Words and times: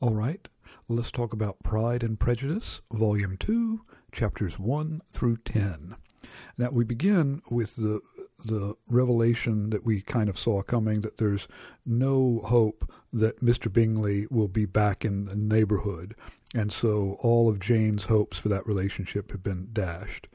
All 0.00 0.14
right, 0.14 0.46
let's 0.88 1.10
talk 1.10 1.32
about 1.32 1.64
Pride 1.64 2.04
and 2.04 2.20
Prejudice, 2.20 2.80
Volume 2.92 3.36
2, 3.36 3.80
Chapters 4.12 4.56
1 4.56 5.02
through 5.10 5.38
10. 5.38 5.96
Now, 6.56 6.70
we 6.70 6.84
begin 6.84 7.42
with 7.50 7.74
the 7.74 8.00
the 8.44 8.76
revelation 8.88 9.70
that 9.70 9.84
we 9.84 10.00
kind 10.00 10.28
of 10.28 10.38
saw 10.38 10.62
coming 10.62 11.00
that 11.00 11.16
there's 11.16 11.48
no 11.84 12.40
hope 12.44 12.88
that 13.12 13.40
Mr. 13.40 13.72
Bingley 13.72 14.28
will 14.30 14.46
be 14.46 14.64
back 14.66 15.04
in 15.04 15.24
the 15.24 15.34
neighborhood. 15.34 16.14
And 16.54 16.72
so 16.72 17.16
all 17.18 17.48
of 17.48 17.58
Jane's 17.58 18.04
hopes 18.04 18.38
for 18.38 18.48
that 18.50 18.64
relationship 18.64 19.32
have 19.32 19.42
been 19.42 19.70
dashed. 19.72 20.28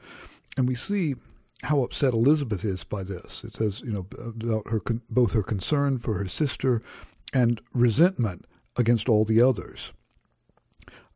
And 0.58 0.68
we 0.68 0.74
see 0.74 1.14
how 1.62 1.82
upset 1.82 2.12
Elizabeth 2.12 2.62
is 2.62 2.84
by 2.84 3.02
this. 3.02 3.42
It 3.42 3.56
says, 3.56 3.80
you 3.80 3.92
know, 3.92 4.06
about 4.18 4.68
her 4.68 4.82
both 5.08 5.32
her 5.32 5.42
concern 5.42 5.98
for 5.98 6.18
her 6.18 6.28
sister 6.28 6.82
and 7.32 7.62
resentment 7.72 8.44
against 8.76 9.08
all 9.08 9.24
the 9.24 9.40
others. 9.40 9.92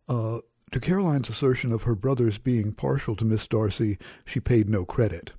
Uh, 0.09 0.39
to 0.71 0.81
Caroline's 0.81 1.29
assertion 1.29 1.73
of 1.73 1.85
her 1.85 1.95
brother's 1.95 2.39
being 2.39 2.73
partial 2.73 3.17
to 3.17 3.25
Miss 3.25 3.47
Darcy, 3.47 3.99
she 4.25 4.41
paid 4.41 4.69
no 4.69 4.85
credit. 4.85 5.33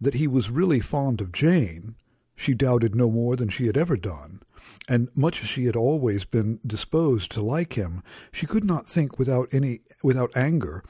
That 0.00 0.14
he 0.14 0.26
was 0.26 0.50
really 0.50 0.80
fond 0.80 1.20
of 1.20 1.32
Jane, 1.32 1.96
she 2.36 2.54
doubted 2.54 2.94
no 2.94 3.10
more 3.10 3.36
than 3.36 3.48
she 3.48 3.66
had 3.66 3.76
ever 3.76 3.96
done, 3.96 4.40
and 4.88 5.08
much 5.14 5.42
as 5.42 5.48
she 5.48 5.66
had 5.66 5.76
always 5.76 6.24
been 6.24 6.60
disposed 6.66 7.30
to 7.32 7.40
like 7.40 7.74
him, 7.74 8.02
she 8.32 8.46
could 8.46 8.64
not 8.64 8.88
think 8.88 9.18
without 9.18 9.48
any 9.52 9.80
without 10.02 10.36
anger, 10.36 10.82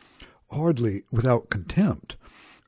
hardly 0.51 1.05
without 1.11 1.51
contempt, 1.51 2.17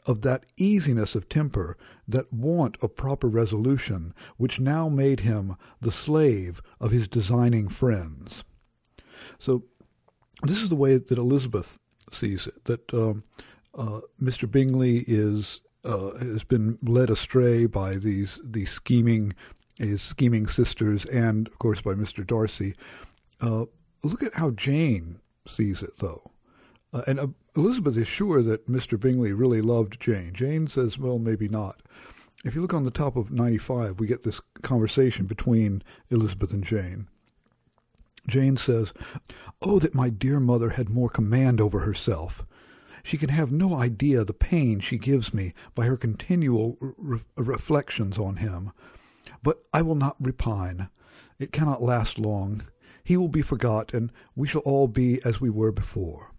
of 0.06 0.22
that 0.22 0.44
easiness 0.56 1.14
of 1.14 1.28
temper, 1.28 1.76
that 2.06 2.32
want 2.32 2.76
of 2.82 2.96
proper 2.96 3.28
resolution, 3.28 4.14
which 4.36 4.60
now 4.60 4.88
made 4.88 5.20
him 5.20 5.56
the 5.80 5.90
slave 5.90 6.60
of 6.80 6.90
his 6.90 7.08
designing 7.08 7.68
friends. 7.68 8.44
So, 9.38 9.64
this 10.42 10.58
is 10.58 10.68
the 10.68 10.76
way 10.76 10.98
that 10.98 11.18
Elizabeth 11.18 11.78
sees 12.12 12.46
it. 12.46 12.64
That 12.64 12.92
um, 12.92 13.24
uh, 13.74 14.00
Mr. 14.20 14.50
Bingley 14.50 15.04
is 15.06 15.60
uh, 15.84 16.18
has 16.18 16.44
been 16.44 16.78
led 16.82 17.10
astray 17.10 17.66
by 17.66 17.96
these 17.96 18.38
these 18.42 18.70
scheming 18.70 19.34
his 19.76 20.02
scheming 20.02 20.46
sisters, 20.46 21.04
and 21.06 21.48
of 21.48 21.58
course 21.58 21.80
by 21.80 21.92
Mr. 21.92 22.26
Darcy. 22.26 22.74
Uh, 23.40 23.64
look 24.02 24.22
at 24.22 24.34
how 24.34 24.50
Jane 24.50 25.20
sees 25.46 25.82
it, 25.82 25.98
though. 25.98 26.30
Uh, 26.94 27.02
and 27.08 27.18
uh, 27.18 27.26
Elizabeth 27.56 27.96
is 27.96 28.06
sure 28.06 28.40
that 28.42 28.68
Mr. 28.68 28.98
Bingley 28.98 29.32
really 29.32 29.60
loved 29.60 30.00
Jane. 30.00 30.32
Jane 30.32 30.68
says, 30.68 30.96
well, 30.96 31.18
maybe 31.18 31.48
not. 31.48 31.82
If 32.44 32.54
you 32.54 32.62
look 32.62 32.72
on 32.72 32.84
the 32.84 32.90
top 32.90 33.16
of 33.16 33.32
95, 33.32 33.98
we 33.98 34.06
get 34.06 34.22
this 34.22 34.40
conversation 34.62 35.26
between 35.26 35.82
Elizabeth 36.10 36.52
and 36.52 36.64
Jane. 36.64 37.08
Jane 38.28 38.56
says, 38.56 38.92
Oh, 39.60 39.78
that 39.80 39.94
my 39.94 40.08
dear 40.08 40.38
mother 40.38 40.70
had 40.70 40.88
more 40.88 41.08
command 41.10 41.60
over 41.60 41.80
herself. 41.80 42.46
She 43.02 43.18
can 43.18 43.30
have 43.30 43.50
no 43.50 43.74
idea 43.74 44.24
the 44.24 44.32
pain 44.32 44.80
she 44.80 44.96
gives 44.96 45.34
me 45.34 45.52
by 45.74 45.86
her 45.86 45.96
continual 45.96 46.78
re- 46.80 47.20
reflections 47.36 48.18
on 48.18 48.36
him. 48.36 48.72
But 49.42 49.62
I 49.72 49.82
will 49.82 49.94
not 49.94 50.16
repine. 50.22 50.88
It 51.38 51.52
cannot 51.52 51.82
last 51.82 52.18
long. 52.18 52.62
He 53.02 53.16
will 53.16 53.28
be 53.28 53.42
forgot, 53.42 53.92
and 53.92 54.10
we 54.34 54.48
shall 54.48 54.62
all 54.62 54.88
be 54.88 55.20
as 55.24 55.40
we 55.40 55.50
were 55.50 55.72
before. 55.72 56.33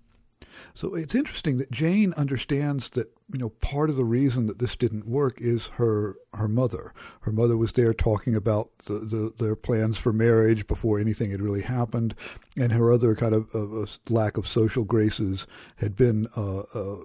So 0.73 0.95
it's 0.95 1.15
interesting 1.15 1.57
that 1.57 1.71
Jane 1.71 2.13
understands 2.13 2.89
that 2.91 3.11
you 3.31 3.39
know 3.39 3.49
part 3.49 3.89
of 3.89 3.95
the 3.95 4.05
reason 4.05 4.47
that 4.47 4.59
this 4.59 4.75
didn't 4.75 5.07
work 5.07 5.39
is 5.39 5.67
her 5.77 6.15
her 6.33 6.47
mother. 6.47 6.93
Her 7.21 7.31
mother 7.31 7.57
was 7.57 7.73
there 7.73 7.93
talking 7.93 8.35
about 8.35 8.77
the, 8.85 8.99
the, 8.99 9.33
their 9.37 9.55
plans 9.55 9.97
for 9.97 10.13
marriage 10.13 10.67
before 10.67 10.99
anything 10.99 11.31
had 11.31 11.41
really 11.41 11.61
happened, 11.61 12.15
and 12.57 12.71
her 12.71 12.91
other 12.91 13.15
kind 13.15 13.33
of 13.33 13.89
lack 14.09 14.37
of 14.37 14.47
social 14.47 14.83
graces 14.83 15.47
had 15.77 15.95
been 15.95 16.27
uh, 16.35 16.59
uh, 16.59 16.97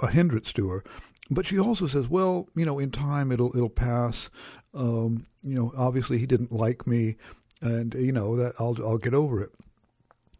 a 0.00 0.08
hindrance 0.10 0.52
to 0.54 0.68
her. 0.68 0.84
But 1.30 1.46
she 1.46 1.58
also 1.58 1.86
says, 1.86 2.08
well, 2.08 2.48
you 2.54 2.64
know, 2.64 2.78
in 2.78 2.90
time 2.90 3.32
it'll 3.32 3.56
it'll 3.56 3.68
pass. 3.68 4.28
Um, 4.74 5.26
you 5.42 5.54
know, 5.54 5.72
obviously 5.76 6.18
he 6.18 6.26
didn't 6.26 6.52
like 6.52 6.86
me, 6.86 7.16
and 7.60 7.94
you 7.94 8.12
know 8.12 8.36
that 8.36 8.54
I'll 8.58 8.76
I'll 8.84 8.98
get 8.98 9.14
over 9.14 9.42
it. 9.42 9.50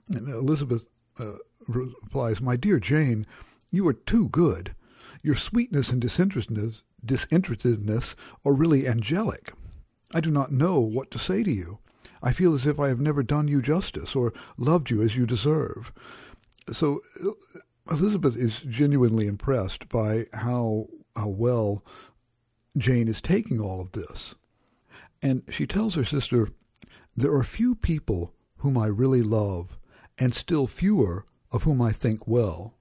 And 0.08 0.28
Elizabeth 0.28 0.86
uh, 1.18 1.32
replies, 1.66 2.40
My 2.40 2.56
dear 2.56 2.78
Jane, 2.78 3.26
you 3.70 3.86
are 3.88 3.92
too 3.92 4.28
good. 4.28 4.74
Your 5.22 5.34
sweetness 5.34 5.90
and 5.90 6.00
disinterestedness, 6.00 6.82
disinterestedness 7.04 8.14
are 8.44 8.52
really 8.52 8.86
angelic. 8.86 9.52
I 10.14 10.20
do 10.20 10.30
not 10.30 10.52
know 10.52 10.78
what 10.80 11.10
to 11.12 11.18
say 11.18 11.42
to 11.42 11.50
you. 11.50 11.78
I 12.22 12.32
feel 12.32 12.54
as 12.54 12.66
if 12.66 12.78
I 12.80 12.88
have 12.88 13.00
never 13.00 13.22
done 13.22 13.48
you 13.48 13.60
justice 13.60 14.14
or 14.14 14.32
loved 14.56 14.90
you 14.90 15.02
as 15.02 15.16
you 15.16 15.26
deserve. 15.26 15.92
So 16.72 17.00
Elizabeth 17.90 18.36
is 18.36 18.60
genuinely 18.60 19.26
impressed 19.26 19.88
by 19.88 20.26
how 20.32 20.86
how 21.14 21.28
well 21.28 21.84
Jane 22.76 23.08
is 23.08 23.20
taking 23.20 23.60
all 23.60 23.80
of 23.80 23.92
this. 23.92 24.34
And 25.22 25.42
she 25.48 25.66
tells 25.66 25.94
her 25.94 26.04
sister, 26.04 26.50
There 27.16 27.34
are 27.34 27.44
few 27.44 27.74
people 27.74 28.34
whom 28.58 28.76
I 28.76 28.86
really 28.86 29.22
love, 29.22 29.78
and 30.18 30.34
still 30.34 30.66
fewer 30.66 31.26
of 31.56 31.62
whom 31.62 31.80
I 31.80 31.90
think 31.90 32.28
well. 32.28 32.74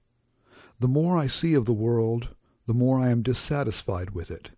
The 0.80 0.86
more 0.86 1.16
I 1.16 1.28
see 1.28 1.54
of 1.54 1.64
the 1.64 1.72
world, 1.72 2.28
the 2.66 2.74
more 2.74 3.00
I 3.00 3.08
am 3.08 3.22
dissatisfied 3.22 4.10
with 4.10 4.30
it, 4.30 4.50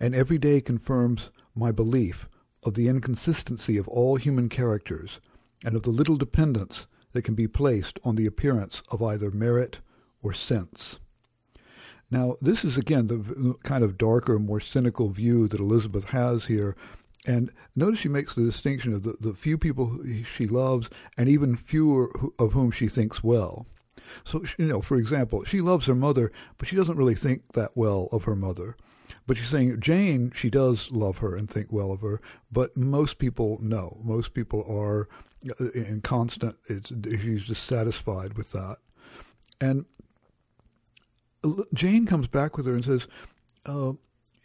and 0.00 0.14
every 0.14 0.38
day 0.38 0.62
confirms 0.62 1.28
my 1.54 1.70
belief 1.70 2.30
of 2.62 2.72
the 2.72 2.88
inconsistency 2.88 3.76
of 3.76 3.86
all 3.86 4.16
human 4.16 4.48
characters, 4.48 5.20
and 5.62 5.74
of 5.74 5.82
the 5.82 5.90
little 5.90 6.16
dependence 6.16 6.86
that 7.12 7.22
can 7.22 7.34
be 7.34 7.46
placed 7.46 7.98
on 8.04 8.16
the 8.16 8.24
appearance 8.24 8.80
of 8.90 9.02
either 9.02 9.30
merit 9.30 9.80
or 10.22 10.32
sense. 10.32 10.98
Now, 12.10 12.36
this 12.40 12.64
is 12.64 12.78
again 12.78 13.08
the 13.08 13.54
kind 13.64 13.84
of 13.84 13.98
darker, 13.98 14.38
more 14.38 14.60
cynical 14.60 15.10
view 15.10 15.46
that 15.48 15.60
Elizabeth 15.60 16.06
has 16.06 16.46
here 16.46 16.74
and 17.26 17.50
notice 17.74 18.00
she 18.00 18.08
makes 18.08 18.34
the 18.34 18.44
distinction 18.44 18.92
of 18.92 19.02
the, 19.02 19.16
the 19.20 19.34
few 19.34 19.58
people 19.58 19.98
she 20.36 20.46
loves 20.46 20.88
and 21.16 21.28
even 21.28 21.56
fewer 21.56 22.10
of 22.38 22.52
whom 22.52 22.70
she 22.70 22.88
thinks 22.88 23.22
well. 23.22 23.66
So, 24.24 24.44
you 24.56 24.66
know, 24.66 24.80
for 24.80 24.96
example, 24.96 25.44
she 25.44 25.60
loves 25.60 25.86
her 25.86 25.94
mother, 25.94 26.32
but 26.56 26.68
she 26.68 26.76
doesn't 26.76 26.96
really 26.96 27.14
think 27.14 27.52
that 27.52 27.76
well 27.76 28.08
of 28.12 28.24
her 28.24 28.36
mother. 28.36 28.74
But 29.26 29.36
she's 29.36 29.48
saying 29.48 29.80
Jane, 29.80 30.32
she 30.34 30.48
does 30.48 30.90
love 30.90 31.18
her 31.18 31.36
and 31.36 31.50
think 31.50 31.70
well 31.70 31.92
of 31.92 32.00
her, 32.00 32.20
but 32.50 32.76
most 32.76 33.18
people 33.18 33.58
no. 33.60 33.98
Most 34.02 34.32
people 34.32 34.64
are 34.68 35.08
uh, 35.60 35.70
in 35.72 36.00
constant, 36.00 36.56
it's, 36.66 36.92
she's 37.04 37.46
dissatisfied 37.46 38.34
with 38.34 38.52
that. 38.52 38.78
And 39.60 39.84
Jane 41.74 42.06
comes 42.06 42.26
back 42.26 42.56
with 42.56 42.66
her 42.66 42.74
and 42.74 42.84
says, 42.84 43.06
uh, 43.66 43.92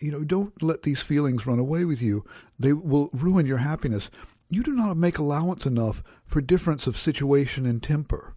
you 0.04 0.12
know, 0.12 0.24
don't 0.24 0.62
let 0.62 0.84
these 0.84 1.00
feelings 1.00 1.48
run 1.48 1.60
away 1.60 1.86
with 1.86 2.02
you. 2.02 2.26
They 2.60 2.74
will 2.74 3.10
ruin 3.14 3.46
your 3.46 3.60
happiness. 3.60 4.10
You 4.50 4.62
do 4.62 4.74
not 4.74 4.98
make 4.98 5.18
allowance 5.18 5.66
enough 5.66 6.04
for 6.26 6.42
difference 6.42 6.88
of 6.88 6.98
situation 6.98 7.66
and 7.66 7.82
temper. 7.82 8.36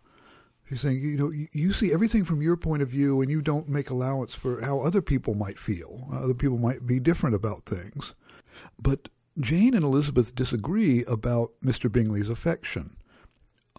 She's 0.68 0.80
saying, 0.80 1.00
you 1.00 1.16
know, 1.16 1.32
you 1.52 1.72
see 1.72 1.92
everything 1.92 2.24
from 2.24 2.40
your 2.40 2.56
point 2.56 2.82
of 2.82 2.88
view, 2.88 3.20
and 3.20 3.30
you 3.30 3.42
don't 3.42 3.68
make 3.68 3.90
allowance 3.90 4.34
for 4.34 4.60
how 4.62 4.80
other 4.80 5.02
people 5.02 5.34
might 5.34 5.58
feel. 5.58 6.08
Other 6.12 6.34
people 6.34 6.58
might 6.58 6.86
be 6.86 7.00
different 7.00 7.34
about 7.34 7.66
things. 7.66 8.14
But 8.80 9.08
Jane 9.38 9.74
and 9.74 9.84
Elizabeth 9.84 10.34
disagree 10.34 11.04
about 11.04 11.52
Mr. 11.64 11.90
Bingley's 11.90 12.28
affection. 12.28 12.96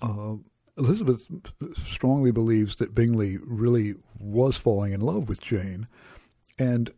Uh, 0.01 0.35
Elizabeth 0.77 1.27
strongly 1.75 2.31
believes 2.31 2.75
that 2.75 2.93
Bingley 2.93 3.37
really 3.41 3.95
was 4.19 4.57
falling 4.57 4.93
in 4.93 5.01
love 5.01 5.27
with 5.27 5.41
Jane, 5.41 5.87
and 6.59 6.91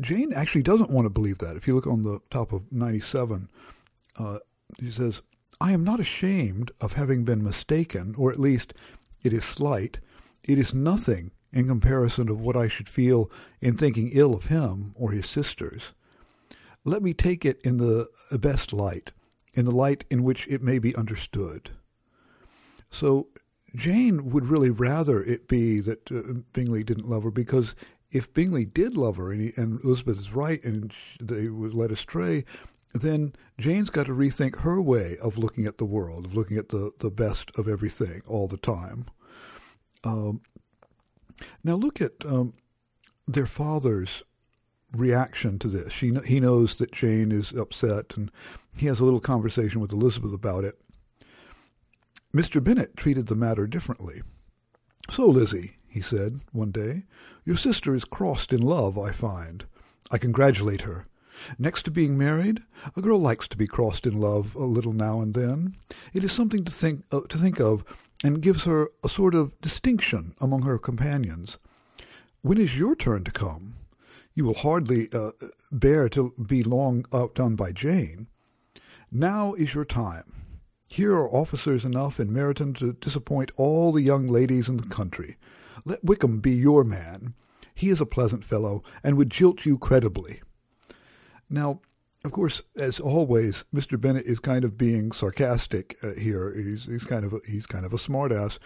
Jane 0.00 0.32
actually 0.32 0.62
doesn't 0.62 0.90
want 0.90 1.06
to 1.06 1.10
believe 1.10 1.38
that. 1.38 1.56
If 1.56 1.66
you 1.66 1.74
look 1.74 1.86
on 1.86 2.02
the 2.02 2.20
top 2.30 2.52
of 2.52 2.70
97, 2.72 3.48
uh, 4.18 4.38
she 4.80 4.90
says, 4.90 5.22
I 5.60 5.72
am 5.72 5.84
not 5.84 6.00
ashamed 6.00 6.70
of 6.80 6.92
having 6.92 7.24
been 7.24 7.42
mistaken, 7.42 8.14
or 8.16 8.30
at 8.30 8.38
least 8.38 8.74
it 9.22 9.32
is 9.32 9.44
slight. 9.44 9.98
It 10.44 10.58
is 10.58 10.72
nothing 10.72 11.32
in 11.52 11.66
comparison 11.66 12.28
of 12.28 12.40
what 12.40 12.56
I 12.56 12.68
should 12.68 12.88
feel 12.88 13.30
in 13.60 13.76
thinking 13.76 14.10
ill 14.12 14.34
of 14.34 14.46
him 14.46 14.92
or 14.94 15.12
his 15.12 15.28
sisters. 15.28 15.82
Let 16.84 17.02
me 17.02 17.12
take 17.12 17.44
it 17.44 17.60
in 17.62 17.78
the 17.78 18.08
best 18.30 18.72
light, 18.72 19.10
in 19.54 19.64
the 19.64 19.70
light 19.72 20.04
in 20.10 20.22
which 20.22 20.46
it 20.48 20.62
may 20.62 20.78
be 20.78 20.94
understood. 20.94 21.70
So 22.90 23.28
Jane 23.74 24.30
would 24.30 24.46
really 24.46 24.70
rather 24.70 25.22
it 25.22 25.48
be 25.48 25.80
that 25.80 26.10
uh, 26.10 26.40
Bingley 26.52 26.84
didn't 26.84 27.08
love 27.08 27.24
her 27.24 27.30
because 27.30 27.74
if 28.10 28.32
Bingley 28.32 28.64
did 28.64 28.96
love 28.96 29.16
her 29.16 29.32
and, 29.32 29.40
he, 29.40 29.52
and 29.56 29.82
Elizabeth 29.84 30.18
is 30.18 30.32
right 30.32 30.62
and 30.64 30.92
they 31.20 31.48
were 31.48 31.68
led 31.68 31.92
astray, 31.92 32.44
then 32.94 33.34
Jane's 33.58 33.90
got 33.90 34.06
to 34.06 34.12
rethink 34.12 34.60
her 34.60 34.80
way 34.80 35.18
of 35.18 35.36
looking 35.36 35.66
at 35.66 35.78
the 35.78 35.84
world, 35.84 36.24
of 36.24 36.34
looking 36.34 36.56
at 36.56 36.70
the, 36.70 36.92
the 37.00 37.10
best 37.10 37.50
of 37.56 37.68
everything 37.68 38.22
all 38.26 38.48
the 38.48 38.56
time. 38.56 39.06
Um, 40.04 40.40
now 41.62 41.74
look 41.74 42.00
at 42.00 42.12
um, 42.24 42.54
their 43.26 43.46
father's 43.46 44.22
reaction 44.92 45.58
to 45.58 45.68
this. 45.68 45.92
She, 45.92 46.14
he 46.26 46.40
knows 46.40 46.78
that 46.78 46.92
Jane 46.92 47.30
is 47.30 47.52
upset, 47.52 48.14
and 48.16 48.30
he 48.76 48.86
has 48.86 49.00
a 49.00 49.04
little 49.04 49.20
conversation 49.20 49.80
with 49.80 49.92
Elizabeth 49.92 50.32
about 50.32 50.64
it. 50.64 50.78
Mr. 52.34 52.62
Bennet 52.62 52.96
treated 52.96 53.26
the 53.26 53.34
matter 53.34 53.66
differently. 53.66 54.22
So, 55.10 55.26
Lizzie, 55.26 55.77
he 55.88 56.00
said 56.00 56.40
one 56.52 56.70
day, 56.70 57.04
your 57.44 57.56
sister 57.56 57.94
is 57.94 58.04
crossed 58.04 58.52
in 58.52 58.60
love, 58.60 58.98
I 58.98 59.12
find. 59.12 59.64
I 60.10 60.18
congratulate 60.18 60.82
her. 60.82 61.06
Next 61.58 61.84
to 61.84 61.90
being 61.90 62.18
married, 62.18 62.62
a 62.96 63.00
girl 63.00 63.18
likes 63.20 63.48
to 63.48 63.56
be 63.56 63.66
crossed 63.66 64.06
in 64.06 64.20
love 64.20 64.54
a 64.54 64.64
little 64.64 64.92
now 64.92 65.20
and 65.20 65.34
then. 65.34 65.76
It 66.12 66.24
is 66.24 66.32
something 66.32 66.64
to 66.64 66.72
think 66.72 67.04
uh, 67.12 67.20
to 67.28 67.38
think 67.38 67.60
of, 67.60 67.84
and 68.24 68.42
gives 68.42 68.64
her 68.64 68.88
a 69.04 69.08
sort 69.08 69.34
of 69.34 69.58
distinction 69.60 70.34
among 70.40 70.62
her 70.62 70.78
companions. 70.78 71.58
When 72.42 72.58
is 72.58 72.76
your 72.76 72.96
turn 72.96 73.24
to 73.24 73.30
come? 73.30 73.76
You 74.34 74.44
will 74.44 74.54
hardly 74.54 75.08
uh, 75.12 75.32
bear 75.70 76.08
to 76.10 76.34
be 76.44 76.62
long 76.62 77.04
outdone 77.12 77.56
by 77.56 77.72
Jane. 77.72 78.28
Now 79.10 79.54
is 79.54 79.74
your 79.74 79.84
time. 79.84 80.34
Here 80.88 81.12
are 81.12 81.30
officers 81.30 81.84
enough 81.84 82.18
in 82.18 82.30
Meryton 82.30 82.76
to 82.78 82.94
disappoint 82.94 83.52
all 83.56 83.92
the 83.92 84.02
young 84.02 84.26
ladies 84.26 84.68
in 84.68 84.78
the 84.78 84.88
country. 84.88 85.36
Let 85.88 86.04
Wickham 86.04 86.40
be 86.40 86.52
your 86.52 86.84
man. 86.84 87.34
He 87.74 87.88
is 87.88 88.00
a 88.00 88.06
pleasant 88.06 88.44
fellow, 88.44 88.82
and 89.02 89.16
would 89.16 89.30
jilt 89.30 89.64
you 89.64 89.78
credibly. 89.78 90.42
Now, 91.48 91.80
of 92.24 92.32
course, 92.32 92.62
as 92.76 93.00
always, 93.00 93.64
Mr. 93.74 94.00
Bennet 94.00 94.26
is 94.26 94.38
kind 94.38 94.64
of 94.64 94.76
being 94.76 95.12
sarcastic 95.12 95.96
uh, 96.02 96.12
here. 96.12 96.54
He's 96.54 96.84
he's 96.84 97.04
kind 97.04 97.24
of 97.24 97.32
a, 97.32 97.40
he's 97.46 97.66
kind 97.66 97.86
of 97.86 97.92
a 97.92 97.96
smartass. 97.96 98.58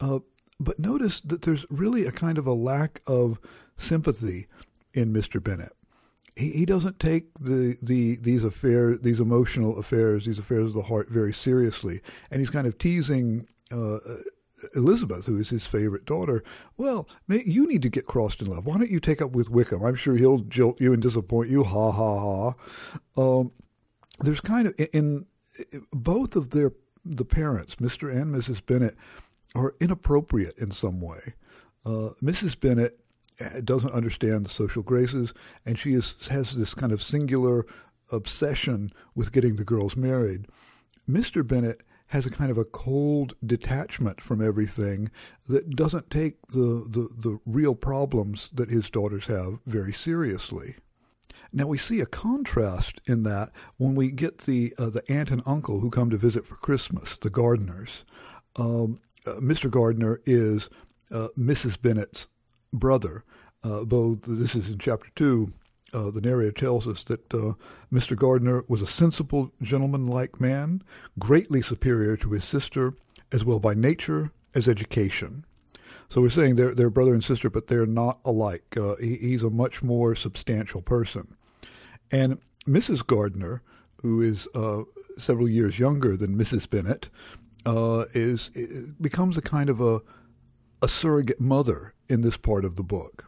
Uh, 0.00 0.20
but 0.58 0.78
notice 0.78 1.20
that 1.20 1.42
there's 1.42 1.66
really 1.70 2.06
a 2.06 2.12
kind 2.12 2.38
of 2.38 2.46
a 2.46 2.52
lack 2.52 3.02
of 3.06 3.38
sympathy 3.76 4.46
in 4.94 5.12
Mr. 5.12 5.42
Bennet 5.42 5.76
he, 6.36 6.50
he 6.50 6.66
doesn't 6.66 7.00
take 7.00 7.32
the, 7.34 7.76
the 7.82 8.16
these 8.16 8.44
affairs, 8.44 9.00
these 9.00 9.20
emotional 9.20 9.78
affairs, 9.78 10.26
these 10.26 10.38
affairs 10.38 10.66
of 10.66 10.74
the 10.74 10.82
heart 10.82 11.08
very 11.08 11.32
seriously, 11.32 12.02
and 12.30 12.40
he's 12.40 12.50
kind 12.50 12.66
of 12.66 12.78
teasing 12.78 13.48
uh, 13.72 13.98
Elizabeth, 14.74 15.26
who 15.26 15.38
is 15.38 15.50
his 15.50 15.66
favorite 15.66 16.04
daughter. 16.04 16.42
Well, 16.76 17.08
you 17.28 17.66
need 17.66 17.82
to 17.82 17.88
get 17.88 18.06
crossed 18.06 18.40
in 18.40 18.48
love. 18.48 18.66
Why 18.66 18.78
don't 18.78 18.90
you 18.90 19.00
take 19.00 19.20
up 19.20 19.32
with 19.32 19.50
Wickham? 19.50 19.84
I'm 19.84 19.94
sure 19.94 20.16
he'll 20.16 20.40
jilt 20.40 20.80
you 20.80 20.92
and 20.92 21.02
disappoint 21.02 21.50
you. 21.50 21.64
Ha 21.64 21.92
ha 21.92 22.18
ha. 22.18 23.40
Um, 23.40 23.52
there's 24.20 24.40
kind 24.40 24.68
of 24.68 24.74
in, 24.78 25.26
in 25.72 25.86
both 25.92 26.36
of 26.36 26.50
their 26.50 26.72
the 27.04 27.24
parents, 27.24 27.76
Mr. 27.76 28.10
and 28.10 28.34
Mrs. 28.34 28.64
Bennet, 28.64 28.96
are 29.54 29.74
inappropriate 29.80 30.58
in 30.58 30.72
some 30.72 31.00
way. 31.00 31.34
Uh, 31.84 32.10
Mrs. 32.22 32.58
Bennet 32.58 32.98
doesn't 33.64 33.92
understand 33.92 34.44
the 34.44 34.50
social 34.50 34.82
graces, 34.82 35.32
and 35.64 35.78
she 35.78 35.92
is, 35.92 36.14
has 36.30 36.56
this 36.56 36.74
kind 36.74 36.90
of 36.90 37.02
singular 37.02 37.64
obsession 38.10 38.90
with 39.14 39.32
getting 39.32 39.56
the 39.56 39.64
girls 39.64 39.96
married. 39.96 40.46
Mr. 41.08 41.46
Bennet 41.46 41.82
has 42.08 42.26
a 42.26 42.30
kind 42.30 42.50
of 42.50 42.58
a 42.58 42.64
cold 42.64 43.34
detachment 43.44 44.20
from 44.20 44.40
everything 44.40 45.10
that 45.48 45.70
doesn't 45.70 46.10
take 46.10 46.34
the, 46.48 46.84
the, 46.88 47.08
the 47.16 47.38
real 47.44 47.74
problems 47.74 48.48
that 48.52 48.70
his 48.70 48.88
daughters 48.90 49.26
have 49.26 49.58
very 49.66 49.92
seriously. 49.92 50.76
Now 51.52 51.66
we 51.66 51.78
see 51.78 52.00
a 52.00 52.06
contrast 52.06 53.00
in 53.06 53.22
that 53.24 53.50
when 53.76 53.94
we 53.94 54.10
get 54.10 54.38
the 54.38 54.74
uh, 54.78 54.90
the 54.90 55.02
aunt 55.10 55.30
and 55.30 55.42
uncle 55.46 55.80
who 55.80 55.90
come 55.90 56.10
to 56.10 56.16
visit 56.16 56.46
for 56.46 56.56
Christmas, 56.56 57.18
the 57.18 57.30
Gardiners. 57.30 58.04
Um, 58.56 59.00
uh, 59.26 59.34
Mr. 59.34 59.70
Gardiner 59.70 60.20
is 60.26 60.68
uh, 61.10 61.28
Mrs. 61.38 61.80
Bennet's 61.80 62.26
brother. 62.72 63.24
Uh, 63.62 63.84
though 63.84 64.14
this 64.14 64.54
is 64.54 64.68
in 64.68 64.78
chapter 64.78 65.08
2, 65.16 65.52
uh, 65.96 66.10
the 66.10 66.20
narrator 66.20 66.52
tells 66.52 66.86
us 66.86 67.02
that 67.04 67.32
uh, 67.32 67.54
Mr. 67.92 68.14
Gardiner 68.14 68.64
was 68.68 68.82
a 68.82 68.86
sensible, 68.86 69.50
gentlemanlike 69.62 70.38
man, 70.38 70.82
greatly 71.18 71.62
superior 71.62 72.16
to 72.18 72.32
his 72.32 72.44
sister, 72.44 72.94
as 73.32 73.44
well 73.44 73.58
by 73.58 73.72
nature 73.72 74.30
as 74.54 74.68
education. 74.68 75.46
So 76.10 76.20
we're 76.20 76.30
saying 76.30 76.56
they're, 76.56 76.74
they're 76.74 76.90
brother 76.90 77.14
and 77.14 77.24
sister, 77.24 77.48
but 77.48 77.68
they're 77.68 77.86
not 77.86 78.20
alike. 78.24 78.76
Uh, 78.76 78.96
he, 78.96 79.16
he's 79.16 79.42
a 79.42 79.50
much 79.50 79.82
more 79.82 80.14
substantial 80.14 80.82
person. 80.82 81.34
And 82.10 82.38
Mrs. 82.68 83.04
Gardiner, 83.04 83.62
who 84.02 84.20
is 84.20 84.46
uh, 84.54 84.82
several 85.18 85.48
years 85.48 85.78
younger 85.78 86.16
than 86.16 86.36
Mrs. 86.36 86.68
Bennet, 86.68 87.08
uh, 87.64 88.04
is 88.14 88.50
becomes 89.00 89.36
a 89.36 89.42
kind 89.42 89.68
of 89.68 89.80
a 89.80 90.00
a 90.82 90.88
surrogate 90.88 91.40
mother 91.40 91.94
in 92.08 92.20
this 92.20 92.36
part 92.36 92.64
of 92.64 92.76
the 92.76 92.82
book. 92.82 93.25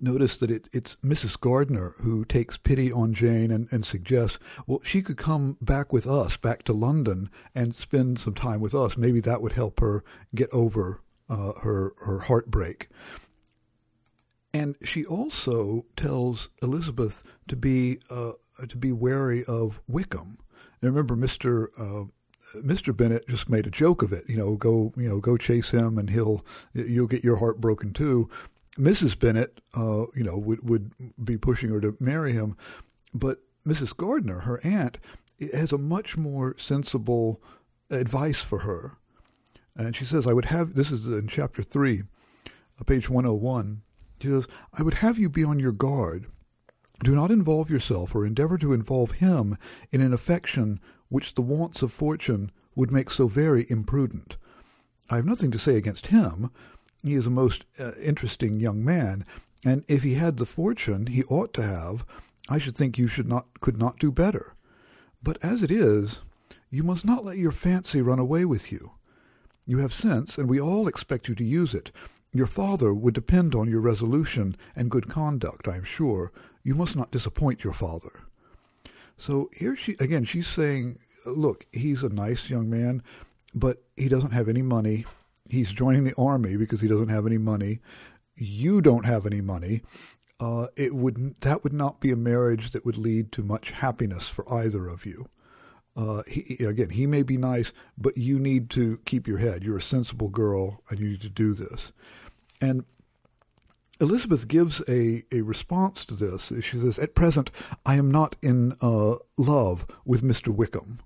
Notice 0.00 0.36
that 0.38 0.50
it, 0.50 0.68
it's 0.72 0.96
Mrs. 1.04 1.38
Gardiner 1.38 1.94
who 1.98 2.24
takes 2.24 2.56
pity 2.56 2.92
on 2.92 3.14
Jane 3.14 3.50
and, 3.50 3.68
and 3.70 3.84
suggests, 3.84 4.38
well, 4.66 4.80
she 4.82 5.02
could 5.02 5.16
come 5.16 5.56
back 5.60 5.92
with 5.92 6.06
us, 6.06 6.36
back 6.36 6.62
to 6.64 6.72
London, 6.72 7.30
and 7.54 7.74
spend 7.74 8.18
some 8.18 8.34
time 8.34 8.60
with 8.60 8.74
us. 8.74 8.96
Maybe 8.96 9.20
that 9.20 9.42
would 9.42 9.52
help 9.52 9.80
her 9.80 10.04
get 10.34 10.50
over 10.52 11.00
uh, 11.28 11.52
her 11.60 11.94
her 12.04 12.20
heartbreak. 12.20 12.88
And 14.54 14.76
she 14.82 15.04
also 15.04 15.84
tells 15.96 16.48
Elizabeth 16.62 17.22
to 17.48 17.56
be 17.56 17.98
uh, 18.10 18.32
to 18.66 18.76
be 18.76 18.92
wary 18.92 19.44
of 19.44 19.80
Wickham. 19.86 20.38
And 20.80 20.90
remember, 20.90 21.16
Mister 21.16 21.70
uh, 21.78 22.04
Mr. 22.56 22.96
Bennet 22.96 23.28
just 23.28 23.48
made 23.48 23.66
a 23.66 23.70
joke 23.70 24.02
of 24.02 24.12
it. 24.12 24.24
You 24.28 24.36
know, 24.36 24.56
go 24.56 24.92
you 24.96 25.08
know 25.08 25.18
go 25.20 25.36
chase 25.36 25.70
him, 25.70 25.98
and 25.98 26.10
he'll 26.10 26.44
you'll 26.72 27.06
get 27.06 27.24
your 27.24 27.36
heart 27.36 27.60
broken 27.60 27.92
too. 27.92 28.28
Mrs. 28.78 29.18
Bennet, 29.18 29.60
uh, 29.76 30.06
you 30.14 30.22
know, 30.22 30.38
would 30.38 30.68
would 30.68 30.92
be 31.22 31.36
pushing 31.36 31.70
her 31.70 31.80
to 31.80 31.96
marry 31.98 32.32
him, 32.32 32.56
but 33.12 33.40
Mrs. 33.66 33.96
Gardiner, 33.96 34.40
her 34.40 34.60
aunt, 34.64 34.98
has 35.52 35.72
a 35.72 35.78
much 35.78 36.16
more 36.16 36.56
sensible 36.58 37.42
advice 37.90 38.38
for 38.38 38.60
her, 38.60 38.96
and 39.74 39.96
she 39.96 40.04
says, 40.04 40.26
"I 40.26 40.32
would 40.32 40.46
have." 40.46 40.74
This 40.74 40.90
is 40.90 41.06
in 41.06 41.26
chapter 41.28 41.62
three, 41.62 42.04
uh, 42.80 42.84
page 42.84 43.10
one 43.10 43.24
hundred 43.24 43.34
oh 43.34 43.38
one. 43.38 43.82
She 44.20 44.28
says, 44.28 44.46
"I 44.72 44.82
would 44.82 44.94
have 44.94 45.18
you 45.18 45.28
be 45.28 45.44
on 45.44 45.58
your 45.58 45.72
guard." 45.72 46.26
Do 47.04 47.14
not 47.14 47.30
involve 47.30 47.70
yourself 47.70 48.14
or 48.14 48.26
endeavor 48.26 48.58
to 48.58 48.72
involve 48.72 49.12
him 49.12 49.56
in 49.92 50.00
an 50.00 50.12
affection 50.12 50.80
which 51.08 51.34
the 51.34 51.42
wants 51.42 51.80
of 51.80 51.92
fortune 51.92 52.50
would 52.74 52.90
make 52.90 53.10
so 53.10 53.28
very 53.28 53.66
imprudent. 53.70 54.36
I 55.08 55.16
have 55.16 55.24
nothing 55.24 55.52
to 55.52 55.58
say 55.58 55.76
against 55.76 56.08
him. 56.08 56.50
He 57.02 57.14
is 57.14 57.26
a 57.26 57.30
most 57.30 57.64
uh, 57.78 57.92
interesting 58.02 58.60
young 58.60 58.84
man, 58.84 59.24
and 59.64 59.84
if 59.88 60.02
he 60.02 60.14
had 60.14 60.36
the 60.36 60.46
fortune 60.46 61.06
he 61.06 61.22
ought 61.24 61.52
to 61.54 61.62
have, 61.62 62.04
I 62.48 62.58
should 62.58 62.76
think 62.76 62.98
you 62.98 63.08
should 63.08 63.28
not 63.28 63.60
could 63.60 63.78
not 63.78 63.98
do 63.98 64.10
better. 64.10 64.54
But 65.22 65.38
as 65.42 65.62
it 65.62 65.70
is, 65.70 66.20
you 66.70 66.82
must 66.82 67.04
not 67.04 67.24
let 67.24 67.38
your 67.38 67.52
fancy 67.52 68.00
run 68.00 68.18
away 68.18 68.44
with 68.44 68.70
you. 68.72 68.92
You 69.66 69.78
have 69.78 69.92
sense, 69.92 70.38
and 70.38 70.48
we 70.48 70.60
all 70.60 70.88
expect 70.88 71.28
you 71.28 71.34
to 71.34 71.44
use 71.44 71.74
it. 71.74 71.90
Your 72.32 72.46
father 72.46 72.92
would 72.92 73.14
depend 73.14 73.54
on 73.54 73.68
your 73.68 73.80
resolution 73.80 74.56
and 74.76 74.90
good 74.90 75.08
conduct, 75.08 75.66
I 75.68 75.76
am 75.76 75.84
sure. 75.84 76.32
You 76.62 76.74
must 76.74 76.96
not 76.96 77.10
disappoint 77.10 77.64
your 77.64 77.72
father. 77.72 78.22
So 79.16 79.50
here 79.52 79.76
she 79.76 79.96
again 79.98 80.24
she's 80.24 80.46
saying, 80.46 80.98
look, 81.26 81.66
he's 81.72 82.02
a 82.02 82.08
nice 82.08 82.48
young 82.48 82.70
man, 82.70 83.02
but 83.54 83.82
he 83.96 84.08
doesn't 84.08 84.32
have 84.32 84.48
any 84.48 84.62
money. 84.62 85.04
He's 85.48 85.72
joining 85.72 86.04
the 86.04 86.14
army 86.16 86.56
because 86.56 86.80
he 86.80 86.88
doesn't 86.88 87.08
have 87.08 87.26
any 87.26 87.38
money. 87.38 87.80
You 88.36 88.80
don't 88.80 89.06
have 89.06 89.26
any 89.26 89.40
money. 89.40 89.82
Uh, 90.40 90.68
it 90.76 90.94
would 90.94 91.34
that 91.40 91.64
would 91.64 91.72
not 91.72 92.00
be 92.00 92.12
a 92.12 92.16
marriage 92.16 92.70
that 92.70 92.84
would 92.84 92.96
lead 92.96 93.32
to 93.32 93.42
much 93.42 93.72
happiness 93.72 94.28
for 94.28 94.52
either 94.52 94.86
of 94.88 95.04
you. 95.04 95.28
Uh, 95.96 96.22
he, 96.28 96.64
again, 96.64 96.90
he 96.90 97.06
may 97.06 97.22
be 97.22 97.36
nice, 97.36 97.72
but 97.96 98.16
you 98.16 98.38
need 98.38 98.70
to 98.70 99.00
keep 99.04 99.26
your 99.26 99.38
head. 99.38 99.64
You're 99.64 99.78
a 99.78 99.82
sensible 99.82 100.28
girl, 100.28 100.80
and 100.88 101.00
you 101.00 101.08
need 101.08 101.20
to 101.22 101.28
do 101.28 101.52
this. 101.54 101.90
And 102.60 102.84
Elizabeth 104.00 104.46
gives 104.46 104.80
a, 104.88 105.24
a 105.32 105.40
response 105.40 106.04
to 106.04 106.14
this. 106.14 106.52
She 106.64 106.78
says, 106.78 107.00
At 107.00 107.16
present, 107.16 107.50
I 107.84 107.96
am 107.96 108.12
not 108.12 108.36
in 108.40 108.76
uh, 108.80 109.16
love 109.36 109.86
with 110.04 110.22
Mr. 110.22 110.48
Wickham. 110.48 111.00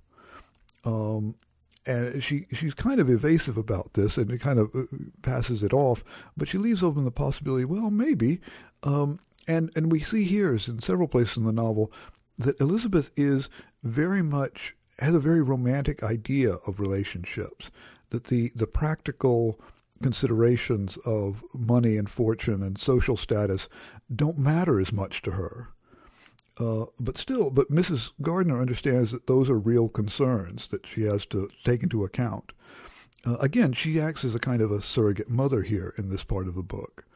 Um, 0.85 1.37
and 1.87 2.23
she 2.23 2.47
she's 2.53 2.75
kind 2.75 3.01
of 3.01 3.11
evasive 3.11 3.57
about 3.57 3.95
this 3.95 4.17
and 4.17 4.31
it 4.31 4.41
kind 4.41 4.59
of 4.59 4.75
uh, 4.75 4.85
passes 5.23 5.63
it 5.63 5.73
off, 5.73 6.05
but 6.37 6.49
she 6.49 6.59
leaves 6.59 6.83
open 6.83 7.05
the 7.05 7.11
possibility, 7.11 7.65
well, 7.65 7.91
maybe. 7.91 8.41
Um, 8.83 9.19
and, 9.49 9.71
and 9.75 9.91
we 9.91 10.01
see 10.01 10.25
here, 10.25 10.55
as 10.55 10.69
in 10.69 10.81
several 10.81 11.09
places 11.09 11.37
in 11.37 11.45
the 11.45 11.53
novel, 11.53 11.91
that 12.39 12.61
Elizabeth 12.61 13.11
is 13.17 13.49
very 13.83 14.23
much, 14.23 14.75
has 15.01 15.15
a 15.15 15.21
very 15.21 15.43
romantic 15.43 16.03
idea 16.03 16.55
of 16.67 16.81
relationships, 16.81 17.71
that 18.11 18.25
the, 18.25 18.53
the 18.55 18.67
practical 18.67 19.59
considerations 20.03 20.97
of 21.05 21.43
money 21.55 21.97
and 21.97 22.11
fortune 22.11 22.63
and 22.63 22.79
social 22.79 23.17
status 23.17 23.69
don't 24.15 24.39
matter 24.39 24.81
as 24.81 24.93
much 24.93 25.23
to 25.23 25.33
her. 25.33 25.69
Uh, 26.59 26.87
but 27.01 27.17
still, 27.17 27.51
but 27.51 27.71
Mrs. 27.71 28.11
Gardiner 28.21 28.61
understands 28.61 29.11
that 29.13 29.27
those 29.27 29.49
are 29.49 29.59
real 29.59 29.89
concerns 29.89 30.69
that 30.69 30.87
she 30.87 31.03
has 31.03 31.25
to 31.27 31.51
take 31.65 31.83
into 31.83 32.05
account. 32.05 32.53
Uh, 33.25 33.37
again, 33.37 33.73
she 33.73 34.01
acts 34.01 34.25
as 34.25 34.35
a 34.35 34.41
kind 34.41 34.61
of 34.61 34.71
a 34.71 34.83
surrogate 34.83 35.31
mother 35.31 35.63
here 35.63 35.95
in 35.97 36.11
this 36.11 36.25
part 36.25 36.49
of 36.49 36.55
the 36.55 36.63
book. 36.63 37.07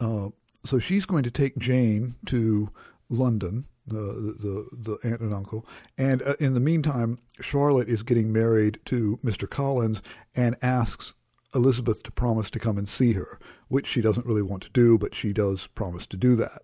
Uh, 0.00 0.28
so 0.64 0.78
she's 0.78 1.04
going 1.04 1.24
to 1.24 1.30
take 1.30 1.58
Jane 1.58 2.14
to 2.26 2.70
London 3.08 3.66
the 3.88 4.34
the, 4.38 4.68
the 4.72 4.98
aunt 5.08 5.20
and 5.20 5.34
uncle. 5.34 5.66
And 5.96 6.22
uh, 6.22 6.36
in 6.38 6.54
the 6.54 6.60
meantime, 6.60 7.18
Charlotte 7.40 7.88
is 7.88 8.02
getting 8.02 8.32
married 8.32 8.80
to 8.86 9.18
Mr. 9.24 9.48
Collins 9.48 10.02
and 10.34 10.56
asks 10.62 11.14
Elizabeth 11.54 12.02
to 12.02 12.10
promise 12.10 12.50
to 12.50 12.58
come 12.58 12.78
and 12.78 12.88
see 12.88 13.12
her, 13.12 13.38
which 13.68 13.86
she 13.86 14.00
doesn't 14.00 14.26
really 14.26 14.42
want 14.42 14.62
to 14.64 14.70
do, 14.70 14.98
but 14.98 15.14
she 15.14 15.32
does 15.32 15.66
promise 15.68 16.06
to 16.06 16.16
do 16.16 16.36
that. 16.36 16.62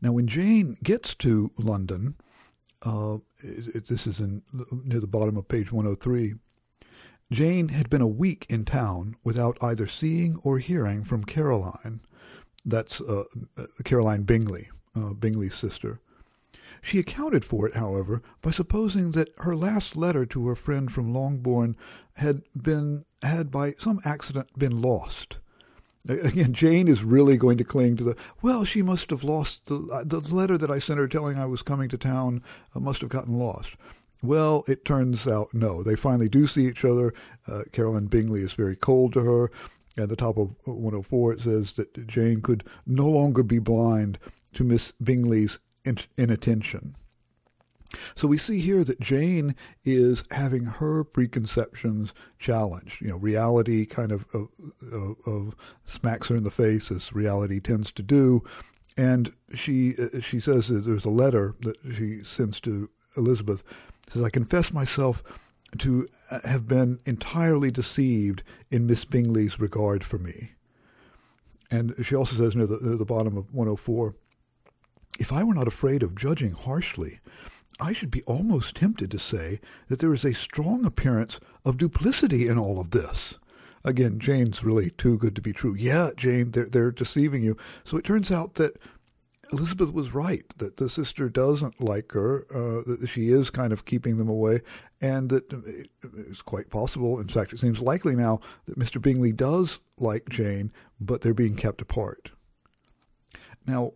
Now, 0.00 0.12
when 0.12 0.26
Jane 0.26 0.76
gets 0.82 1.14
to 1.16 1.50
London, 1.56 2.16
uh, 2.82 3.18
it, 3.38 3.74
it, 3.74 3.86
this 3.88 4.06
is 4.06 4.20
in 4.20 4.42
near 4.84 5.00
the 5.00 5.06
bottom 5.06 5.36
of 5.36 5.48
page 5.48 5.72
103. 5.72 6.34
Jane 7.32 7.68
had 7.68 7.90
been 7.90 8.02
a 8.02 8.06
week 8.06 8.46
in 8.48 8.64
town 8.64 9.16
without 9.24 9.58
either 9.60 9.88
seeing 9.88 10.38
or 10.44 10.58
hearing 10.58 11.04
from 11.04 11.24
Caroline. 11.24 12.00
That's 12.64 13.00
uh, 13.00 13.24
uh 13.56 13.66
Caroline 13.84 14.22
Bingley, 14.22 14.70
uh, 14.94 15.12
Bingley's 15.12 15.54
sister. 15.54 16.00
She 16.82 16.98
accounted 16.98 17.44
for 17.44 17.66
it, 17.66 17.74
however, 17.74 18.22
by 18.42 18.50
supposing 18.50 19.12
that 19.12 19.34
her 19.38 19.56
last 19.56 19.96
letter 19.96 20.24
to 20.26 20.46
her 20.46 20.54
friend 20.54 20.92
from 20.92 21.12
Longbourn 21.12 21.76
had 22.14 22.42
been 22.54 23.04
had 23.22 23.50
by 23.50 23.74
some 23.78 24.00
accident 24.04 24.56
been 24.56 24.80
lost. 24.80 25.38
Again, 26.08 26.52
Jane 26.52 26.88
is 26.88 27.02
really 27.02 27.36
going 27.36 27.58
to 27.58 27.64
cling 27.64 27.96
to 27.96 28.04
the, 28.04 28.16
well, 28.42 28.64
she 28.64 28.82
must 28.82 29.10
have 29.10 29.24
lost 29.24 29.66
the, 29.66 29.80
uh, 29.92 30.04
the 30.04 30.20
letter 30.34 30.56
that 30.56 30.70
I 30.70 30.78
sent 30.78 30.98
her 30.98 31.08
telling 31.08 31.38
I 31.38 31.46
was 31.46 31.62
coming 31.62 31.88
to 31.88 31.98
town, 31.98 32.42
uh, 32.74 32.80
must 32.80 33.00
have 33.00 33.10
gotten 33.10 33.38
lost. 33.38 33.72
Well, 34.22 34.64
it 34.66 34.84
turns 34.84 35.26
out 35.26 35.52
no. 35.52 35.82
They 35.82 35.96
finally 35.96 36.28
do 36.28 36.46
see 36.46 36.66
each 36.66 36.84
other. 36.84 37.12
Uh, 37.46 37.62
Caroline 37.72 38.06
Bingley 38.06 38.42
is 38.42 38.52
very 38.52 38.76
cold 38.76 39.12
to 39.14 39.20
her. 39.20 39.50
At 39.98 40.08
the 40.08 40.16
top 40.16 40.36
of 40.36 40.54
104, 40.64 41.32
it 41.32 41.40
says 41.40 41.72
that 41.74 42.06
Jane 42.06 42.42
could 42.42 42.64
no 42.86 43.08
longer 43.08 43.42
be 43.42 43.58
blind 43.58 44.18
to 44.54 44.64
Miss 44.64 44.92
Bingley's 45.02 45.58
inattention. 46.18 46.96
So 48.14 48.28
we 48.28 48.38
see 48.38 48.60
here 48.60 48.84
that 48.84 49.00
Jane 49.00 49.54
is 49.84 50.24
having 50.30 50.64
her 50.64 51.04
preconceptions 51.04 52.12
challenged. 52.38 53.00
You 53.00 53.08
know, 53.08 53.16
reality 53.16 53.86
kind 53.86 54.12
of, 54.12 54.26
of, 54.32 54.48
of 55.26 55.56
smacks 55.86 56.28
her 56.28 56.36
in 56.36 56.44
the 56.44 56.50
face 56.50 56.90
as 56.90 57.12
reality 57.12 57.60
tends 57.60 57.92
to 57.92 58.02
do, 58.02 58.42
and 58.96 59.32
she 59.54 59.94
uh, 59.98 60.20
she 60.20 60.40
says 60.40 60.68
there's 60.68 61.04
a 61.04 61.10
letter 61.10 61.54
that 61.60 61.76
she 61.94 62.22
sends 62.24 62.60
to 62.60 62.90
Elizabeth. 63.16 63.64
It 64.06 64.14
Says, 64.14 64.22
"I 64.22 64.30
confess 64.30 64.72
myself." 64.72 65.22
To 65.78 66.06
uh, 66.30 66.40
have 66.44 66.68
been 66.68 67.00
entirely 67.04 67.70
deceived 67.70 68.44
in 68.70 68.86
Miss 68.86 69.04
Bingley's 69.04 69.60
regard 69.60 70.04
for 70.04 70.16
me. 70.16 70.52
And 71.70 71.94
she 72.02 72.14
also 72.14 72.36
says 72.36 72.54
near 72.54 72.66
the, 72.66 72.78
near 72.80 72.96
the 72.96 73.04
bottom 73.04 73.36
of 73.36 73.52
104 73.52 74.14
if 75.18 75.32
I 75.32 75.42
were 75.44 75.54
not 75.54 75.68
afraid 75.68 76.02
of 76.02 76.14
judging 76.14 76.52
harshly, 76.52 77.20
I 77.78 77.92
should 77.92 78.10
be 78.10 78.22
almost 78.22 78.76
tempted 78.76 79.10
to 79.10 79.18
say 79.18 79.60
that 79.88 79.98
there 79.98 80.14
is 80.14 80.24
a 80.24 80.34
strong 80.34 80.84
appearance 80.84 81.38
of 81.64 81.76
duplicity 81.76 82.48
in 82.48 82.58
all 82.58 82.80
of 82.80 82.90
this. 82.90 83.34
Again, 83.84 84.18
Jane's 84.18 84.64
really 84.64 84.90
too 84.90 85.18
good 85.18 85.36
to 85.36 85.42
be 85.42 85.52
true. 85.52 85.74
Yeah, 85.74 86.10
Jane, 86.16 86.50
they're, 86.50 86.66
they're 86.66 86.90
deceiving 86.90 87.42
you. 87.42 87.56
So 87.84 87.96
it 87.96 88.04
turns 88.04 88.32
out 88.32 88.54
that 88.54 88.78
Elizabeth 89.52 89.92
was 89.92 90.12
right, 90.12 90.44
that 90.58 90.78
the 90.78 90.88
sister 90.88 91.28
doesn't 91.28 91.80
like 91.80 92.10
her, 92.12 92.46
uh, 92.50 92.82
that 92.86 93.08
she 93.08 93.28
is 93.28 93.50
kind 93.50 93.72
of 93.72 93.84
keeping 93.84 94.16
them 94.16 94.28
away, 94.28 94.60
and 95.00 95.28
that 95.28 95.52
it's 96.02 96.42
quite 96.42 96.70
possible, 96.70 97.20
in 97.20 97.28
fact, 97.28 97.52
it 97.52 97.60
seems 97.60 97.80
likely 97.80 98.16
now, 98.16 98.40
that 98.66 98.78
Mr. 98.78 99.00
Bingley 99.00 99.32
does 99.32 99.78
like 99.98 100.28
Jane, 100.28 100.72
but 101.00 101.20
they're 101.20 101.34
being 101.34 101.54
kept 101.54 101.80
apart. 101.80 102.30
Now, 103.66 103.92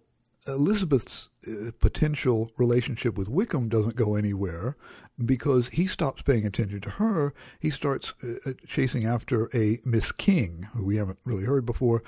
Elizabeth's 0.55 1.29
uh, 1.47 1.71
potential 1.79 2.51
relationship 2.57 3.17
with 3.17 3.29
Wickham 3.29 3.69
doesn't 3.69 3.97
go 3.97 4.15
anywhere 4.15 4.77
because 5.25 5.69
he 5.69 5.87
stops 5.87 6.23
paying 6.23 6.47
attention 6.47 6.81
to 6.81 6.91
her. 6.91 7.35
He 7.59 7.71
starts 7.71 8.13
uh, 8.23 8.51
uh, 8.51 8.53
chasing 8.67 9.05
after 9.05 9.49
a 9.55 9.81
Miss 9.85 10.13
King, 10.13 10.69
who 10.75 10.85
we 10.85 10.97
haven't 10.97 11.19
really 11.25 11.45
heard 11.45 11.67
before. 11.67 12.03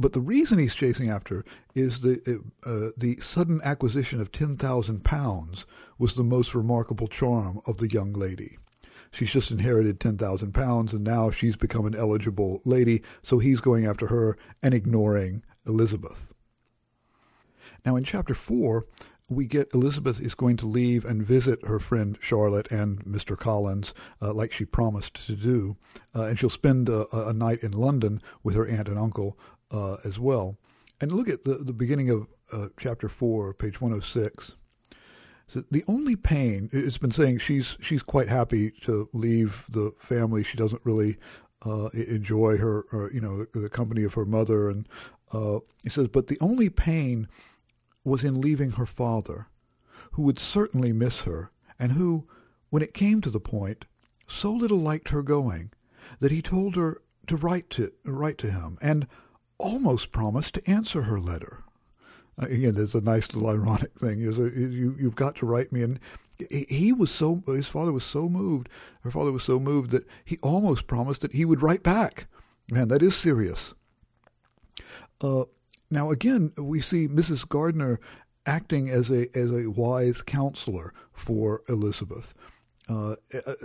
But 0.00 0.12
the 0.12 0.20
reason 0.20 0.58
he's 0.58 0.76
chasing 0.76 1.10
after 1.10 1.44
is 1.74 2.00
the 2.02 2.42
uh, 2.64 2.90
the 2.96 3.18
sudden 3.20 3.60
acquisition 3.64 4.20
of 4.20 4.30
ten 4.30 4.56
thousand 4.56 5.04
pounds 5.04 5.66
was 5.98 6.14
the 6.14 6.22
most 6.22 6.54
remarkable 6.54 7.08
charm 7.08 7.60
of 7.66 7.78
the 7.78 7.88
young 7.88 8.12
lady. 8.12 8.58
She's 9.10 9.32
just 9.32 9.50
inherited 9.50 9.98
ten 9.98 10.16
thousand 10.16 10.52
pounds, 10.52 10.92
and 10.92 11.02
now 11.02 11.30
she's 11.30 11.56
become 11.56 11.86
an 11.86 11.96
eligible 11.96 12.60
lady. 12.64 13.02
So 13.22 13.38
he's 13.38 13.60
going 13.60 13.86
after 13.86 14.06
her 14.06 14.36
and 14.62 14.72
ignoring 14.72 15.42
Elizabeth. 15.66 16.32
Now, 17.84 17.96
in 17.96 18.04
chapter 18.04 18.34
4, 18.34 18.86
we 19.28 19.46
get 19.46 19.74
Elizabeth 19.74 20.20
is 20.20 20.34
going 20.34 20.56
to 20.58 20.66
leave 20.66 21.04
and 21.04 21.22
visit 21.22 21.66
her 21.66 21.78
friend 21.78 22.18
Charlotte 22.20 22.70
and 22.70 23.04
Mr. 23.04 23.36
Collins, 23.36 23.92
uh, 24.22 24.32
like 24.32 24.52
she 24.52 24.64
promised 24.64 25.26
to 25.26 25.36
do, 25.36 25.76
uh, 26.14 26.22
and 26.22 26.38
she'll 26.38 26.48
spend 26.48 26.88
a, 26.88 27.06
a, 27.14 27.32
night 27.32 27.62
in 27.62 27.72
London 27.72 28.22
with 28.42 28.54
her 28.54 28.66
aunt 28.66 28.88
and 28.88 28.98
uncle 28.98 29.38
uh, 29.70 29.96
as 30.04 30.18
well. 30.18 30.56
And 31.00 31.12
look 31.12 31.28
at 31.28 31.44
the, 31.44 31.54
the 31.56 31.74
beginning 31.74 32.08
of 32.10 32.26
uh, 32.52 32.68
chapter 32.80 33.08
4, 33.08 33.52
page 33.54 33.80
106. 33.80 34.52
So 35.46 35.64
the 35.70 35.84
only 35.86 36.16
pain, 36.16 36.68
it's 36.72 36.98
been 36.98 37.10
saying 37.10 37.38
she's 37.38 37.76
she's 37.80 38.02
quite 38.02 38.28
happy 38.28 38.70
to 38.82 39.08
leave 39.14 39.64
the 39.68 39.92
family. 39.98 40.42
She 40.42 40.58
doesn't 40.58 40.82
really 40.84 41.16
uh, 41.64 41.86
enjoy 41.88 42.58
her, 42.58 42.84
or, 42.92 43.10
you 43.12 43.20
know, 43.20 43.46
the, 43.52 43.60
the, 43.60 43.68
company 43.68 44.04
of 44.04 44.14
her 44.14 44.24
mother. 44.24 44.68
And 44.68 44.86
uh, 45.32 45.60
he 45.82 45.88
says, 45.90 46.08
but 46.08 46.28
the 46.28 46.38
only 46.40 46.68
pain 46.68 47.28
was 48.08 48.24
in 48.24 48.40
leaving 48.40 48.72
her 48.72 48.86
father, 48.86 49.48
who 50.12 50.22
would 50.22 50.38
certainly 50.38 50.92
miss 50.92 51.20
her, 51.20 51.50
and 51.78 51.92
who, 51.92 52.26
when 52.70 52.82
it 52.82 52.94
came 52.94 53.20
to 53.20 53.30
the 53.30 53.40
point, 53.40 53.84
so 54.26 54.52
little 54.52 54.78
liked 54.78 55.10
her 55.10 55.22
going 55.22 55.70
that 56.20 56.32
he 56.32 56.42
told 56.42 56.76
her 56.76 57.00
to 57.26 57.36
write 57.36 57.70
to 57.70 57.92
write 58.04 58.38
to 58.38 58.50
him, 58.50 58.78
and 58.80 59.06
almost 59.58 60.12
promised 60.12 60.54
to 60.54 60.70
answer 60.70 61.02
her 61.02 61.20
letter. 61.20 61.64
Uh, 62.40 62.46
again, 62.46 62.74
there's 62.74 62.94
a 62.94 63.00
nice 63.00 63.34
little 63.34 63.50
ironic 63.50 63.98
thing. 63.98 64.20
Is 64.20 64.36
you 64.38 64.96
you've 64.98 65.16
got 65.16 65.36
to 65.36 65.46
write 65.46 65.72
me, 65.72 65.82
and 65.82 66.00
he 66.50 66.92
was 66.92 67.10
so 67.10 67.42
his 67.46 67.66
father 67.66 67.92
was 67.92 68.04
so 68.04 68.28
moved, 68.28 68.68
her 69.02 69.10
father 69.10 69.32
was 69.32 69.42
so 69.42 69.58
moved 69.58 69.90
that 69.90 70.06
he 70.24 70.38
almost 70.42 70.86
promised 70.86 71.22
that 71.22 71.32
he 71.32 71.44
would 71.44 71.62
write 71.62 71.82
back. 71.82 72.26
Man, 72.70 72.88
that 72.88 73.02
is 73.02 73.16
serious. 73.16 73.74
Uh, 75.20 75.44
now, 75.90 76.10
again, 76.10 76.52
we 76.56 76.80
see 76.80 77.08
Mrs. 77.08 77.48
Gardiner 77.48 77.98
acting 78.46 78.88
as 78.88 79.10
a 79.10 79.28
as 79.36 79.50
a 79.50 79.70
wise 79.70 80.22
counselor 80.22 80.92
for 81.12 81.62
Elizabeth 81.68 82.34
uh, 82.88 83.16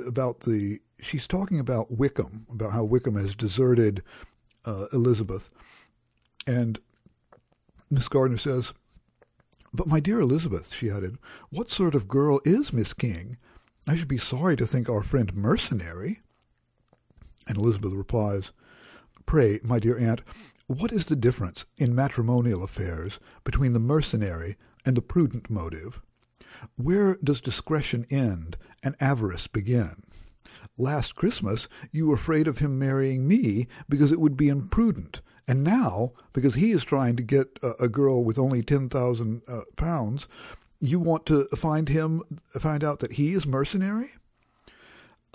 about 0.05 0.41
the. 0.41 0.79
She's 1.01 1.27
talking 1.27 1.59
about 1.59 1.91
Wickham, 1.91 2.47
about 2.49 2.71
how 2.71 2.83
Wickham 2.83 3.15
has 3.15 3.35
deserted 3.35 4.03
uh, 4.63 4.85
Elizabeth, 4.93 5.49
and 6.47 6.79
Miss 7.89 8.07
Gardiner 8.07 8.37
says, 8.37 8.73
"But 9.73 9.87
my 9.87 9.99
dear 9.99 10.21
Elizabeth," 10.21 10.73
she 10.73 10.89
added, 10.89 11.17
"what 11.49 11.71
sort 11.71 11.93
of 11.95 12.07
girl 12.07 12.39
is 12.45 12.71
Miss 12.71 12.93
King? 12.93 13.37
I 13.85 13.97
should 13.97 14.07
be 14.07 14.17
sorry 14.17 14.55
to 14.55 14.65
think 14.65 14.89
our 14.89 15.03
friend 15.03 15.35
mercenary." 15.35 16.19
And 17.47 17.57
Elizabeth 17.57 17.91
replies, 17.91 18.51
"Pray, 19.25 19.59
my 19.63 19.79
dear 19.79 19.97
aunt." 19.97 20.21
What 20.67 20.93
is 20.93 21.07
the 21.07 21.17
difference 21.17 21.65
in 21.77 21.93
matrimonial 21.93 22.63
affairs 22.63 23.19
between 23.43 23.73
the 23.73 23.79
mercenary 23.79 24.55
and 24.85 24.95
the 24.95 25.01
prudent 25.01 25.49
motive? 25.49 26.01
Where 26.77 27.17
does 27.21 27.41
discretion 27.41 28.05
end 28.09 28.55
and 28.81 28.95
avarice 29.01 29.47
begin? 29.47 30.03
Last 30.77 31.15
Christmas 31.15 31.67
you 31.91 32.07
were 32.07 32.15
afraid 32.15 32.47
of 32.47 32.59
him 32.59 32.79
marrying 32.79 33.27
me 33.27 33.67
because 33.89 34.13
it 34.13 34.21
would 34.21 34.37
be 34.37 34.47
imprudent, 34.47 35.19
and 35.47 35.65
now, 35.65 36.13
because 36.31 36.55
he 36.55 36.71
is 36.71 36.85
trying 36.85 37.17
to 37.17 37.23
get 37.23 37.59
a, 37.61 37.83
a 37.83 37.89
girl 37.89 38.23
with 38.23 38.39
only 38.39 38.63
ten 38.63 38.87
thousand 38.87 39.41
uh, 39.49 39.61
pounds, 39.75 40.27
you 40.79 40.97
want 40.97 41.25
to 41.25 41.45
find 41.55 41.89
him 41.89 42.23
find 42.57 42.85
out 42.85 42.99
that 42.99 43.13
he 43.13 43.33
is 43.33 43.45
mercenary? 43.45 44.11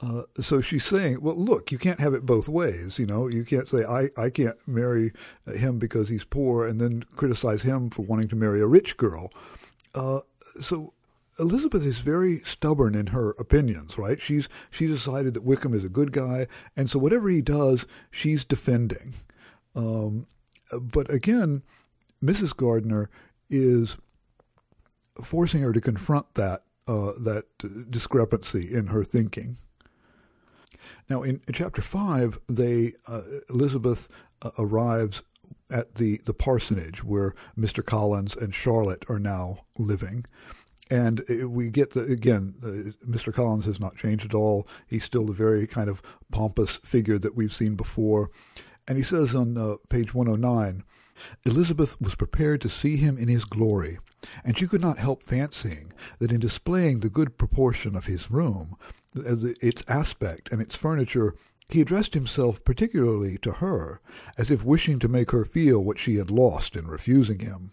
Uh, 0.00 0.22
so 0.40 0.60
she's 0.60 0.84
saying, 0.84 1.20
well, 1.20 1.34
look, 1.34 1.72
you 1.72 1.78
can't 1.78 1.98
have 1.98 2.14
it 2.14 2.24
both 2.24 2.48
ways. 2.48 2.98
You 2.98 3.06
know, 3.06 3.26
you 3.26 3.44
can't 3.44 3.66
say, 3.66 3.84
I, 3.84 4.10
I 4.16 4.30
can't 4.30 4.56
marry 4.66 5.12
him 5.46 5.78
because 5.78 6.08
he's 6.08 6.24
poor 6.24 6.66
and 6.66 6.80
then 6.80 7.04
criticize 7.16 7.62
him 7.62 7.90
for 7.90 8.02
wanting 8.02 8.28
to 8.28 8.36
marry 8.36 8.60
a 8.60 8.66
rich 8.66 8.96
girl. 8.96 9.32
Uh, 9.94 10.20
so 10.60 10.92
Elizabeth 11.38 11.84
is 11.84 11.98
very 11.98 12.42
stubborn 12.44 12.94
in 12.94 13.08
her 13.08 13.30
opinions, 13.38 13.96
right? 13.96 14.20
She's 14.20 14.48
she 14.70 14.86
decided 14.86 15.34
that 15.34 15.44
Wickham 15.44 15.74
is 15.74 15.84
a 15.84 15.88
good 15.88 16.12
guy, 16.12 16.48
and 16.76 16.90
so 16.90 16.98
whatever 16.98 17.28
he 17.28 17.40
does, 17.40 17.86
she's 18.10 18.44
defending. 18.44 19.14
Um, 19.74 20.26
but 20.72 21.10
again, 21.12 21.62
Mrs. 22.22 22.56
Gardiner 22.56 23.08
is 23.48 23.96
forcing 25.22 25.62
her 25.62 25.72
to 25.72 25.80
confront 25.80 26.34
that 26.34 26.64
uh, 26.88 27.12
that 27.18 27.46
discrepancy 27.90 28.74
in 28.74 28.88
her 28.88 29.04
thinking. 29.04 29.58
Now, 31.08 31.22
in, 31.22 31.40
chapter 31.52 31.82
five, 31.82 32.38
they 32.48 32.94
uh, 33.06 33.22
Elizabeth 33.48 34.08
uh, 34.42 34.50
arrives 34.58 35.22
at 35.70 35.96
the, 35.96 36.20
the 36.24 36.34
parsonage 36.34 37.04
where 37.04 37.34
Mr. 37.58 37.84
Collins 37.84 38.34
and 38.34 38.54
Charlotte 38.54 39.04
are 39.08 39.18
now 39.18 39.64
living. 39.78 40.24
and 40.90 41.22
we 41.46 41.68
get 41.68 41.90
the 41.90 42.02
again, 42.04 42.54
uh, 42.62 43.06
Mr. 43.06 43.32
Collins 43.32 43.66
has 43.66 43.78
not 43.78 43.96
changed 43.96 44.24
at 44.24 44.34
all. 44.34 44.66
He's 44.86 45.04
still 45.04 45.26
the 45.26 45.34
very 45.34 45.66
kind 45.66 45.90
of 45.90 46.00
pompous 46.32 46.76
figure 46.84 47.18
that 47.18 47.34
we've 47.34 47.52
seen 47.52 47.74
before. 47.74 48.30
And 48.86 48.96
he 48.96 49.04
says 49.04 49.34
on 49.34 49.58
uh, 49.58 49.76
page 49.90 50.14
109 50.14 50.84
Elizabeth 51.44 52.00
was 52.00 52.14
prepared 52.14 52.60
to 52.60 52.68
see 52.68 52.96
him 52.96 53.18
in 53.18 53.28
his 53.28 53.44
glory, 53.44 53.98
and 54.44 54.58
she 54.58 54.66
could 54.66 54.80
not 54.80 54.98
help 54.98 55.22
fancying 55.22 55.92
that 56.18 56.30
in 56.30 56.40
displaying 56.40 57.00
the 57.00 57.10
good 57.10 57.38
proportion 57.38 57.96
of 57.96 58.06
his 58.06 58.30
room, 58.30 58.76
its 59.26 59.82
aspect 59.88 60.48
and 60.50 60.60
its 60.60 60.74
furniture, 60.74 61.34
he 61.68 61.80
addressed 61.80 62.14
himself 62.14 62.64
particularly 62.64 63.36
to 63.38 63.52
her, 63.52 64.00
as 64.36 64.50
if 64.50 64.64
wishing 64.64 64.98
to 64.98 65.08
make 65.08 65.30
her 65.32 65.44
feel 65.44 65.80
what 65.80 65.98
she 65.98 66.16
had 66.16 66.30
lost 66.30 66.76
in 66.76 66.86
refusing 66.86 67.40
him. 67.40 67.72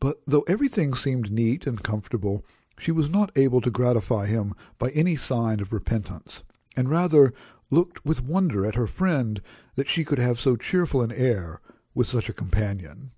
But 0.00 0.20
though 0.26 0.44
everything 0.46 0.94
seemed 0.94 1.32
neat 1.32 1.66
and 1.66 1.82
comfortable, 1.82 2.44
she 2.78 2.92
was 2.92 3.10
not 3.10 3.36
able 3.36 3.60
to 3.62 3.70
gratify 3.70 4.26
him 4.26 4.54
by 4.78 4.90
any 4.90 5.16
sign 5.16 5.60
of 5.60 5.72
repentance, 5.72 6.42
and 6.76 6.90
rather 6.90 7.32
looked 7.70 8.04
with 8.04 8.22
wonder 8.22 8.64
at 8.64 8.76
her 8.76 8.86
friend 8.86 9.40
that 9.74 9.88
she 9.88 10.04
could 10.04 10.18
have 10.18 10.38
so 10.38 10.56
cheerful 10.56 11.02
an 11.02 11.12
air 11.12 11.60
with 11.94 12.06
such 12.06 12.28
a 12.28 12.34
companion. 12.34 13.10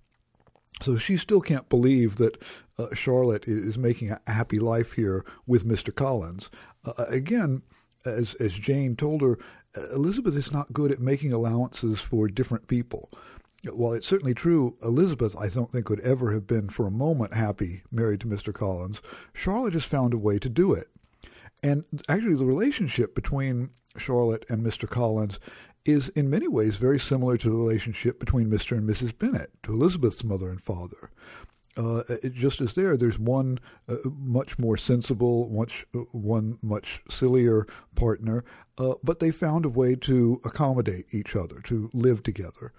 So 0.81 0.97
she 0.97 1.17
still 1.17 1.41
can't 1.41 1.69
believe 1.69 2.17
that 2.17 2.41
uh, 2.77 2.87
Charlotte 2.95 3.47
is 3.47 3.77
making 3.77 4.09
a 4.09 4.19
happy 4.31 4.57
life 4.57 4.93
here 4.93 5.23
with 5.45 5.65
Mr. 5.65 5.93
Collins. 5.93 6.49
Uh, 6.85 7.05
again, 7.07 7.61
as 8.05 8.33
as 8.35 8.53
Jane 8.53 8.95
told 8.95 9.21
her, 9.21 9.37
Elizabeth 9.75 10.35
is 10.35 10.51
not 10.51 10.73
good 10.73 10.91
at 10.91 10.99
making 10.99 11.33
allowances 11.33 11.99
for 11.99 12.27
different 12.27 12.67
people. 12.67 13.09
While 13.63 13.93
it's 13.93 14.07
certainly 14.07 14.33
true, 14.33 14.75
Elizabeth, 14.81 15.35
I 15.37 15.47
don't 15.47 15.71
think, 15.71 15.87
would 15.89 15.99
ever 15.99 16.33
have 16.33 16.47
been 16.47 16.69
for 16.69 16.87
a 16.87 16.91
moment 16.91 17.35
happy 17.35 17.83
married 17.91 18.21
to 18.21 18.27
Mr. 18.27 18.51
Collins. 18.51 19.01
Charlotte 19.33 19.73
has 19.73 19.85
found 19.85 20.13
a 20.13 20.17
way 20.17 20.39
to 20.39 20.49
do 20.49 20.73
it. 20.73 20.87
And 21.61 21.85
actually, 22.09 22.35
the 22.35 22.45
relationship 22.45 23.13
between 23.13 23.69
Charlotte 23.97 24.45
and 24.49 24.65
Mr. 24.65 24.89
Collins 24.89 25.39
is 25.85 26.09
in 26.09 26.29
many 26.29 26.47
ways 26.47 26.77
very 26.77 26.99
similar 26.99 27.37
to 27.37 27.49
the 27.49 27.55
relationship 27.55 28.19
between 28.19 28.49
Mr. 28.49 28.77
and 28.77 28.89
Mrs. 28.89 29.17
Bennet, 29.17 29.51
to 29.63 29.73
Elizabeth's 29.73 30.23
mother 30.23 30.49
and 30.49 30.61
father. 30.61 31.11
Uh, 31.77 32.03
it 32.07 32.33
just 32.33 32.59
is 32.59 32.75
there, 32.75 32.97
there's 32.97 33.19
one 33.19 33.59
uh, 33.87 33.95
much 34.05 34.59
more 34.59 34.75
sensible, 34.75 35.49
much 35.49 35.85
uh, 35.95 35.99
one 36.11 36.57
much 36.61 37.01
sillier 37.09 37.65
partner, 37.95 38.43
uh, 38.77 38.93
but 39.03 39.19
they 39.19 39.31
found 39.31 39.65
a 39.65 39.69
way 39.69 39.95
to 39.95 40.41
accommodate 40.43 41.05
each 41.11 41.35
other, 41.35 41.59
to 41.61 41.89
live 41.93 42.23
together. 42.23 42.73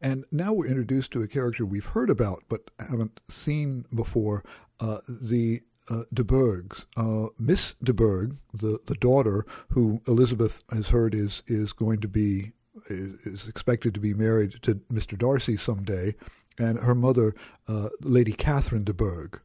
And 0.00 0.24
now 0.30 0.52
we're 0.52 0.66
introduced 0.66 1.12
to 1.12 1.22
a 1.22 1.28
character 1.28 1.64
we've 1.64 1.86
heard 1.86 2.10
about 2.10 2.44
but 2.48 2.70
haven't 2.78 3.20
seen 3.30 3.86
before, 3.94 4.44
uh, 4.80 4.98
the 5.08 5.62
uh, 5.88 6.04
de 6.12 6.24
Bourghs. 6.24 6.86
Uh, 6.96 7.28
Miss 7.38 7.74
de 7.82 7.92
Bourgh, 7.92 8.36
the, 8.52 8.78
the 8.86 8.94
daughter 8.94 9.44
who 9.70 10.00
Elizabeth 10.06 10.62
has 10.72 10.88
heard 10.88 11.14
is 11.14 11.42
is 11.46 11.72
going 11.72 12.00
to 12.00 12.08
be 12.08 12.52
is, 12.88 13.14
is 13.26 13.48
expected 13.48 13.94
to 13.94 14.00
be 14.00 14.14
married 14.14 14.58
to 14.62 14.76
Mr. 14.92 15.18
Darcy 15.18 15.56
someday, 15.56 16.14
and 16.58 16.78
her 16.78 16.94
mother, 16.94 17.34
uh, 17.68 17.88
Lady 18.02 18.32
Catherine 18.32 18.84
de 18.84 18.92
Bourgh. 18.92 19.40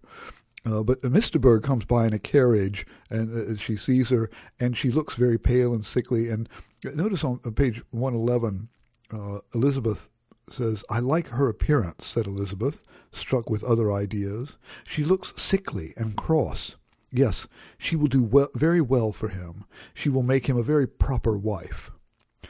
Uh, 0.65 0.83
but 0.83 1.03
Miss 1.03 1.29
de 1.29 1.39
Bourgh 1.39 1.63
comes 1.63 1.85
by 1.85 2.05
in 2.05 2.13
a 2.13 2.19
carriage, 2.19 2.85
and 3.09 3.57
uh, 3.57 3.59
she 3.59 3.77
sees 3.77 4.09
her, 4.09 4.29
and 4.59 4.77
she 4.77 4.91
looks 4.91 5.15
very 5.15 5.37
pale 5.37 5.73
and 5.73 5.85
sickly. 5.85 6.29
And 6.29 6.49
notice 6.83 7.23
on 7.23 7.39
page 7.39 7.81
111, 7.91 8.67
uh, 9.13 9.39
Elizabeth 9.53 10.09
says, 10.49 10.83
I 10.89 10.99
like 10.99 11.29
her 11.29 11.47
appearance, 11.47 12.07
said 12.07 12.27
Elizabeth, 12.27 12.81
struck 13.11 13.49
with 13.49 13.63
other 13.63 13.91
ideas. 13.91 14.49
She 14.85 15.03
looks 15.03 15.33
sickly 15.37 15.93
and 15.95 16.15
cross. 16.15 16.75
Yes, 17.11 17.47
she 17.77 17.95
will 17.95 18.07
do 18.07 18.23
well, 18.23 18.49
very 18.53 18.81
well 18.81 19.11
for 19.11 19.29
him. 19.29 19.65
She 19.93 20.09
will 20.09 20.23
make 20.23 20.47
him 20.47 20.57
a 20.57 20.63
very 20.63 20.87
proper 20.87 21.37
wife. 21.37 21.91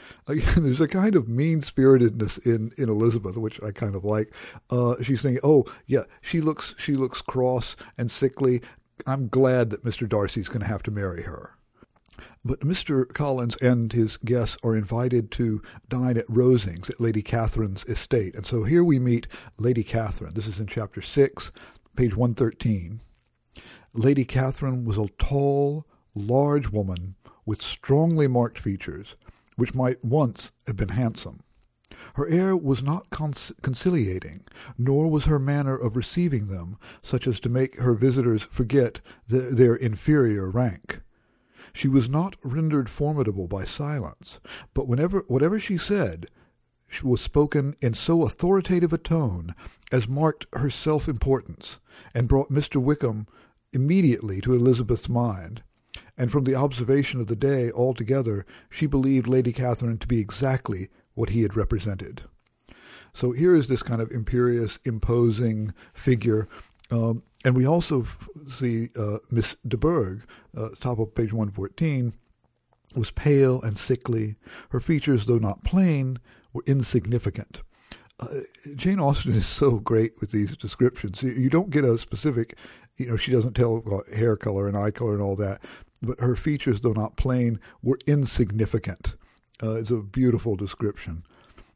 Again, 0.28 0.64
there's 0.64 0.82
a 0.82 0.88
kind 0.88 1.16
of 1.16 1.28
mean 1.28 1.62
spiritedness 1.62 2.38
in, 2.40 2.72
in 2.78 2.90
Elizabeth, 2.90 3.38
which 3.38 3.62
I 3.62 3.72
kind 3.72 3.96
of 3.96 4.04
like. 4.06 4.34
Uh, 4.70 4.96
she's 5.02 5.22
thinking, 5.22 5.42
"Oh, 5.44 5.66
yeah, 5.86 6.04
she 6.22 6.42
looks 6.42 6.76
she 6.78 6.94
looks 6.94 7.22
cross 7.22 7.76
and 7.98 8.12
sickly. 8.12 8.62
I'm 9.06 9.28
glad 9.28 9.70
that 9.70 9.86
Mr. 9.86 10.08
Darcy's 10.08 10.48
going 10.48 10.62
to 10.62 10.68
have 10.68 10.84
to 10.84 10.92
marry 10.92 11.24
her." 11.24 11.58
But 12.44 12.62
Mr. 12.62 13.12
Collins 13.14 13.58
and 13.58 13.92
his 13.92 14.18
guests 14.18 14.58
are 14.64 14.76
invited 14.76 15.32
to 15.32 15.62
dine 15.90 16.18
at 16.18 16.28
Rosings 16.28 16.90
at 16.90 17.02
Lady 17.02 17.22
Catherine's 17.22 17.84
estate. 17.86 18.36
And 18.36 18.46
so 18.46 18.64
here 18.64 18.84
we 18.84 19.00
meet 19.00 19.28
Lady 19.58 19.84
Catherine. 19.84 20.34
This 20.34 20.48
is 20.48 20.60
in 20.60 20.68
chapter 20.68 21.02
6, 21.02 21.52
page 21.96 22.16
113. 22.16 23.02
Lady 23.94 24.26
Catherine 24.26 24.86
was 24.86 24.98
a 24.98 25.10
tall, 25.20 25.86
large 26.16 26.70
woman 26.70 27.16
with 27.46 27.62
strongly 27.62 28.28
marked 28.28 28.60
features, 28.60 29.16
which 29.58 29.76
might 29.76 30.04
once 30.04 30.52
have 30.66 30.78
been 30.78 30.90
handsome. 30.90 31.42
Her 32.16 32.28
air 32.28 32.56
was 32.56 32.82
not 32.82 33.10
conciliating, 33.10 34.46
nor 34.78 35.10
was 35.10 35.26
her 35.26 35.40
manner 35.40 35.76
of 35.76 35.96
receiving 35.96 36.48
them 36.48 36.78
such 37.04 37.28
as 37.28 37.40
to 37.42 37.50
make 37.50 37.80
her 37.80 37.94
visitors 37.94 38.44
forget 38.44 39.02
the, 39.28 39.40
their 39.40 39.76
inferior 39.76 40.50
rank. 40.50 41.02
She 41.74 41.88
was 41.88 42.10
not 42.10 42.36
rendered 42.44 42.90
formidable 42.90 43.48
by 43.48 43.66
silence, 43.66 44.40
but 44.74 44.88
whenever 44.88 45.26
whatever 45.28 45.60
she 45.60 45.78
said 45.78 46.28
was 47.04 47.22
spoken 47.22 47.76
in 47.82 47.94
so 47.94 48.24
authoritative 48.24 48.94
a 48.94 48.98
tone 48.98 49.54
as 49.92 50.08
marked 50.08 50.46
her 50.54 50.70
self 50.70 51.08
importance, 51.08 51.78
and 52.14 52.28
brought 52.28 52.50
Mr. 52.50 52.78
Wickham 52.78 53.28
immediately 53.74 54.42
to 54.42 54.54
Elizabeth's 54.54 55.10
mind. 55.10 55.64
And 56.18 56.32
from 56.32 56.46
the 56.46 56.56
observation 56.56 57.22
of 57.22 57.28
the 57.28 57.36
day 57.36 57.72
altogether, 57.72 58.46
she 58.70 58.88
believed 58.88 59.28
Lady 59.28 59.54
Catherine 59.54 60.00
to 60.00 60.08
be 60.08 60.20
exactly 60.20 60.90
what 61.14 61.30
he 61.30 61.44
had 61.44 61.56
represented. 61.56 62.24
So 63.14 63.32
here 63.32 63.56
is 63.56 63.68
this 63.68 63.84
kind 63.84 64.02
of 64.02 64.12
imperious, 64.12 64.80
imposing 64.86 65.74
figure 65.94 66.48
um, 66.90 67.24
and 67.44 67.56
we 67.56 67.66
also 67.66 68.02
f- 68.02 68.30
see 68.52 68.90
uh, 68.98 69.18
Miss 69.30 69.56
de 69.68 69.78
Bourgh, 69.78 70.24
uh, 70.56 70.70
top 70.80 71.00
of 71.00 71.14
page 71.16 71.34
114, 71.34 72.14
was 72.96 73.12
pale 73.12 73.62
and 73.62 73.78
sickly. 73.78 74.36
Her 74.70 74.80
features, 74.80 75.26
though 75.26 75.38
not 75.38 75.64
plain, 75.64 76.20
were 76.54 76.64
insignificant. 76.66 77.62
Uh, 78.20 78.40
Jane 78.76 79.00
Austen 79.00 79.34
is 79.34 79.46
so 79.46 79.74
great 79.80 80.20
with 80.20 80.32
these 80.32 80.58
descriptions. 80.58 81.22
You, 81.22 81.32
you, 81.32 81.50
don't 81.50 81.70
get 81.70 81.84
a 81.84 81.98
specific, 82.00 82.58
you 82.98 83.06
know, 83.06 83.18
she 83.18 83.32
doesn't 83.32 83.54
tell 83.54 83.78
about 83.78 84.10
hair 84.10 84.36
color 84.36 84.68
and 84.68 84.76
eye 84.76 84.92
color 84.92 85.14
and 85.14 85.22
all 85.22 85.36
that, 85.36 85.62
but 86.02 86.20
her 86.20 86.36
features, 86.36 86.82
though 86.82 86.94
not 86.94 87.18
plain, 87.18 87.60
were 87.82 88.00
insignificant. 88.06 89.16
Uh, 89.62 89.74
it's 89.74 89.90
a 89.90 89.98
beautiful 89.98 90.56
description. 90.56 91.24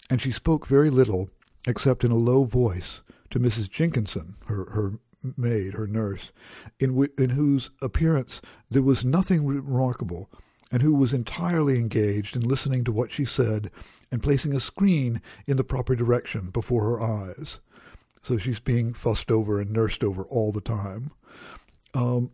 And 0.10 0.22
she 0.22 0.32
spoke 0.32 0.68
very 0.68 0.90
little, 0.90 1.30
except 1.68 2.04
in 2.04 2.12
a 2.12 2.18
low 2.18 2.44
voice, 2.44 3.02
to 3.32 3.40
Mrs. 3.40 3.70
Jenkinson, 3.70 4.36
her, 4.46 4.66
her 4.72 4.94
maid, 5.38 5.74
her 5.74 5.88
nurse, 5.88 6.32
in, 6.80 7.08
in 7.18 7.32
whose 7.32 7.70
appearance 7.82 8.42
there 8.70 8.82
was 8.82 9.06
nothing 9.06 9.46
remarkable, 9.46 10.30
and 10.72 10.82
who 10.82 10.94
was 10.94 11.14
entirely 11.14 11.78
engaged 11.78 12.36
in 12.36 12.42
listening 12.48 12.84
to 12.86 12.92
what 12.92 13.12
she 13.12 13.26
said 13.26 13.70
and 14.12 14.24
placing 14.24 14.56
a 14.56 14.60
screen 14.60 15.22
in 15.46 15.58
the 15.58 15.64
proper 15.64 15.96
direction 15.96 16.50
before 16.50 16.84
her 16.84 17.02
eyes. 17.02 17.60
So 18.24 18.38
she's 18.38 18.60
being 18.60 18.94
fussed 18.94 19.32
over 19.32 19.60
and 19.60 19.72
nursed 19.72 20.04
over 20.04 20.24
all 20.24 20.52
the 20.52 20.62
time. 20.62 21.12
Um, 21.94 22.32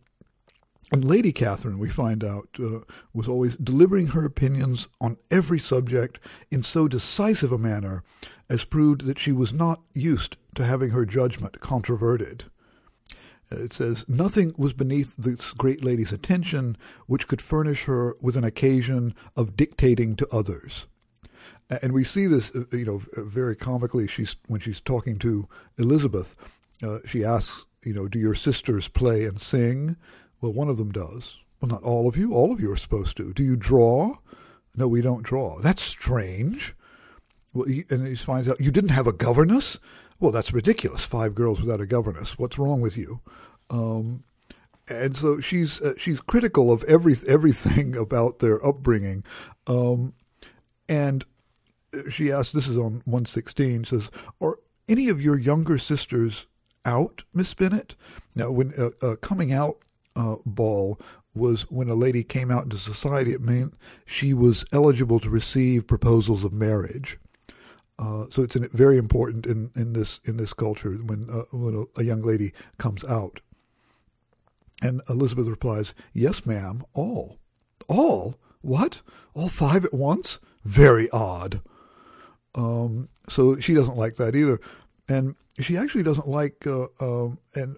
and 0.92 1.04
Lady 1.04 1.34
Catherine, 1.34 1.80
we 1.80 1.90
find 1.90 2.24
out, 2.24 2.48
uh, 2.60 2.80
was 3.14 3.28
always 3.28 3.56
delivering 3.56 4.08
her 4.08 4.24
opinions 4.24 4.88
on 5.02 5.18
every 5.30 5.60
subject 5.60 6.20
in 6.50 6.64
so 6.64 6.88
decisive 6.88 7.52
a 7.52 7.58
manner 7.58 8.04
as 8.50 8.64
proved 8.64 9.02
that 9.02 9.20
she 9.20 9.34
was 9.34 9.52
not 9.52 9.82
used 9.94 10.38
to 10.56 10.64
having 10.64 10.92
her 10.92 11.06
judgment 11.06 11.60
controverted. 11.60 12.46
It 13.52 13.74
says, 13.74 14.06
Nothing 14.08 14.54
was 14.58 14.74
beneath 14.74 15.16
this 15.18 15.52
great 15.52 15.84
lady's 15.84 16.14
attention 16.14 16.78
which 17.06 17.28
could 17.28 17.42
furnish 17.42 17.84
her 17.84 18.16
with 18.22 18.38
an 18.38 18.44
occasion 18.46 19.14
of 19.36 19.58
dictating 19.58 20.16
to 20.18 20.28
others. 20.34 20.86
And 21.70 21.92
we 21.92 22.06
see 22.06 22.28
this, 22.28 22.50
uh, 22.56 22.64
you 22.72 22.86
know, 22.86 23.02
very 23.14 23.58
comically. 23.58 24.08
She's 24.08 24.38
when 24.48 24.62
she's 24.62 24.80
talking 24.80 25.20
to 25.20 25.50
Elizabeth, 25.78 26.38
uh, 26.82 27.00
she 27.06 27.26
asks, 27.26 27.66
you 27.84 27.94
know, 27.94 28.08
do 28.08 28.20
your 28.20 28.36
sisters 28.36 28.88
play 28.88 29.26
and 29.26 29.42
sing? 29.42 29.98
Well, 30.42 30.54
one 30.54 30.70
of 30.70 30.78
them 30.78 30.92
does. 30.92 31.38
Well, 31.60 31.70
not 31.70 31.84
all 31.84 32.08
of 32.08 32.16
you. 32.16 32.34
All 32.34 32.52
of 32.52 32.60
you 32.60 32.72
are 32.72 32.78
supposed 32.78 33.18
to. 33.18 33.34
Do 33.34 33.44
you 33.44 33.56
draw? 33.56 34.18
No, 34.76 34.88
we 34.88 35.02
don't 35.02 35.24
draw. 35.24 35.60
That's 35.60 35.82
strange. 35.82 36.76
Well, 37.54 37.68
he, 37.68 37.86
and 37.90 38.06
he 38.06 38.16
finds 38.16 38.48
out 38.48 38.62
you 38.62 38.72
didn't 38.72 38.92
have 38.92 39.08
a 39.08 39.14
governess. 39.14 39.80
Well, 40.20 40.32
that's 40.32 40.54
ridiculous. 40.54 41.02
Five 41.02 41.34
girls 41.34 41.62
without 41.62 41.82
a 41.82 41.86
governess. 41.86 42.38
What's 42.38 42.60
wrong 42.60 42.82
with 42.82 42.98
you? 42.98 43.22
Um, 43.70 44.24
and 44.88 45.18
so 45.18 45.40
she's 45.40 45.82
uh, 45.82 45.94
she's 45.98 46.20
critical 46.20 46.72
of 46.72 46.84
every 46.84 47.16
everything 47.28 47.96
about 47.98 48.40
their 48.40 48.64
upbringing, 48.66 49.24
um, 49.66 50.14
and 50.88 51.26
she 52.10 52.32
asks. 52.32 52.54
This 52.54 52.68
is 52.68 52.78
on 52.78 53.02
one 53.06 53.26
sixteen. 53.26 53.84
Says, 53.86 54.10
"Are 54.40 54.60
any 54.88 55.10
of 55.10 55.22
your 55.22 55.38
younger 55.38 55.78
sisters 55.78 56.46
out 56.86 57.24
Miss 57.34 57.54
Bennet?" 57.54 57.96
Now, 58.36 58.52
when 58.52 58.74
a, 58.78 59.06
uh, 59.06 59.16
coming 59.18 59.52
out 59.52 59.80
uh, 60.18 60.36
ball 60.46 61.00
was 61.34 61.70
when 61.70 61.90
a 61.90 61.96
lady 61.96 62.24
came 62.24 62.52
out 62.52 62.64
into 62.64 62.80
society, 62.80 63.32
it 63.32 63.42
meant 63.42 63.76
she 64.06 64.34
was 64.34 64.66
eligible 64.74 65.20
to 65.20 65.30
receive 65.30 65.88
proposals 65.88 66.44
of 66.44 66.52
marriage. 66.52 67.20
Uh, 68.00 68.26
so 68.30 68.44
it's 68.44 68.56
very 68.56 68.98
important 68.98 69.46
in, 69.46 69.72
in 69.76 69.94
this 69.94 70.20
in 70.26 70.38
this 70.38 70.54
culture 70.54 70.92
when 70.92 71.30
uh, 71.32 71.44
when 71.52 71.88
a, 71.96 72.02
a, 72.02 72.04
young 72.04 72.22
lady 72.22 72.54
comes 72.78 73.04
out. 73.06 73.40
And 74.84 75.02
Elizabeth 75.10 75.48
replies, 75.48 75.94
"Yes, 76.14 76.46
ma'am, 76.46 76.84
all, 76.94 77.38
all. 77.88 78.36
What? 78.62 79.02
All 79.34 79.50
five 79.50 79.84
at 79.84 79.94
once? 79.94 80.40
Very 80.64 81.10
odd." 81.10 81.62
Um, 82.54 83.10
so 83.30 83.60
she 83.60 83.74
doesn't 83.74 83.98
like 83.98 84.16
that 84.16 84.36
either, 84.36 84.60
and 85.08 85.36
she 85.60 85.76
actually 85.76 86.04
doesn't 86.04 86.28
like. 86.28 86.68
Uh, 86.68 86.88
um, 87.00 87.40
and 87.56 87.78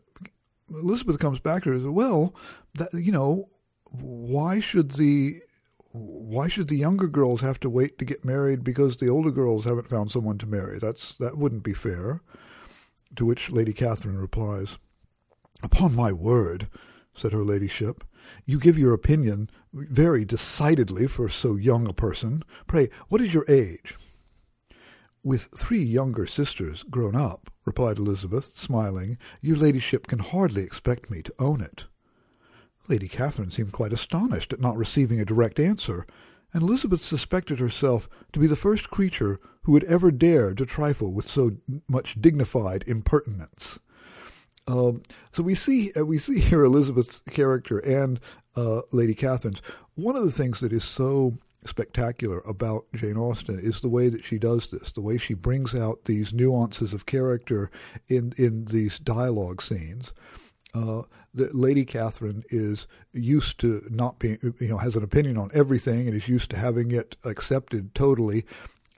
Elizabeth 0.72 1.20
comes 1.20 1.40
back 1.40 1.64
to 1.64 1.70
her 1.70 1.76
and 1.76 1.84
says, 1.84 1.90
"Well, 1.90 2.34
that 2.76 2.94
you 2.94 3.12
know, 3.12 3.50
why 3.86 4.60
should 4.60 4.92
the 4.92 5.42
why 5.92 6.48
should 6.48 6.68
the 6.68 6.78
younger 6.78 7.08
girls 7.08 7.42
have 7.42 7.60
to 7.62 7.70
wait 7.70 7.98
to 7.98 8.06
get 8.06 8.24
married 8.24 8.64
because 8.64 8.98
the 8.98 9.10
older 9.10 9.32
girls 9.32 9.66
haven't 9.66 9.90
found 9.90 10.12
someone 10.12 10.38
to 10.40 10.46
marry? 10.46 10.78
That's 10.80 11.16
that 11.16 11.38
wouldn't 11.38 11.64
be 11.64 11.74
fair. 11.74 12.22
To 13.16 13.26
which 13.26 13.50
Lady 13.50 13.74
Catherine 13.74 14.20
replies, 14.20 14.78
Upon 15.64 15.96
my 15.96 16.12
word, 16.12 16.68
said 17.16 17.34
her 17.34 17.44
ladyship, 17.44 18.04
you 18.46 18.60
give 18.60 18.78
your 18.78 18.94
opinion 18.94 19.50
very 19.74 20.24
decidedly 20.26 21.08
for 21.08 21.28
so 21.28 21.56
young 21.56 21.88
a 21.88 21.94
person. 21.94 22.44
Pray, 22.68 22.90
what 23.08 23.22
is 23.22 23.34
your 23.34 23.46
age? 23.50 23.96
With 25.24 25.50
three 25.58 25.84
younger 25.84 26.26
sisters 26.26 26.84
grown 26.84 27.16
up, 27.16 27.52
replied 27.66 27.98
Elizabeth, 27.98 28.58
smiling, 28.58 29.18
your 29.42 29.58
ladyship 29.58 30.08
can 30.08 30.20
hardly 30.20 30.64
expect 30.64 31.12
me 31.12 31.22
to 31.24 31.34
own 31.38 31.62
it. 31.62 31.86
Lady 32.88 33.08
Catherine 33.08 33.52
seemed 33.52 33.74
quite 33.74 33.94
astonished 33.94 34.54
at 34.54 34.62
not 34.62 34.78
receiving 34.78 35.20
a 35.20 35.26
direct 35.26 35.60
answer, 35.60 36.08
and 36.54 36.64
Elizabeth 36.64 37.02
suspected 37.02 37.60
herself 37.60 38.10
to 38.32 38.40
be 38.40 38.48
the 38.48 38.56
first 38.56 38.90
creature 38.90 39.40
who 39.64 39.76
had 39.76 39.84
ever 39.84 40.10
dared 40.10 40.58
to 40.58 40.66
trifle 40.66 41.12
with 41.12 41.30
so 41.30 41.58
much 41.88 42.20
dignified 42.20 42.84
impertinence. 42.88 43.78
Um, 44.68 45.04
so 45.32 45.44
we 45.44 45.54
see 45.56 45.92
uh, 45.94 46.06
we 46.06 46.18
see 46.18 46.40
here 46.40 46.64
Elizabeth's 46.64 47.22
character 47.30 47.80
and 47.80 48.20
uh, 48.56 48.82
Lady 48.92 49.16
Catherine's. 49.16 49.62
One 49.96 50.16
of 50.16 50.24
the 50.24 50.32
things 50.32 50.60
that 50.62 50.72
is 50.72 50.84
so 50.84 51.36
spectacular 51.66 52.40
about 52.40 52.86
Jane 52.96 53.18
Austen 53.18 53.60
is 53.60 53.82
the 53.82 53.90
way 53.90 54.10
that 54.10 54.24
she 54.24 54.38
does 54.38 54.72
this, 54.72 54.92
the 54.92 55.02
way 55.02 55.18
she 55.18 55.34
brings 55.34 55.76
out 55.76 56.06
these 56.06 56.34
nuances 56.34 56.94
of 56.94 57.06
character 57.06 57.70
in 58.08 58.34
in 58.38 58.66
these 58.66 59.00
dialogue 59.00 59.62
scenes 59.62 60.14
uh, 60.74 61.04
that 61.34 61.56
Lady 61.56 61.86
Catherine 61.86 62.44
is 62.50 62.88
used 63.14 63.60
to 63.60 63.86
not 63.90 64.20
being, 64.20 64.38
you 64.60 64.68
know, 64.68 64.78
has 64.78 64.96
an 64.96 65.04
opinion 65.04 65.38
on 65.38 65.52
everything 65.54 66.08
and 66.08 66.16
is 66.16 66.28
used 66.28 66.50
to 66.52 66.58
having 66.58 66.92
it 66.92 67.16
accepted 67.24 67.94
totally. 67.96 68.46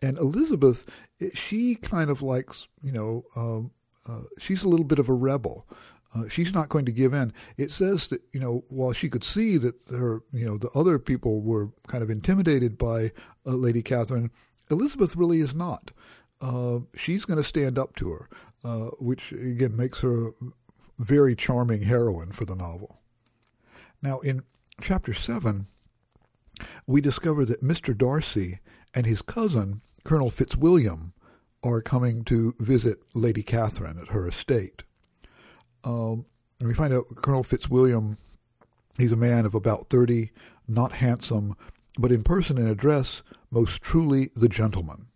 And 0.02 0.18
Elizabeth, 0.18 0.90
she 1.34 1.76
kind 1.76 2.10
of 2.10 2.22
likes, 2.22 2.68
you 2.82 2.92
know, 2.92 3.26
um, 3.36 3.72
uh, 4.08 4.24
she's 4.40 4.64
a 4.64 4.70
little 4.70 4.86
bit 4.86 5.00
of 5.00 5.10
a 5.10 5.14
rebel. 5.14 5.68
Uh, 6.14 6.28
she's 6.28 6.54
not 6.54 6.70
going 6.70 6.86
to 6.86 6.92
give 6.92 7.14
in. 7.14 7.32
It 7.58 7.72
says 7.72 8.08
that 8.08 8.22
you 8.34 8.40
know 8.40 8.64
while 8.70 8.94
she 8.94 9.10
could 9.10 9.24
see 9.24 9.58
that 9.58 9.76
her 9.90 10.24
you 10.34 10.46
know 10.46 10.58
the 10.58 10.72
other 10.72 11.00
people 11.00 11.42
were 11.42 11.70
kind 11.88 12.04
of 12.04 12.10
intimidated 12.10 12.78
by 12.78 13.12
uh, 13.46 13.52
Lady 13.52 13.82
Catherine, 13.82 14.32
Elizabeth 14.70 15.16
really 15.16 15.40
is 15.40 15.56
not. 15.56 15.92
Uh, 16.42 16.80
she's 16.96 17.26
going 17.26 17.42
to 17.42 17.48
stand 17.48 17.78
up 17.78 17.96
to 17.96 18.10
her, 18.10 18.30
uh, 18.64 18.90
which 19.00 19.32
again 19.32 19.76
makes 19.76 20.02
her 20.02 20.30
a 20.30 20.34
very 21.00 21.36
charming 21.36 21.84
heroine 21.84 22.32
for 22.32 22.46
the 22.46 22.56
novel. 22.56 23.00
Now, 24.02 24.20
in 24.20 24.44
chapter 24.82 25.14
7, 25.14 25.68
we 26.88 27.02
discover 27.02 27.46
that 27.46 27.64
Mr. 27.64 27.96
Darcy 27.96 28.60
and 28.94 29.06
his 29.06 29.22
cousin, 29.22 29.82
Colonel 30.04 30.32
Fitzwilliam, 30.32 31.14
are 31.64 31.82
coming 31.82 32.24
to 32.26 32.56
visit 32.60 33.00
Lady 33.14 33.44
Catherine 33.44 34.00
at 34.00 34.10
her 34.10 34.28
estate. 34.28 34.84
Um, 35.84 36.26
and 36.60 36.68
we 36.68 36.74
find 36.74 36.94
out 36.94 37.16
Colonel 37.16 37.44
Fitzwilliam, 37.44 38.18
he's 38.98 39.12
a 39.12 39.18
man 39.18 39.46
of 39.46 39.56
about 39.56 39.90
30, 39.90 40.32
not 40.68 40.94
handsome, 40.94 41.56
but 41.98 42.12
in 42.12 42.24
person 42.24 42.58
and 42.58 42.70
address, 42.70 43.22
most 43.50 43.82
truly 43.82 44.30
the 44.36 44.50
gentleman. 44.50 45.08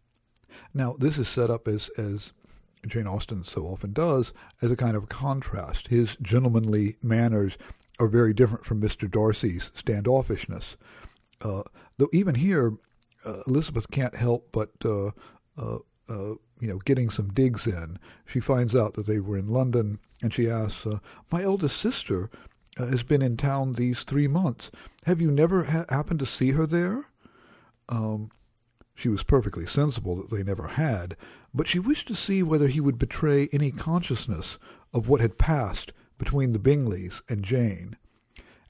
Now, 0.74 0.96
this 0.98 1.18
is 1.18 1.28
set 1.28 1.50
up 1.50 1.68
as, 1.68 1.90
as 1.98 2.34
Jane 2.86 3.08
Austen 3.08 3.44
so 3.44 3.64
often 3.64 3.94
does, 3.94 4.34
as 4.62 4.72
a 4.72 4.76
kind 4.76 4.98
of 4.98 5.10
contrast. 5.10 5.88
His 5.88 6.18
gentlemanly 6.22 6.98
manners 7.02 7.58
are 8.00 8.08
very 8.08 8.34
different 8.34 8.66
from 8.66 8.82
Mr. 8.82 9.10
Darcy's 9.10 9.72
standoffishness. 9.78 10.76
Uh, 11.42 11.64
though 11.98 12.10
even 12.12 12.36
here, 12.36 12.74
uh, 13.24 13.42
Elizabeth 13.48 13.90
can't 13.90 14.16
help 14.16 14.50
but 14.52 14.72
uh, 14.84 15.12
uh, 15.58 15.80
uh 16.10 16.34
you 16.60 16.68
know 16.68 16.80
getting 16.80 17.10
some 17.10 17.34
digs 17.34 17.68
in. 17.68 18.00
She 18.26 18.40
finds 18.40 18.76
out 18.76 18.94
that 18.94 19.06
they 19.06 19.20
were 19.20 19.38
in 19.38 19.50
London, 19.50 20.00
and 20.22 20.34
she 20.34 20.50
asks, 20.50 20.86
uh, 20.86 21.00
"My 21.32 21.44
eldest 21.44 21.78
sister 21.78 22.30
has 22.78 23.04
been 23.04 23.22
in 23.22 23.38
town 23.38 23.74
these 23.74 24.04
three 24.04 24.28
months. 24.28 24.72
Have 25.06 25.22
you 25.22 25.32
never 25.32 25.66
ha- 25.66 25.86
happened 25.90 26.20
to 26.20 26.26
see 26.26 26.52
her 26.52 26.66
there?" 26.66 27.06
Um, 27.90 28.32
she 28.96 29.10
was 29.10 29.24
perfectly 29.24 29.66
sensible 29.66 30.16
that 30.16 30.30
they 30.30 30.44
never 30.44 30.68
had, 30.70 31.18
but 31.54 31.68
she 31.68 31.80
wished 31.80 32.08
to 32.08 32.16
see 32.16 32.42
whether 32.42 32.68
he 32.68 32.80
would 32.80 32.98
betray 32.98 33.50
any 33.52 33.72
consciousness 33.72 34.58
of 34.94 35.10
what 35.10 35.22
had 35.22 35.38
passed 35.38 35.92
between 36.18 36.54
the 36.54 36.60
Bingleys 36.60 37.22
and 37.28 37.44
Jane, 37.44 37.98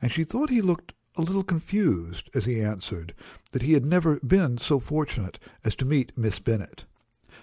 and 0.01 0.11
she 0.11 0.23
thought 0.23 0.49
he 0.49 0.61
looked 0.61 0.93
a 1.15 1.21
little 1.21 1.43
confused 1.43 2.29
as 2.33 2.45
he 2.45 2.61
answered 2.61 3.13
that 3.51 3.61
he 3.61 3.73
had 3.73 3.85
never 3.85 4.19
been 4.19 4.57
so 4.57 4.79
fortunate 4.79 5.39
as 5.63 5.75
to 5.75 5.85
meet 5.85 6.17
Miss 6.17 6.39
Bennet. 6.39 6.85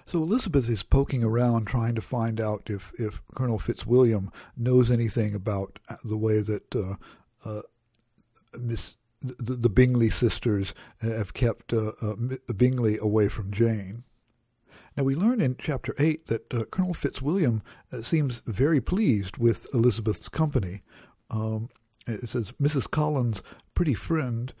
So 0.05 0.21
Elizabeth 0.21 0.69
is 0.69 0.83
poking 0.83 1.23
around 1.23 1.65
trying 1.65 1.95
to 1.95 2.01
find 2.01 2.39
out 2.39 2.63
if, 2.67 2.91
if 2.99 3.21
Colonel 3.35 3.59
Fitzwilliam 3.59 4.31
knows 4.57 4.91
anything 4.91 5.33
about 5.33 5.79
the 6.03 6.17
way 6.17 6.41
that 6.41 6.75
uh, 6.75 6.95
uh, 7.45 7.61
Miss 8.57 8.95
the, 9.23 9.55
the 9.55 9.69
Bingley 9.69 10.09
sisters 10.09 10.73
have 11.01 11.33
kept 11.33 11.71
uh, 11.71 11.93
uh, 12.01 12.15
Bingley 12.55 12.97
away 12.97 13.29
from 13.29 13.51
Jane. 13.51 14.03
Now, 14.95 15.03
we 15.03 15.15
learn 15.15 15.41
in 15.41 15.55
chapter 15.57 15.95
8 15.97 16.27
that 16.27 16.53
uh, 16.53 16.65
Colonel 16.65 16.93
Fitzwilliam 16.93 17.63
uh, 17.91 18.03
seems 18.03 18.41
very 18.45 18.79
pleased 18.79 19.37
with 19.37 19.65
Elizabeth's 19.73 20.29
company. 20.29 20.81
Um, 21.31 21.69
it 22.05 22.29
says, 22.29 22.51
Mrs. 22.61 22.91
Collins' 22.91 23.41
pretty 23.73 23.95
friend, 23.95 24.53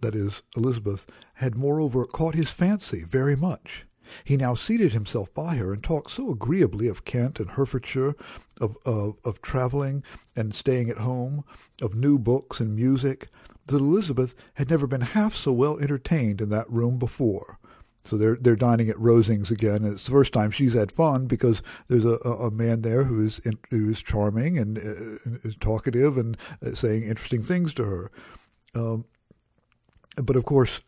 that 0.00 0.14
is, 0.14 0.42
Elizabeth, 0.56 1.06
had 1.34 1.56
moreover 1.56 2.04
caught 2.04 2.34
his 2.34 2.50
fancy 2.50 3.02
very 3.02 3.34
much. 3.34 3.84
He 4.24 4.36
now 4.36 4.54
seated 4.54 4.92
himself 4.92 5.32
by 5.34 5.56
her 5.56 5.72
and 5.72 5.82
talked 5.82 6.12
so 6.12 6.30
agreeably 6.30 6.88
of 6.88 7.04
Kent 7.04 7.40
and 7.40 7.50
Hertfordshire, 7.50 8.14
of, 8.60 8.76
of, 8.84 9.16
of 9.24 9.42
travelling 9.42 10.02
and 10.36 10.54
staying 10.54 10.90
at 10.90 10.98
home, 10.98 11.44
of 11.80 11.94
new 11.94 12.18
books 12.18 12.60
and 12.60 12.74
music, 12.74 13.28
that 13.66 13.76
Elizabeth 13.76 14.34
had 14.54 14.70
never 14.70 14.86
been 14.86 15.00
half 15.00 15.34
so 15.34 15.52
well 15.52 15.78
entertained 15.78 16.40
in 16.40 16.48
that 16.50 16.70
room 16.70 16.98
before. 16.98 17.58
So 18.04 18.16
they're 18.16 18.36
they're 18.40 18.56
dining 18.56 18.88
at 18.88 18.96
Rosings 18.96 19.50
again. 19.50 19.84
And 19.84 19.94
it's 19.94 20.06
the 20.06 20.10
first 20.10 20.32
time 20.32 20.50
she's 20.50 20.74
had 20.74 20.90
fun 20.90 21.26
because 21.26 21.62
there's 21.88 22.04
a, 22.04 22.16
a 22.16 22.50
man 22.50 22.82
there 22.82 23.04
who 23.04 23.24
is 23.24 23.40
who 23.70 23.90
is 23.90 24.02
charming 24.02 24.58
and 24.58 24.78
uh, 24.78 25.38
is 25.44 25.54
talkative 25.60 26.16
and 26.16 26.36
uh, 26.64 26.74
saying 26.74 27.04
interesting 27.04 27.42
things 27.42 27.74
to 27.74 27.84
her. 27.84 28.10
Um, 28.74 29.04
but 30.16 30.36
of 30.36 30.44
course, 30.44 30.80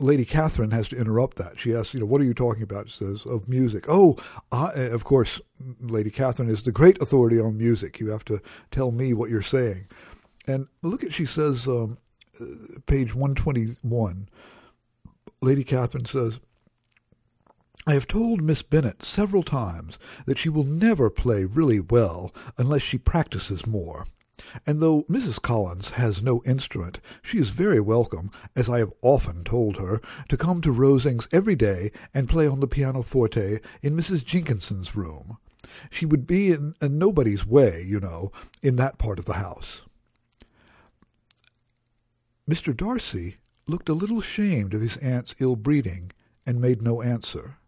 Lady 0.00 0.24
Catherine 0.24 0.70
has 0.70 0.88
to 0.88 0.96
interrupt 0.96 1.36
that. 1.36 1.60
She 1.60 1.74
asks, 1.74 1.94
you 1.94 2.00
know, 2.00 2.06
what 2.06 2.20
are 2.20 2.24
you 2.24 2.34
talking 2.34 2.62
about? 2.62 2.90
She 2.90 3.04
says, 3.04 3.26
of 3.26 3.48
music. 3.48 3.84
Oh, 3.88 4.16
I, 4.50 4.72
eh, 4.74 4.86
of 4.86 5.04
course, 5.04 5.40
mm, 5.62 5.90
Lady 5.90 6.10
Catherine 6.10 6.48
is 6.48 6.62
the 6.62 6.72
great 6.72 7.00
authority 7.00 7.38
on 7.38 7.58
music. 7.58 8.00
You 8.00 8.08
have 8.08 8.24
to 8.26 8.40
tell 8.70 8.90
me 8.90 9.12
what 9.12 9.30
you're 9.30 9.42
saying. 9.42 9.86
And 10.46 10.68
look 10.82 11.04
at, 11.04 11.12
she 11.12 11.26
says, 11.26 11.66
um, 11.66 11.98
uh, 12.40 12.44
page 12.86 13.14
121, 13.14 14.28
Lady 15.42 15.64
Catherine 15.64 16.06
says, 16.06 16.40
I 17.86 17.94
have 17.94 18.08
told 18.08 18.42
Miss 18.42 18.62
Bennet 18.62 19.02
several 19.02 19.42
times 19.42 19.98
that 20.26 20.38
she 20.38 20.48
will 20.48 20.64
never 20.64 21.10
play 21.10 21.44
really 21.44 21.80
well 21.80 22.30
unless 22.58 22.82
she 22.82 22.98
practices 22.98 23.66
more. 23.66 24.06
And 24.66 24.80
though 24.80 25.02
Mrs. 25.02 25.40
Collins 25.40 25.90
has 25.90 26.22
no 26.22 26.42
instrument, 26.44 27.00
she 27.22 27.38
is 27.38 27.50
very 27.50 27.80
welcome, 27.80 28.30
as 28.56 28.68
I 28.68 28.78
have 28.78 28.92
often 29.02 29.44
told 29.44 29.76
her, 29.76 30.00
to 30.28 30.36
come 30.36 30.60
to 30.62 30.72
Rosings 30.72 31.28
every 31.32 31.56
day 31.56 31.92
and 32.14 32.28
play 32.28 32.46
on 32.46 32.60
the 32.60 32.66
pianoforte 32.66 33.60
in 33.82 33.96
Mrs. 33.96 34.24
Jenkinson's 34.24 34.96
room. 34.96 35.38
She 35.90 36.06
would 36.06 36.26
be 36.26 36.52
in, 36.52 36.74
in 36.80 36.98
nobody's 36.98 37.46
way, 37.46 37.84
you 37.86 38.00
know, 38.00 38.32
in 38.62 38.76
that 38.76 38.98
part 38.98 39.18
of 39.18 39.24
the 39.24 39.34
house. 39.34 39.82
Mr. 42.48 42.76
Darcy 42.76 43.36
looked 43.66 43.88
a 43.88 43.94
little 43.94 44.18
ashamed 44.18 44.74
of 44.74 44.80
his 44.80 44.96
aunt's 44.96 45.34
ill 45.38 45.54
breeding, 45.54 46.10
and 46.46 46.60
made 46.60 46.82
no 46.82 47.00
answer. 47.02 47.58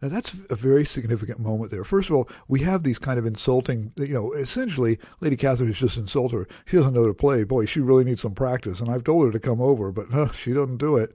Now 0.00 0.08
that's 0.08 0.34
a 0.50 0.56
very 0.56 0.84
significant 0.84 1.38
moment 1.38 1.70
there. 1.70 1.84
First 1.84 2.10
of 2.10 2.16
all, 2.16 2.28
we 2.48 2.60
have 2.60 2.82
these 2.82 2.98
kind 2.98 3.18
of 3.18 3.26
insulting, 3.26 3.92
you 3.98 4.14
know, 4.14 4.32
essentially 4.32 4.98
Lady 5.20 5.36
Catherine 5.36 5.68
has 5.70 5.78
just 5.78 5.96
insulted 5.96 6.36
her. 6.36 6.48
She 6.64 6.76
doesn't 6.76 6.94
know 6.94 7.06
to 7.06 7.14
play. 7.14 7.44
Boy, 7.44 7.66
she 7.66 7.80
really 7.80 8.04
needs 8.04 8.22
some 8.22 8.34
practice. 8.34 8.80
And 8.80 8.90
I've 8.90 9.04
told 9.04 9.26
her 9.26 9.32
to 9.32 9.40
come 9.40 9.60
over, 9.60 9.92
but 9.92 10.12
uh, 10.12 10.32
she 10.32 10.52
doesn't 10.52 10.78
do 10.78 10.96
it. 10.96 11.14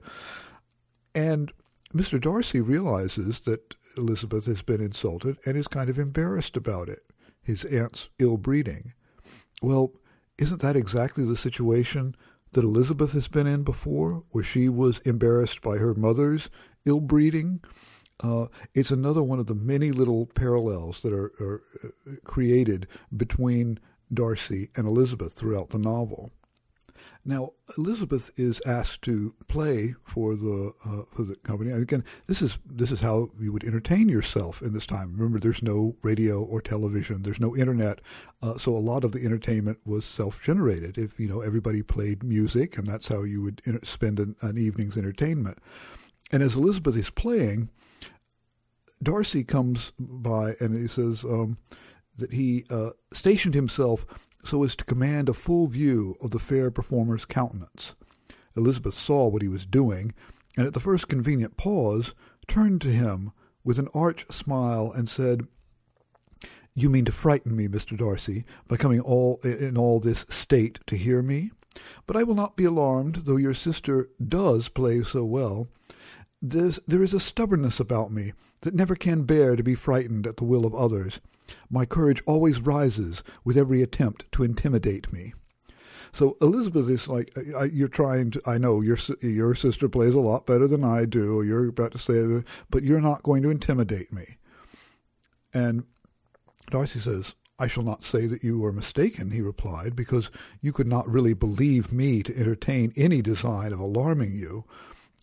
And 1.14 1.52
Mr. 1.94 2.20
Darcy 2.20 2.60
realizes 2.60 3.40
that 3.40 3.74
Elizabeth 3.96 4.46
has 4.46 4.62
been 4.62 4.80
insulted 4.80 5.36
and 5.44 5.56
is 5.56 5.68
kind 5.68 5.90
of 5.90 5.98
embarrassed 5.98 6.56
about 6.56 6.88
it, 6.88 7.02
his 7.42 7.64
aunt's 7.64 8.08
ill 8.18 8.36
breeding. 8.36 8.94
Well, 9.60 9.92
isn't 10.38 10.62
that 10.62 10.76
exactly 10.76 11.24
the 11.24 11.36
situation 11.36 12.16
that 12.52 12.64
Elizabeth 12.64 13.12
has 13.12 13.28
been 13.28 13.46
in 13.46 13.62
before, 13.62 14.24
where 14.30 14.44
she 14.44 14.68
was 14.68 14.98
embarrassed 15.00 15.62
by 15.62 15.78
her 15.78 15.94
mother's 15.94 16.48
ill 16.84 17.00
breeding? 17.00 17.60
Uh, 18.22 18.46
it's 18.74 18.90
another 18.90 19.22
one 19.22 19.40
of 19.40 19.46
the 19.46 19.54
many 19.54 19.90
little 19.90 20.26
parallels 20.26 21.02
that 21.02 21.12
are, 21.12 21.32
are 21.40 21.62
uh, 21.84 22.12
created 22.24 22.86
between 23.16 23.78
Darcy 24.12 24.70
and 24.76 24.86
Elizabeth 24.86 25.32
throughout 25.32 25.70
the 25.70 25.78
novel. 25.78 26.30
Now, 27.24 27.52
Elizabeth 27.76 28.30
is 28.36 28.60
asked 28.66 29.02
to 29.02 29.34
play 29.48 29.94
for 30.02 30.34
the 30.36 30.72
uh, 30.84 31.02
for 31.10 31.22
the 31.22 31.36
company. 31.36 31.70
And 31.70 31.82
again, 31.82 32.04
this 32.26 32.42
is 32.42 32.58
this 32.64 32.90
is 32.92 33.00
how 33.00 33.30
you 33.40 33.52
would 33.52 33.64
entertain 33.64 34.08
yourself 34.08 34.62
in 34.62 34.72
this 34.72 34.86
time. 34.86 35.14
Remember, 35.16 35.38
there's 35.38 35.62
no 35.62 35.96
radio 36.02 36.42
or 36.42 36.60
television, 36.60 37.22
there's 37.22 37.40
no 37.40 37.56
internet, 37.56 38.00
uh, 38.40 38.58
so 38.58 38.76
a 38.76 38.78
lot 38.78 39.04
of 39.04 39.12
the 39.12 39.24
entertainment 39.24 39.78
was 39.84 40.04
self-generated. 40.04 40.98
If 40.98 41.18
you 41.18 41.28
know, 41.28 41.40
everybody 41.40 41.82
played 41.82 42.22
music, 42.22 42.78
and 42.78 42.86
that's 42.86 43.08
how 43.08 43.22
you 43.22 43.42
would 43.42 43.62
inter- 43.64 43.84
spend 43.84 44.20
an, 44.20 44.36
an 44.40 44.56
evening's 44.58 44.96
entertainment. 44.96 45.58
And 46.30 46.42
as 46.42 46.56
Elizabeth 46.56 46.96
is 46.96 47.10
playing, 47.10 47.68
Darcy 49.02 49.44
comes 49.44 49.92
by 49.98 50.54
and 50.60 50.76
he 50.76 50.88
says 50.88 51.24
um, 51.24 51.58
that 52.16 52.32
he 52.32 52.64
uh, 52.70 52.90
stationed 53.12 53.54
himself 53.54 54.06
so 54.44 54.62
as 54.64 54.76
to 54.76 54.84
command 54.84 55.28
a 55.28 55.34
full 55.34 55.66
view 55.66 56.16
of 56.20 56.30
the 56.30 56.38
fair 56.38 56.70
performer's 56.70 57.24
countenance. 57.24 57.94
Elizabeth 58.56 58.94
saw 58.94 59.28
what 59.28 59.42
he 59.42 59.48
was 59.48 59.66
doing, 59.66 60.12
and 60.56 60.66
at 60.66 60.74
the 60.74 60.80
first 60.80 61.08
convenient 61.08 61.56
pause 61.56 62.14
turned 62.48 62.80
to 62.82 62.92
him 62.92 63.32
with 63.64 63.78
an 63.78 63.88
arch 63.94 64.26
smile 64.30 64.92
and 64.94 65.08
said, 65.08 65.46
You 66.74 66.90
mean 66.90 67.04
to 67.06 67.12
frighten 67.12 67.56
me, 67.56 67.68
Mr. 67.68 67.96
Darcy, 67.96 68.44
by 68.68 68.76
coming 68.76 69.00
all 69.00 69.40
in 69.42 69.76
all 69.76 70.00
this 70.00 70.26
state 70.28 70.80
to 70.86 70.96
hear 70.96 71.22
me? 71.22 71.50
But 72.06 72.16
I 72.16 72.24
will 72.24 72.34
not 72.34 72.56
be 72.56 72.64
alarmed, 72.64 73.16
though 73.24 73.38
your 73.38 73.54
sister 73.54 74.10
does 74.26 74.68
play 74.68 75.02
so 75.02 75.24
well. 75.24 75.68
There's, 76.44 76.80
there 76.88 77.04
is 77.04 77.14
a 77.14 77.20
stubbornness 77.20 77.78
about 77.78 78.10
me 78.10 78.32
that 78.62 78.74
never 78.74 78.96
can 78.96 79.22
bear 79.22 79.54
to 79.54 79.62
be 79.62 79.76
frightened 79.76 80.26
at 80.26 80.38
the 80.38 80.44
will 80.44 80.66
of 80.66 80.74
others. 80.74 81.20
My 81.70 81.86
courage 81.86 82.22
always 82.26 82.60
rises 82.60 83.22
with 83.44 83.56
every 83.56 83.80
attempt 83.80 84.24
to 84.32 84.42
intimidate 84.42 85.12
me. 85.12 85.34
So 86.12 86.36
Elizabeth 86.42 86.90
is 86.90 87.08
like, 87.08 87.32
you're 87.72 87.88
trying 87.88 88.32
to. 88.32 88.42
I 88.44 88.58
know 88.58 88.82
your 88.82 88.98
your 89.22 89.54
sister 89.54 89.88
plays 89.88 90.14
a 90.14 90.20
lot 90.20 90.44
better 90.44 90.66
than 90.66 90.84
I 90.84 91.06
do. 91.06 91.42
You're 91.42 91.68
about 91.68 91.92
to 91.92 91.98
say, 91.98 92.44
but 92.68 92.82
you're 92.82 93.00
not 93.00 93.22
going 93.22 93.42
to 93.44 93.50
intimidate 93.50 94.12
me. 94.12 94.36
And 95.54 95.84
Darcy 96.70 97.00
says, 97.00 97.34
I 97.58 97.66
shall 97.66 97.82
not 97.82 98.04
say 98.04 98.26
that 98.26 98.44
you 98.44 98.62
are 98.64 98.72
mistaken, 98.72 99.30
he 99.30 99.40
replied, 99.40 99.94
because 99.94 100.30
you 100.60 100.72
could 100.72 100.86
not 100.86 101.08
really 101.08 101.32
believe 101.32 101.92
me 101.92 102.22
to 102.24 102.36
entertain 102.36 102.92
any 102.96 103.22
design 103.22 103.72
of 103.72 103.78
alarming 103.78 104.34
you, 104.34 104.64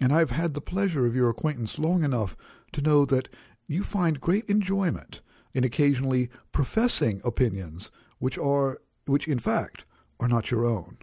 and 0.02 0.14
I 0.14 0.20
have 0.20 0.32
had 0.32 0.54
the 0.54 0.62
pleasure 0.62 1.06
of 1.06 1.16
your 1.16 1.30
acquaintance 1.30 1.78
long 1.78 2.04
enough 2.04 2.36
to 2.74 2.82
know 2.82 3.06
that 3.06 3.28
you 3.68 3.84
find 3.84 4.22
great 4.22 4.46
enjoyment 4.48 5.22
in 5.54 5.64
occasionally 5.64 6.30
professing 6.52 7.22
opinions 7.24 7.90
which 8.20 8.38
are 8.38 8.82
which 9.06 9.28
in 9.28 9.40
fact 9.40 9.86
are 10.20 10.28
not 10.28 10.52
your 10.52 10.66
own. 10.66 10.98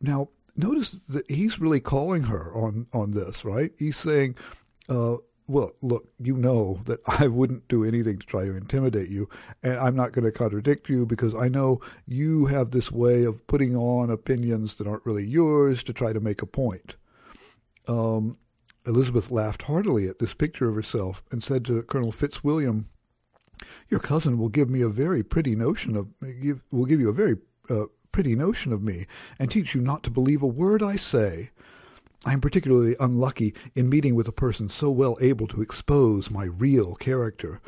Now, 0.00 0.28
notice 0.56 0.98
that 1.08 1.30
he's 1.30 1.60
really 1.60 1.80
calling 1.80 2.24
her 2.24 2.54
on 2.54 2.86
on 2.92 3.12
this, 3.12 3.44
right? 3.44 3.72
He's 3.78 3.96
saying, 3.96 4.36
uh, 4.88 5.16
"Well, 5.46 5.72
look, 5.82 6.08
you 6.18 6.36
know 6.36 6.80
that 6.84 7.00
I 7.06 7.28
wouldn't 7.28 7.68
do 7.68 7.84
anything 7.84 8.18
to 8.18 8.26
try 8.26 8.44
to 8.44 8.56
intimidate 8.56 9.10
you, 9.10 9.28
and 9.62 9.76
I'm 9.78 9.96
not 9.96 10.12
going 10.12 10.24
to 10.24 10.32
contradict 10.32 10.88
you 10.88 11.06
because 11.06 11.34
I 11.34 11.48
know 11.48 11.80
you 12.06 12.46
have 12.46 12.70
this 12.70 12.90
way 12.90 13.24
of 13.24 13.46
putting 13.46 13.76
on 13.76 14.10
opinions 14.10 14.76
that 14.76 14.86
aren't 14.86 15.06
really 15.06 15.26
yours 15.26 15.82
to 15.84 15.92
try 15.92 16.12
to 16.12 16.20
make 16.20 16.42
a 16.42 16.46
point." 16.46 16.96
Um, 17.86 18.38
Elizabeth 18.86 19.30
laughed 19.30 19.62
heartily 19.62 20.08
at 20.08 20.18
this 20.18 20.34
picture 20.34 20.68
of 20.68 20.74
herself 20.74 21.22
and 21.30 21.42
said 21.42 21.64
to 21.64 21.82
Colonel 21.82 22.12
Fitzwilliam, 22.12 22.88
your 23.88 24.00
cousin 24.00 24.38
will 24.38 24.48
give 24.48 24.68
me 24.68 24.82
a 24.82 24.88
very 24.88 25.22
pretty 25.22 25.56
notion 25.56 25.96
of 25.96 26.08
give, 26.42 26.62
will 26.70 26.84
give 26.84 27.00
you 27.00 27.08
a 27.08 27.14
very 27.14 27.36
uh, 27.70 27.86
pretty 28.12 28.34
notion 28.34 28.72
of 28.72 28.82
me, 28.82 29.06
and 29.38 29.50
teach 29.50 29.74
you 29.74 29.80
not 29.80 30.02
to 30.02 30.10
believe 30.10 30.42
a 30.42 30.46
word 30.46 30.82
I 30.82 30.96
say. 30.96 31.50
I 32.24 32.32
am 32.32 32.40
particularly 32.40 32.96
unlucky 32.98 33.54
in 33.74 33.88
meeting 33.88 34.14
with 34.14 34.26
a 34.26 34.32
person 34.32 34.68
so 34.68 34.90
well 34.90 35.16
able 35.20 35.46
to 35.48 35.62
expose 35.62 36.30
my 36.30 36.44
real 36.44 36.94
character 36.94 37.60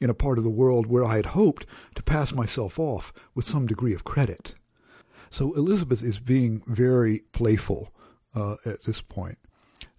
in 0.00 0.10
a 0.10 0.14
part 0.14 0.38
of 0.38 0.44
the 0.44 0.50
world 0.50 0.86
where 0.86 1.04
I 1.04 1.16
had 1.16 1.26
hoped 1.26 1.66
to 1.94 2.02
pass 2.02 2.32
myself 2.32 2.78
off 2.78 3.12
with 3.34 3.44
some 3.44 3.66
degree 3.66 3.94
of 3.94 4.04
credit. 4.04 4.54
So 5.30 5.52
Elizabeth 5.54 6.02
is 6.02 6.20
being 6.20 6.62
very 6.66 7.20
playful 7.32 7.92
uh, 8.34 8.56
at 8.64 8.82
this 8.82 9.00
point. 9.00 9.38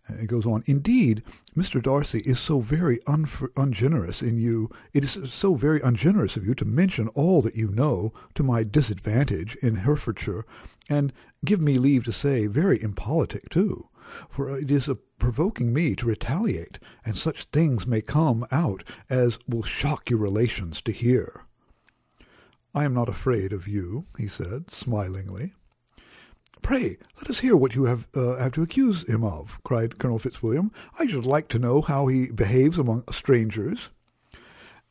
It 0.08 0.28
goes 0.28 0.46
on. 0.46 0.64
Indeed, 0.68 1.24
Mr. 1.58 1.82
Darcy 1.82 2.20
is 2.20 2.40
so 2.40 2.60
very 2.60 3.00
ungenerous 3.08 4.22
in 4.22 4.38
you. 4.38 4.70
It 4.94 5.04
is 5.04 5.34
so 5.34 5.56
very 5.56 5.82
ungenerous 5.82 6.38
of 6.38 6.46
you 6.46 6.54
to 6.56 6.66
mention 6.66 7.08
all 7.10 7.42
that 7.42 7.56
you 7.56 7.70
know 7.70 8.14
to 8.36 8.44
my 8.44 8.64
disadvantage 8.64 9.56
in 9.64 9.78
Hertfordshire, 9.78 10.46
and 10.88 11.12
give 11.44 11.60
me 11.60 11.76
leave 11.76 12.04
to 12.04 12.14
say, 12.14 12.46
very 12.46 12.82
impolitic 12.82 13.50
too. 13.50 13.90
For 14.30 14.60
it 14.60 14.70
is 14.70 14.88
provoking 15.18 15.74
me 15.74 15.96
to 15.96 16.06
retaliate, 16.06 16.78
and 17.04 17.18
such 17.18 17.46
things 17.46 17.88
may 17.88 18.02
come 18.02 18.46
out 18.52 18.84
as 19.10 19.40
will 19.48 19.64
shock 19.64 20.12
your 20.12 20.20
relations 20.20 20.82
to 20.82 20.92
hear. 20.92 21.46
I 22.76 22.84
am 22.84 22.94
not 22.94 23.10
afraid 23.10 23.52
of 23.52 23.68
you, 23.68 24.06
he 24.18 24.28
said, 24.28 24.70
smilingly. 24.70 25.54
Pray, 26.66 26.98
let 27.18 27.30
us 27.30 27.42
hear 27.42 27.56
what 27.56 27.76
you 27.76 27.84
have, 27.84 28.08
uh, 28.16 28.38
have 28.38 28.54
to 28.54 28.64
accuse 28.64 29.08
him 29.08 29.24
of, 29.24 29.60
cried 29.64 30.00
Colonel 30.00 30.18
Fitzwilliam. 30.18 30.72
I 30.98 31.06
should 31.06 31.24
like 31.24 31.48
to 31.50 31.60
know 31.60 31.80
how 31.80 32.08
he 32.08 32.26
behaves 32.32 32.80
among 32.80 33.04
strangers. 33.12 33.90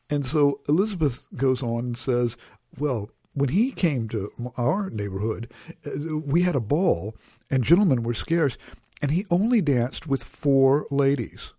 And 0.09 0.25
so 0.25 0.61
Elizabeth 0.69 1.27
goes 1.35 1.61
on 1.61 1.79
and 1.79 1.97
says, 1.97 2.37
Well, 2.79 3.09
when 3.33 3.49
he 3.49 3.73
came 3.73 4.07
to 4.07 4.31
our 4.55 4.89
neighborhood, 4.89 5.51
uh, 5.85 6.15
we 6.17 6.43
had 6.43 6.55
a 6.55 6.61
ball, 6.61 7.17
and 7.51 7.61
gentlemen 7.65 8.03
were 8.03 8.13
scarce, 8.13 8.57
and 9.01 9.11
he 9.11 9.25
only 9.29 9.59
danced 9.59 10.07
with 10.07 10.23
four 10.23 10.87
ladies 10.89 11.51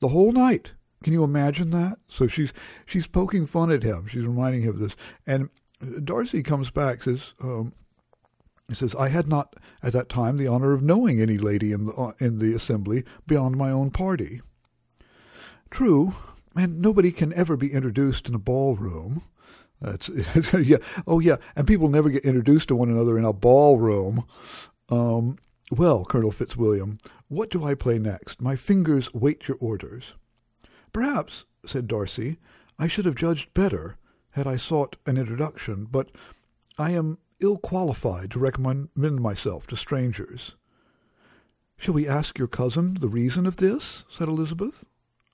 the 0.00 0.08
whole 0.08 0.32
night. 0.32 0.72
Can 1.04 1.12
you 1.12 1.22
imagine 1.24 1.72
that? 1.72 1.98
So 2.08 2.26
she's 2.26 2.54
she's 2.86 3.06
poking 3.06 3.44
fun 3.44 3.70
at 3.70 3.82
him. 3.82 4.06
She's 4.06 4.24
reminding 4.24 4.62
him 4.62 4.70
of 4.70 4.78
this. 4.78 4.96
And 5.26 5.50
Darcy 6.02 6.42
comes 6.42 6.70
back, 6.70 7.04
says, 7.04 7.34
um, 7.42 7.74
he 8.68 8.74
says, 8.74 8.94
I 8.96 9.08
had 9.08 9.26
not 9.26 9.56
at 9.82 9.94
that 9.94 10.08
time 10.08 10.36
the 10.36 10.46
honor 10.46 10.74
of 10.74 10.82
knowing 10.82 11.20
any 11.20 11.38
lady 11.38 11.72
in 11.72 11.86
the, 11.86 11.92
uh, 11.92 12.12
in 12.18 12.38
the 12.38 12.54
assembly 12.54 13.04
beyond 13.26 13.56
my 13.56 13.70
own 13.70 13.90
party. 13.90 14.42
True, 15.70 16.14
and 16.54 16.80
nobody 16.80 17.10
can 17.10 17.32
ever 17.32 17.56
be 17.56 17.72
introduced 17.72 18.28
in 18.28 18.34
a 18.34 18.38
ballroom. 18.38 19.22
That's 19.80 20.08
yeah. 20.52 20.78
Oh 21.06 21.20
yeah, 21.20 21.36
and 21.56 21.66
people 21.66 21.88
never 21.88 22.10
get 22.10 22.24
introduced 22.24 22.68
to 22.68 22.76
one 22.76 22.90
another 22.90 23.16
in 23.16 23.24
a 23.24 23.32
ballroom. 23.32 24.24
Um, 24.88 25.38
well, 25.70 26.04
Colonel 26.04 26.32
Fitzwilliam, 26.32 26.98
what 27.28 27.50
do 27.50 27.64
I 27.64 27.74
play 27.74 27.98
next? 27.98 28.40
My 28.40 28.56
fingers 28.56 29.12
wait 29.14 29.48
your 29.48 29.58
orders. 29.60 30.14
Perhaps, 30.92 31.44
said 31.66 31.86
Darcy, 31.86 32.38
I 32.78 32.86
should 32.86 33.04
have 33.04 33.14
judged 33.14 33.52
better 33.54 33.96
had 34.30 34.46
I 34.46 34.56
sought 34.56 34.96
an 35.06 35.16
introduction, 35.16 35.86
but 35.90 36.10
I 36.78 36.92
am 36.92 37.18
ill 37.40 37.58
qualified 37.58 38.30
to 38.32 38.38
recommend 38.38 39.20
myself 39.20 39.66
to 39.68 39.76
strangers. 39.76 40.52
Shall 41.76 41.94
we 41.94 42.08
ask 42.08 42.38
your 42.38 42.48
cousin 42.48 42.94
the 42.94 43.08
reason 43.08 43.46
of 43.46 43.58
this? 43.58 44.04
said 44.10 44.28
Elizabeth, 44.28 44.84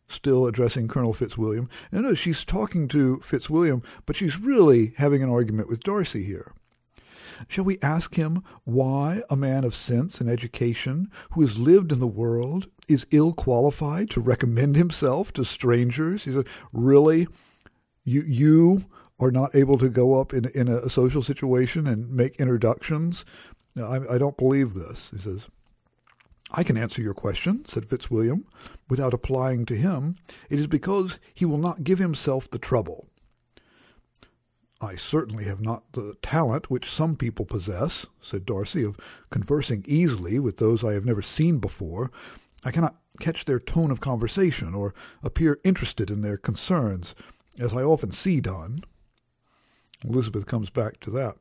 still 0.08 0.46
addressing 0.46 0.88
Colonel 0.88 1.14
Fitzwilliam. 1.14 1.68
No, 1.90 2.00
no, 2.00 2.14
she's 2.14 2.44
talking 2.44 2.86
to 2.88 3.20
Fitzwilliam, 3.20 3.82
but 4.04 4.16
she's 4.16 4.38
really 4.38 4.92
having 4.98 5.22
an 5.22 5.30
argument 5.30 5.68
with 5.68 5.82
Darcy 5.82 6.22
here. 6.22 6.52
Shall 7.48 7.64
we 7.64 7.78
ask 7.82 8.14
him 8.14 8.44
why 8.64 9.22
a 9.28 9.36
man 9.36 9.64
of 9.64 9.74
sense 9.74 10.20
and 10.20 10.28
education, 10.28 11.10
who 11.32 11.40
has 11.40 11.58
lived 11.58 11.90
in 11.90 11.98
the 11.98 12.06
world, 12.06 12.68
is 12.88 13.06
ill 13.10 13.32
qualified 13.32 14.10
to 14.10 14.20
recommend 14.20 14.76
himself 14.76 15.32
to 15.32 15.44
strangers? 15.44 16.24
He 16.24 16.32
said, 16.32 16.46
Really? 16.72 17.26
You, 18.04 18.22
you 18.22 18.82
are 19.24 19.30
not 19.30 19.54
able 19.54 19.78
to 19.78 19.88
go 19.88 20.20
up 20.20 20.34
in, 20.34 20.46
in 20.54 20.68
a 20.68 20.90
social 20.90 21.22
situation 21.22 21.86
and 21.86 22.10
make 22.10 22.36
introductions. 22.36 23.24
I, 23.76 24.00
I 24.10 24.18
don't 24.18 24.36
believe 24.36 24.74
this. 24.74 25.08
He 25.10 25.18
says, 25.18 25.42
I 26.50 26.62
can 26.62 26.76
answer 26.76 27.00
your 27.00 27.14
question, 27.14 27.64
said 27.66 27.86
Fitzwilliam, 27.86 28.46
without 28.88 29.14
applying 29.14 29.64
to 29.66 29.76
him. 29.76 30.16
It 30.50 30.58
is 30.58 30.66
because 30.66 31.18
he 31.32 31.44
will 31.44 31.58
not 31.58 31.84
give 31.84 31.98
himself 31.98 32.50
the 32.50 32.58
trouble. 32.58 33.08
I 34.80 34.96
certainly 34.96 35.44
have 35.44 35.62
not 35.62 35.92
the 35.92 36.16
talent 36.20 36.70
which 36.70 36.90
some 36.90 37.16
people 37.16 37.46
possess, 37.46 38.04
said 38.20 38.44
Darcy, 38.44 38.84
of 38.84 38.98
conversing 39.30 39.84
easily 39.88 40.38
with 40.38 40.58
those 40.58 40.84
I 40.84 40.92
have 40.92 41.06
never 41.06 41.22
seen 41.22 41.58
before. 41.58 42.10
I 42.62 42.70
cannot 42.70 42.96
catch 43.20 43.46
their 43.46 43.60
tone 43.60 43.90
of 43.90 44.00
conversation, 44.00 44.74
or 44.74 44.94
appear 45.22 45.60
interested 45.64 46.10
in 46.10 46.20
their 46.20 46.36
concerns, 46.36 47.14
as 47.58 47.72
I 47.72 47.82
often 47.82 48.12
see 48.12 48.40
done. 48.40 48.80
Elizabeth 50.04 50.46
comes 50.46 50.70
back 50.70 51.00
to 51.00 51.10
that. 51.10 51.36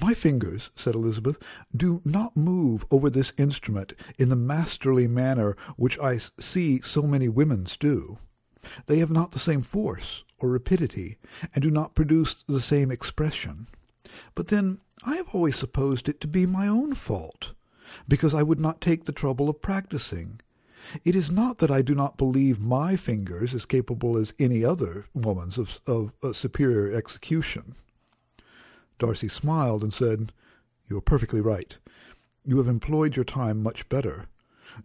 My 0.00 0.14
fingers, 0.14 0.70
said 0.76 0.94
Elizabeth, 0.94 1.38
do 1.74 2.00
not 2.04 2.36
move 2.36 2.86
over 2.90 3.10
this 3.10 3.32
instrument 3.36 3.94
in 4.16 4.28
the 4.28 4.36
masterly 4.36 5.08
manner 5.08 5.56
which 5.76 5.98
I 5.98 6.20
see 6.38 6.80
so 6.82 7.02
many 7.02 7.28
women's 7.28 7.76
do. 7.76 8.18
They 8.86 8.98
have 8.98 9.10
not 9.10 9.32
the 9.32 9.38
same 9.38 9.62
force 9.62 10.24
or 10.38 10.50
rapidity, 10.50 11.16
and 11.54 11.62
do 11.62 11.70
not 11.70 11.94
produce 11.94 12.44
the 12.46 12.60
same 12.60 12.90
expression. 12.90 13.66
But 14.34 14.48
then 14.48 14.80
I 15.04 15.16
have 15.16 15.34
always 15.34 15.56
supposed 15.56 16.08
it 16.08 16.20
to 16.20 16.28
be 16.28 16.46
my 16.46 16.68
own 16.68 16.94
fault, 16.94 17.52
because 18.06 18.34
I 18.34 18.42
would 18.42 18.60
not 18.60 18.80
take 18.80 19.04
the 19.04 19.12
trouble 19.12 19.48
of 19.48 19.62
practicing. 19.62 20.40
It 21.04 21.16
is 21.16 21.30
not 21.30 21.58
that 21.58 21.70
I 21.70 21.82
do 21.82 21.94
not 21.94 22.16
believe 22.16 22.60
my 22.60 22.96
fingers 22.96 23.54
as 23.54 23.64
capable 23.64 24.16
as 24.16 24.32
any 24.38 24.64
other 24.64 25.06
woman's 25.14 25.58
of, 25.58 25.80
of 25.86 26.12
superior 26.36 26.92
execution. 26.92 27.74
Darcy 28.98 29.28
smiled 29.28 29.82
and 29.82 29.92
said, 29.92 30.32
You 30.88 30.96
are 30.98 31.02
perfectly 31.02 31.40
right. 31.40 31.76
You 32.44 32.58
have 32.58 32.68
employed 32.68 33.16
your 33.16 33.24
time 33.24 33.62
much 33.62 33.88
better. 33.88 34.26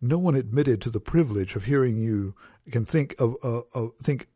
No 0.02 0.18
one 0.18 0.36
admitted 0.36 0.82
to 0.82 0.90
the 0.90 1.00
privilege 1.00 1.56
of 1.56 1.66
hearing 1.66 1.98
you 1.98 2.36
can 2.72 2.86
think 2.86 3.16
of, 3.20 3.36
uh, 3.44 3.62
of 3.74 3.94
think 4.02 4.28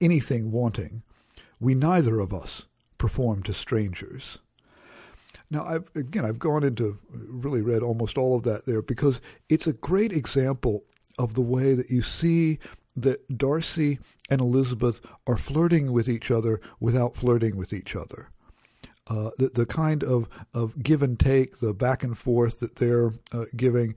anything 0.00 0.52
wanting. 0.52 1.02
We 1.60 1.74
neither 1.74 2.20
of 2.20 2.32
us 2.32 2.62
perform 2.98 3.42
to 3.44 3.54
strangers. 3.54 4.38
Now, 5.50 5.64
I've, 5.64 5.90
again, 5.94 6.24
I've 6.24 6.38
gone 6.38 6.62
into 6.62 6.98
really 7.10 7.62
read 7.62 7.82
almost 7.82 8.18
all 8.18 8.36
of 8.36 8.42
that 8.42 8.66
there 8.66 8.82
because 8.82 9.20
it's 9.48 9.66
a 9.66 9.72
great 9.72 10.12
example 10.12 10.84
of 11.18 11.34
the 11.34 11.42
way 11.42 11.74
that 11.74 11.90
you 11.90 12.02
see 12.02 12.58
that 12.96 13.38
Darcy 13.38 13.98
and 14.28 14.40
Elizabeth 14.40 15.00
are 15.26 15.36
flirting 15.36 15.92
with 15.92 16.08
each 16.08 16.30
other 16.30 16.60
without 16.80 17.16
flirting 17.16 17.56
with 17.56 17.72
each 17.72 17.94
other. 17.94 18.30
Uh, 19.06 19.30
the, 19.38 19.48
the 19.48 19.66
kind 19.66 20.04
of, 20.04 20.28
of 20.52 20.82
give 20.82 21.02
and 21.02 21.18
take, 21.18 21.58
the 21.58 21.72
back 21.72 22.02
and 22.02 22.18
forth 22.18 22.60
that 22.60 22.76
they're 22.76 23.12
uh, 23.32 23.44
giving, 23.56 23.94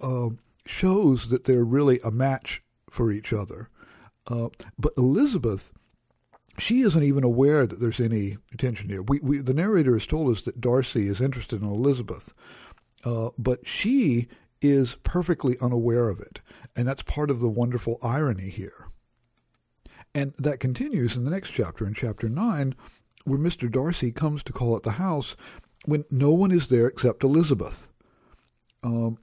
uh, 0.00 0.30
shows 0.66 1.28
that 1.28 1.44
they're 1.44 1.64
really 1.64 2.00
a 2.02 2.10
match 2.10 2.62
for 2.90 3.12
each 3.12 3.32
other. 3.32 3.68
Uh, 4.26 4.48
but 4.78 4.92
Elizabeth, 4.96 5.70
she 6.58 6.80
isn't 6.80 7.02
even 7.02 7.22
aware 7.22 7.66
that 7.66 7.78
there's 7.78 8.00
any 8.00 8.36
tension 8.58 8.88
here. 8.88 9.02
We, 9.02 9.20
we, 9.20 9.38
the 9.38 9.54
narrator 9.54 9.92
has 9.92 10.06
told 10.06 10.36
us 10.36 10.42
that 10.42 10.60
Darcy 10.60 11.06
is 11.06 11.20
interested 11.20 11.62
in 11.62 11.68
Elizabeth, 11.68 12.32
uh, 13.04 13.30
but 13.38 13.66
she 13.66 14.26
is 14.60 14.96
perfectly 15.02 15.56
unaware 15.60 16.08
of 16.08 16.20
it. 16.20 16.40
And 16.76 16.86
that's 16.86 17.02
part 17.02 17.30
of 17.30 17.40
the 17.40 17.48
wonderful 17.48 17.98
irony 18.02 18.50
here. 18.50 18.88
And 20.14 20.32
that 20.38 20.60
continues 20.60 21.16
in 21.16 21.24
the 21.24 21.30
next 21.30 21.50
chapter, 21.50 21.86
in 21.86 21.94
chapter 21.94 22.28
9, 22.28 22.74
where 23.24 23.38
Mr. 23.38 23.70
Darcy 23.70 24.10
comes 24.10 24.42
to 24.44 24.52
call 24.52 24.76
at 24.76 24.82
the 24.82 24.92
house 24.92 25.36
when 25.84 26.04
no 26.10 26.30
one 26.30 26.50
is 26.50 26.68
there 26.68 26.86
except 26.86 27.24
Elizabeth. 27.24 27.88
Um, 28.82 29.18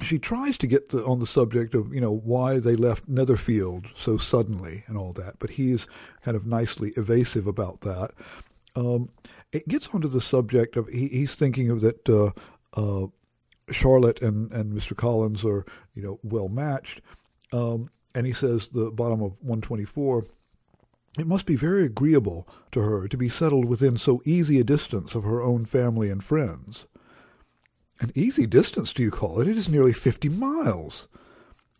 she 0.00 0.18
tries 0.18 0.58
to 0.58 0.66
get 0.66 0.90
the, 0.90 1.04
on 1.04 1.20
the 1.20 1.26
subject 1.26 1.74
of 1.74 1.94
you 1.94 2.00
know 2.00 2.12
why 2.12 2.58
they 2.58 2.74
left 2.74 3.08
Netherfield 3.08 3.86
so 3.96 4.16
suddenly 4.16 4.84
and 4.86 4.96
all 4.96 5.12
that, 5.12 5.38
but 5.38 5.50
he's 5.50 5.86
kind 6.24 6.36
of 6.36 6.46
nicely 6.46 6.92
evasive 6.96 7.46
about 7.46 7.80
that. 7.82 8.10
Um, 8.76 9.10
it 9.52 9.68
gets 9.68 9.88
onto 9.92 10.08
the 10.08 10.20
subject 10.20 10.76
of 10.76 10.88
he, 10.88 11.08
he's 11.08 11.34
thinking 11.34 11.70
of 11.70 11.80
that 11.80 12.08
uh, 12.08 12.32
uh, 12.74 13.08
Charlotte 13.70 14.20
and, 14.22 14.52
and 14.52 14.72
Mr. 14.72 14.96
Collins 14.96 15.44
are 15.44 15.64
you 15.94 16.02
know 16.02 16.20
well 16.22 16.48
matched, 16.48 17.00
um, 17.52 17.90
and 18.14 18.26
he 18.26 18.32
says 18.32 18.68
the 18.68 18.90
bottom 18.90 19.22
of 19.22 19.36
one 19.40 19.60
twenty 19.60 19.84
four. 19.84 20.24
It 21.18 21.26
must 21.26 21.46
be 21.46 21.54
very 21.54 21.84
agreeable 21.84 22.48
to 22.72 22.80
her 22.80 23.06
to 23.06 23.16
be 23.16 23.28
settled 23.28 23.66
within 23.66 23.98
so 23.98 24.20
easy 24.24 24.58
a 24.58 24.64
distance 24.64 25.14
of 25.14 25.22
her 25.22 25.40
own 25.40 25.64
family 25.64 26.10
and 26.10 26.24
friends. 26.24 26.86
An 28.00 28.10
easy 28.16 28.46
distance, 28.46 28.92
do 28.92 29.02
you 29.04 29.12
call 29.12 29.40
it? 29.40 29.46
It 29.46 29.56
is 29.56 29.68
nearly 29.68 29.92
fifty 29.92 30.28
miles. 30.28 31.06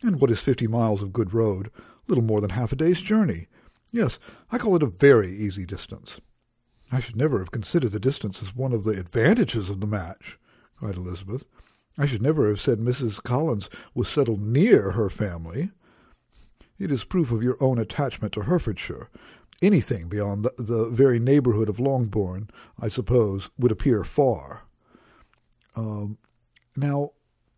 And 0.02 0.20
what 0.20 0.30
is 0.30 0.38
fifty 0.38 0.66
miles 0.66 1.02
of 1.02 1.12
good 1.12 1.34
road? 1.34 1.70
Little 2.06 2.22
more 2.22 2.40
than 2.40 2.50
half 2.50 2.72
a 2.72 2.76
day's 2.76 3.00
journey. 3.00 3.48
Yes, 3.90 4.18
I 4.50 4.58
call 4.58 4.76
it 4.76 4.82
a 4.82 4.86
very 4.86 5.36
easy 5.36 5.64
distance. 5.64 6.20
I 6.92 7.00
should 7.00 7.16
never 7.16 7.38
have 7.38 7.50
considered 7.50 7.92
the 7.92 8.00
distance 8.00 8.42
as 8.42 8.54
one 8.54 8.72
of 8.72 8.84
the 8.84 8.92
advantages 8.92 9.70
of 9.70 9.80
the 9.80 9.86
match, 9.86 10.38
cried 10.76 10.96
Elizabeth. 10.96 11.44
I 11.96 12.06
should 12.06 12.22
never 12.22 12.48
have 12.48 12.60
said 12.60 12.78
Mrs. 12.78 13.22
Collins 13.22 13.70
was 13.94 14.08
settled 14.08 14.40
near 14.40 14.92
her 14.92 15.08
family. 15.08 15.70
It 16.78 16.90
is 16.90 17.04
proof 17.04 17.30
of 17.30 17.42
your 17.42 17.56
own 17.62 17.78
attachment 17.78 18.32
to 18.34 18.42
Hertfordshire. 18.42 19.08
Anything 19.62 20.08
beyond 20.08 20.44
the, 20.44 20.52
the 20.58 20.86
very 20.86 21.20
neighbourhood 21.20 21.68
of 21.68 21.78
Longbourn, 21.78 22.50
I 22.80 22.88
suppose, 22.88 23.48
would 23.56 23.70
appear 23.70 24.02
far. 24.02 24.64
Um, 25.76 26.18
now, 26.76 27.12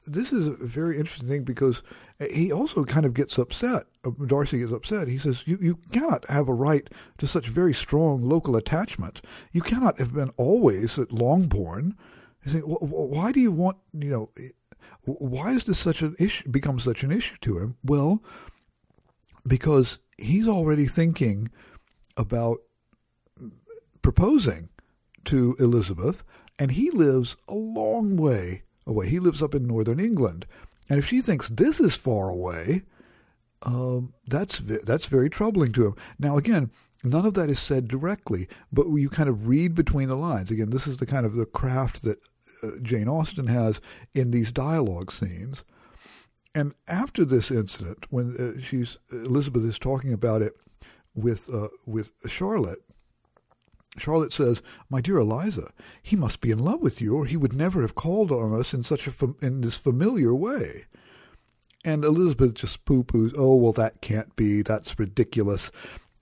this 0.04 0.32
is 0.32 0.46
a 0.46 0.52
very 0.52 0.98
interesting 0.98 1.28
thing 1.28 1.42
because 1.44 1.82
he 2.30 2.52
also 2.52 2.84
kind 2.84 3.06
of 3.06 3.14
gets 3.14 3.38
upset. 3.38 3.84
Uh, 4.04 4.10
Darcy 4.26 4.58
gets 4.58 4.72
upset. 4.72 5.08
He 5.08 5.18
says, 5.18 5.42
you, 5.46 5.58
you 5.60 5.78
cannot 5.92 6.28
have 6.28 6.48
a 6.48 6.54
right 6.54 6.88
to 7.18 7.26
such 7.26 7.48
very 7.48 7.74
strong 7.74 8.22
local 8.22 8.56
attachment. 8.56 9.20
You 9.52 9.62
cannot 9.62 9.98
have 9.98 10.12
been 10.12 10.30
always 10.36 10.98
at 10.98 11.12
Longbourn. 11.12 11.96
He's 12.46 12.52
saying, 12.52 12.64
why 12.64 13.32
do 13.32 13.40
you 13.40 13.50
want, 13.50 13.76
you 13.92 14.08
know, 14.08 14.30
why 15.02 15.50
is 15.50 15.64
this 15.64 15.80
such 15.80 16.00
an 16.00 16.14
issue, 16.16 16.48
become 16.48 16.78
such 16.78 17.02
an 17.02 17.10
issue 17.10 17.34
to 17.40 17.58
him? 17.58 17.76
Well, 17.82 18.22
because 19.48 19.98
he's 20.16 20.46
already 20.46 20.86
thinking 20.86 21.50
about 22.16 22.58
proposing 24.00 24.68
to 25.24 25.56
Elizabeth 25.58 26.22
and 26.56 26.70
he 26.70 26.88
lives 26.90 27.34
a 27.48 27.54
long 27.54 28.16
way 28.16 28.62
away. 28.86 29.08
He 29.08 29.18
lives 29.18 29.42
up 29.42 29.52
in 29.52 29.66
northern 29.66 29.98
England. 29.98 30.46
And 30.88 31.00
if 31.00 31.08
she 31.08 31.20
thinks 31.20 31.48
this 31.48 31.80
is 31.80 31.96
far 31.96 32.30
away, 32.30 32.82
um, 33.62 34.14
that's 34.24 34.60
that's 34.60 35.06
very 35.06 35.28
troubling 35.28 35.72
to 35.72 35.86
him. 35.86 35.96
Now, 36.16 36.36
again, 36.36 36.70
none 37.02 37.26
of 37.26 37.34
that 37.34 37.50
is 37.50 37.58
said 37.58 37.88
directly, 37.88 38.46
but 38.72 38.86
you 38.86 39.08
kind 39.08 39.28
of 39.28 39.48
read 39.48 39.74
between 39.74 40.08
the 40.08 40.14
lines. 40.14 40.52
Again, 40.52 40.70
this 40.70 40.86
is 40.86 40.98
the 40.98 41.06
kind 41.06 41.26
of 41.26 41.34
the 41.34 41.44
craft 41.44 42.02
that 42.02 42.20
Jane 42.82 43.08
Austen 43.08 43.46
has 43.46 43.80
in 44.14 44.30
these 44.30 44.52
dialogue 44.52 45.12
scenes. 45.12 45.64
And 46.54 46.74
after 46.88 47.24
this 47.24 47.50
incident, 47.50 48.06
when 48.08 48.36
uh, 48.36 48.60
she's 48.60 48.96
Elizabeth 49.12 49.64
is 49.64 49.78
talking 49.78 50.12
about 50.12 50.40
it 50.40 50.54
with 51.14 51.52
uh, 51.52 51.68
with 51.84 52.12
Charlotte, 52.26 52.82
Charlotte 53.98 54.32
says, 54.32 54.62
"My 54.88 55.00
dear 55.00 55.18
Eliza, 55.18 55.70
he 56.02 56.16
must 56.16 56.40
be 56.40 56.50
in 56.50 56.58
love 56.58 56.80
with 56.80 57.00
you, 57.00 57.14
or 57.14 57.26
he 57.26 57.36
would 57.36 57.52
never 57.52 57.82
have 57.82 57.94
called 57.94 58.30
on 58.32 58.58
us 58.58 58.72
in 58.72 58.84
such 58.84 59.06
a 59.06 59.10
fam- 59.10 59.36
in 59.42 59.60
this 59.60 59.76
familiar 59.76 60.34
way." 60.34 60.86
And 61.84 62.04
Elizabeth 62.04 62.54
just 62.54 62.84
poo-poos, 62.84 63.34
"Oh 63.36 63.56
well, 63.56 63.72
that 63.72 64.00
can't 64.00 64.34
be. 64.36 64.62
That's 64.62 64.98
ridiculous." 64.98 65.70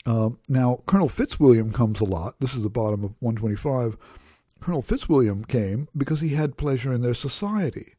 Um, 0.07 0.39
now, 0.49 0.83
Colonel 0.87 1.09
Fitzwilliam 1.09 1.73
comes 1.73 2.01
a 2.01 2.05
lot. 2.05 2.35
This 2.41 2.55
is 2.55 2.63
the 2.63 2.69
bottom 2.69 3.05
of 3.05 3.15
125. 3.21 3.97
Colonel 4.65 4.81
Fitzwilliam 4.81 5.45
came 5.45 5.89
because 5.95 6.23
he 6.23 6.31
had 6.31 6.57
pleasure 6.57 6.91
in 6.91 7.03
their 7.03 7.13
society, 7.13 7.97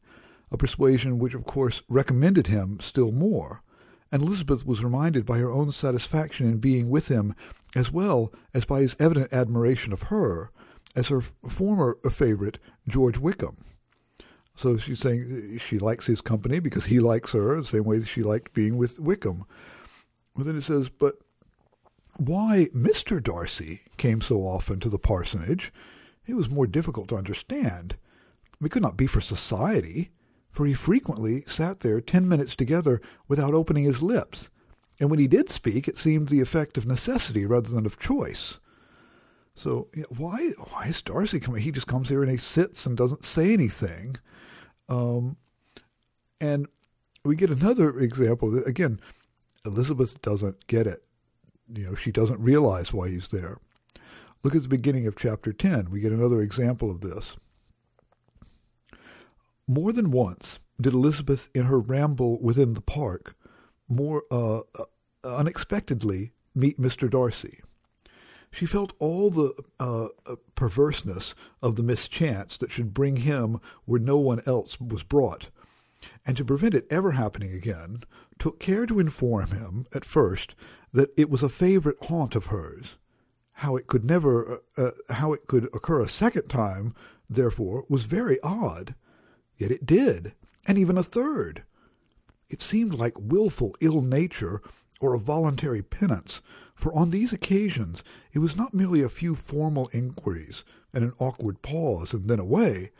a 0.50 0.56
persuasion 0.56 1.20
which, 1.20 1.32
of 1.32 1.44
course, 1.44 1.82
recommended 1.88 2.48
him 2.48 2.80
still 2.80 3.12
more. 3.12 3.62
And 4.10 4.20
Elizabeth 4.20 4.66
was 4.66 4.82
reminded 4.82 5.24
by 5.24 5.38
her 5.38 5.52
own 5.52 5.70
satisfaction 5.70 6.44
in 6.44 6.58
being 6.58 6.90
with 6.90 7.06
him 7.06 7.36
as 7.76 7.92
well 7.92 8.32
as 8.52 8.64
by 8.64 8.80
his 8.80 8.96
evident 8.98 9.32
admiration 9.32 9.92
of 9.92 10.04
her 10.10 10.50
as 10.96 11.06
her 11.06 11.20
former 11.48 11.98
favorite, 12.10 12.58
George 12.88 13.18
Wickham. 13.18 13.58
So 14.56 14.76
she's 14.76 14.98
saying 14.98 15.60
she 15.64 15.78
likes 15.78 16.06
his 16.06 16.20
company 16.20 16.58
because 16.58 16.86
he 16.86 16.98
likes 16.98 17.30
her, 17.30 17.60
the 17.60 17.64
same 17.64 17.84
way 17.84 18.00
that 18.00 18.08
she 18.08 18.24
liked 18.24 18.54
being 18.54 18.76
with 18.76 18.98
Wickham. 18.98 19.44
Well, 20.34 20.44
then 20.44 20.56
it 20.56 20.64
says, 20.64 20.88
but 20.88 21.14
why 22.16 22.70
Mr. 22.74 23.22
Darcy 23.22 23.82
came 23.98 24.20
so 24.20 24.38
often 24.40 24.80
to 24.80 24.88
the 24.88 24.98
parsonage, 24.98 25.72
it 26.26 26.34
was 26.34 26.50
more 26.50 26.66
difficult 26.66 27.08
to 27.08 27.16
understand. 27.16 27.96
It 28.62 28.70
could 28.70 28.82
not 28.82 28.96
be 28.96 29.06
for 29.06 29.20
society, 29.20 30.10
for 30.50 30.66
he 30.66 30.74
frequently 30.74 31.44
sat 31.46 31.80
there 31.80 32.00
ten 32.00 32.28
minutes 32.28 32.56
together 32.56 33.00
without 33.28 33.54
opening 33.54 33.84
his 33.84 34.02
lips, 34.02 34.48
and 34.98 35.10
when 35.10 35.18
he 35.18 35.28
did 35.28 35.50
speak, 35.50 35.86
it 35.86 35.98
seemed 35.98 36.28
the 36.28 36.40
effect 36.40 36.78
of 36.78 36.86
necessity 36.86 37.44
rather 37.44 37.70
than 37.70 37.86
of 37.86 37.98
choice. 37.98 38.58
So 39.54 39.88
why 40.08 40.50
why 40.70 40.86
is 40.88 41.02
Darcy 41.02 41.40
coming? 41.40 41.62
He 41.62 41.72
just 41.72 41.86
comes 41.86 42.08
here 42.08 42.22
and 42.22 42.30
he 42.30 42.38
sits 42.38 42.86
and 42.86 42.96
doesn't 42.96 43.24
say 43.24 43.52
anything. 43.52 44.16
Um, 44.88 45.36
And 46.40 46.66
we 47.24 47.36
get 47.36 47.50
another 47.50 47.98
example. 47.98 48.50
That, 48.50 48.66
again, 48.66 49.00
Elizabeth 49.64 50.20
doesn't 50.20 50.66
get 50.66 50.86
it. 50.86 51.02
You 51.74 51.84
know, 51.86 51.94
she 51.94 52.12
doesn't 52.12 52.40
realize 52.40 52.92
why 52.92 53.08
he's 53.08 53.28
there. 53.28 53.58
Look 54.46 54.54
at 54.54 54.62
the 54.62 54.68
beginning 54.68 55.08
of 55.08 55.16
chapter 55.16 55.52
10. 55.52 55.90
We 55.90 55.98
get 55.98 56.12
another 56.12 56.40
example 56.40 56.88
of 56.88 57.00
this. 57.00 57.32
More 59.66 59.92
than 59.92 60.12
once 60.12 60.60
did 60.80 60.92
Elizabeth, 60.94 61.48
in 61.52 61.64
her 61.64 61.80
ramble 61.80 62.40
within 62.40 62.74
the 62.74 62.80
park, 62.80 63.34
more 63.88 64.22
uh, 64.30 64.58
uh, 64.78 64.84
unexpectedly 65.24 66.30
meet 66.54 66.80
Mr. 66.80 67.10
Darcy. 67.10 67.58
She 68.52 68.66
felt 68.66 68.92
all 69.00 69.30
the 69.30 69.52
uh, 69.80 70.10
uh, 70.24 70.36
perverseness 70.54 71.34
of 71.60 71.74
the 71.74 71.82
mischance 71.82 72.56
that 72.58 72.70
should 72.70 72.94
bring 72.94 73.16
him 73.16 73.60
where 73.84 73.98
no 73.98 74.16
one 74.16 74.42
else 74.46 74.80
was 74.80 75.02
brought, 75.02 75.48
and 76.24 76.36
to 76.36 76.44
prevent 76.44 76.74
it 76.74 76.86
ever 76.88 77.10
happening 77.10 77.52
again, 77.52 78.04
took 78.38 78.60
care 78.60 78.86
to 78.86 79.00
inform 79.00 79.50
him, 79.50 79.86
at 79.92 80.04
first, 80.04 80.54
that 80.92 81.12
it 81.16 81.28
was 81.28 81.42
a 81.42 81.48
favorite 81.48 81.98
haunt 82.04 82.36
of 82.36 82.46
hers. 82.46 82.90
How 83.60 83.76
it 83.76 83.86
could 83.86 84.04
never, 84.04 84.60
uh, 84.76 84.82
uh, 84.82 84.90
how 85.14 85.32
it 85.32 85.46
could 85.46 85.64
occur 85.74 86.02
a 86.02 86.10
second 86.10 86.48
time, 86.48 86.94
therefore, 87.28 87.86
was 87.88 88.04
very 88.04 88.38
odd. 88.42 88.94
Yet 89.56 89.70
it 89.70 89.86
did, 89.86 90.34
and 90.66 90.76
even 90.76 90.98
a 90.98 91.02
third. 91.02 91.62
It 92.50 92.60
seemed 92.60 92.94
like 92.94 93.18
wilful 93.18 93.74
ill 93.80 94.02
nature 94.02 94.60
or 95.00 95.14
a 95.14 95.18
voluntary 95.18 95.82
penance, 95.82 96.42
for 96.74 96.94
on 96.94 97.08
these 97.10 97.32
occasions 97.32 98.02
it 98.32 98.40
was 98.40 98.56
not 98.56 98.74
merely 98.74 99.02
a 99.02 99.08
few 99.08 99.34
formal 99.34 99.88
inquiries 99.92 100.62
and 100.92 101.02
an 101.02 101.14
awkward 101.18 101.62
pause 101.62 102.12
and 102.12 102.28
then 102.28 102.38
away, 102.38 102.90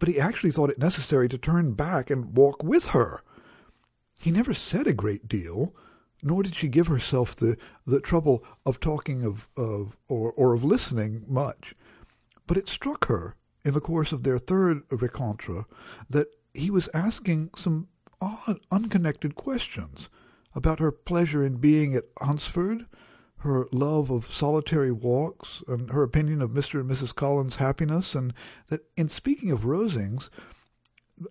but 0.00 0.08
he 0.08 0.18
actually 0.18 0.50
thought 0.50 0.70
it 0.70 0.78
necessary 0.78 1.28
to 1.28 1.38
turn 1.38 1.72
back 1.72 2.10
and 2.10 2.36
walk 2.36 2.64
with 2.64 2.88
her. 2.88 3.22
He 4.18 4.32
never 4.32 4.54
said 4.54 4.88
a 4.88 4.92
great 4.92 5.28
deal, 5.28 5.72
nor 6.24 6.42
did 6.42 6.56
she 6.56 6.68
give 6.68 6.86
herself 6.86 7.36
the, 7.36 7.56
the 7.86 8.00
trouble 8.00 8.42
of 8.64 8.80
talking 8.80 9.22
of, 9.24 9.46
of 9.56 9.96
or, 10.08 10.32
or 10.32 10.54
of 10.54 10.64
listening 10.64 11.24
much. 11.28 11.74
But 12.46 12.56
it 12.56 12.68
struck 12.68 13.06
her 13.06 13.36
in 13.64 13.74
the 13.74 13.80
course 13.80 14.10
of 14.10 14.22
their 14.22 14.38
third 14.38 14.82
rencontre 14.90 15.66
that 16.08 16.28
he 16.54 16.70
was 16.70 16.88
asking 16.94 17.50
some 17.56 17.88
odd, 18.20 18.60
unconnected 18.70 19.34
questions 19.34 20.08
about 20.54 20.78
her 20.78 20.90
pleasure 20.90 21.44
in 21.44 21.56
being 21.56 21.94
at 21.94 22.04
Hunsford, 22.20 22.86
her 23.38 23.66
love 23.72 24.10
of 24.10 24.32
solitary 24.32 24.92
walks, 24.92 25.62
and 25.68 25.90
her 25.90 26.02
opinion 26.02 26.40
of 26.40 26.52
Mr. 26.52 26.80
and 26.80 26.90
Mrs. 26.90 27.14
Collins' 27.14 27.56
happiness, 27.56 28.14
and 28.14 28.32
that 28.68 28.80
in 28.96 29.08
speaking 29.08 29.50
of 29.50 29.64
Rosings 29.64 30.30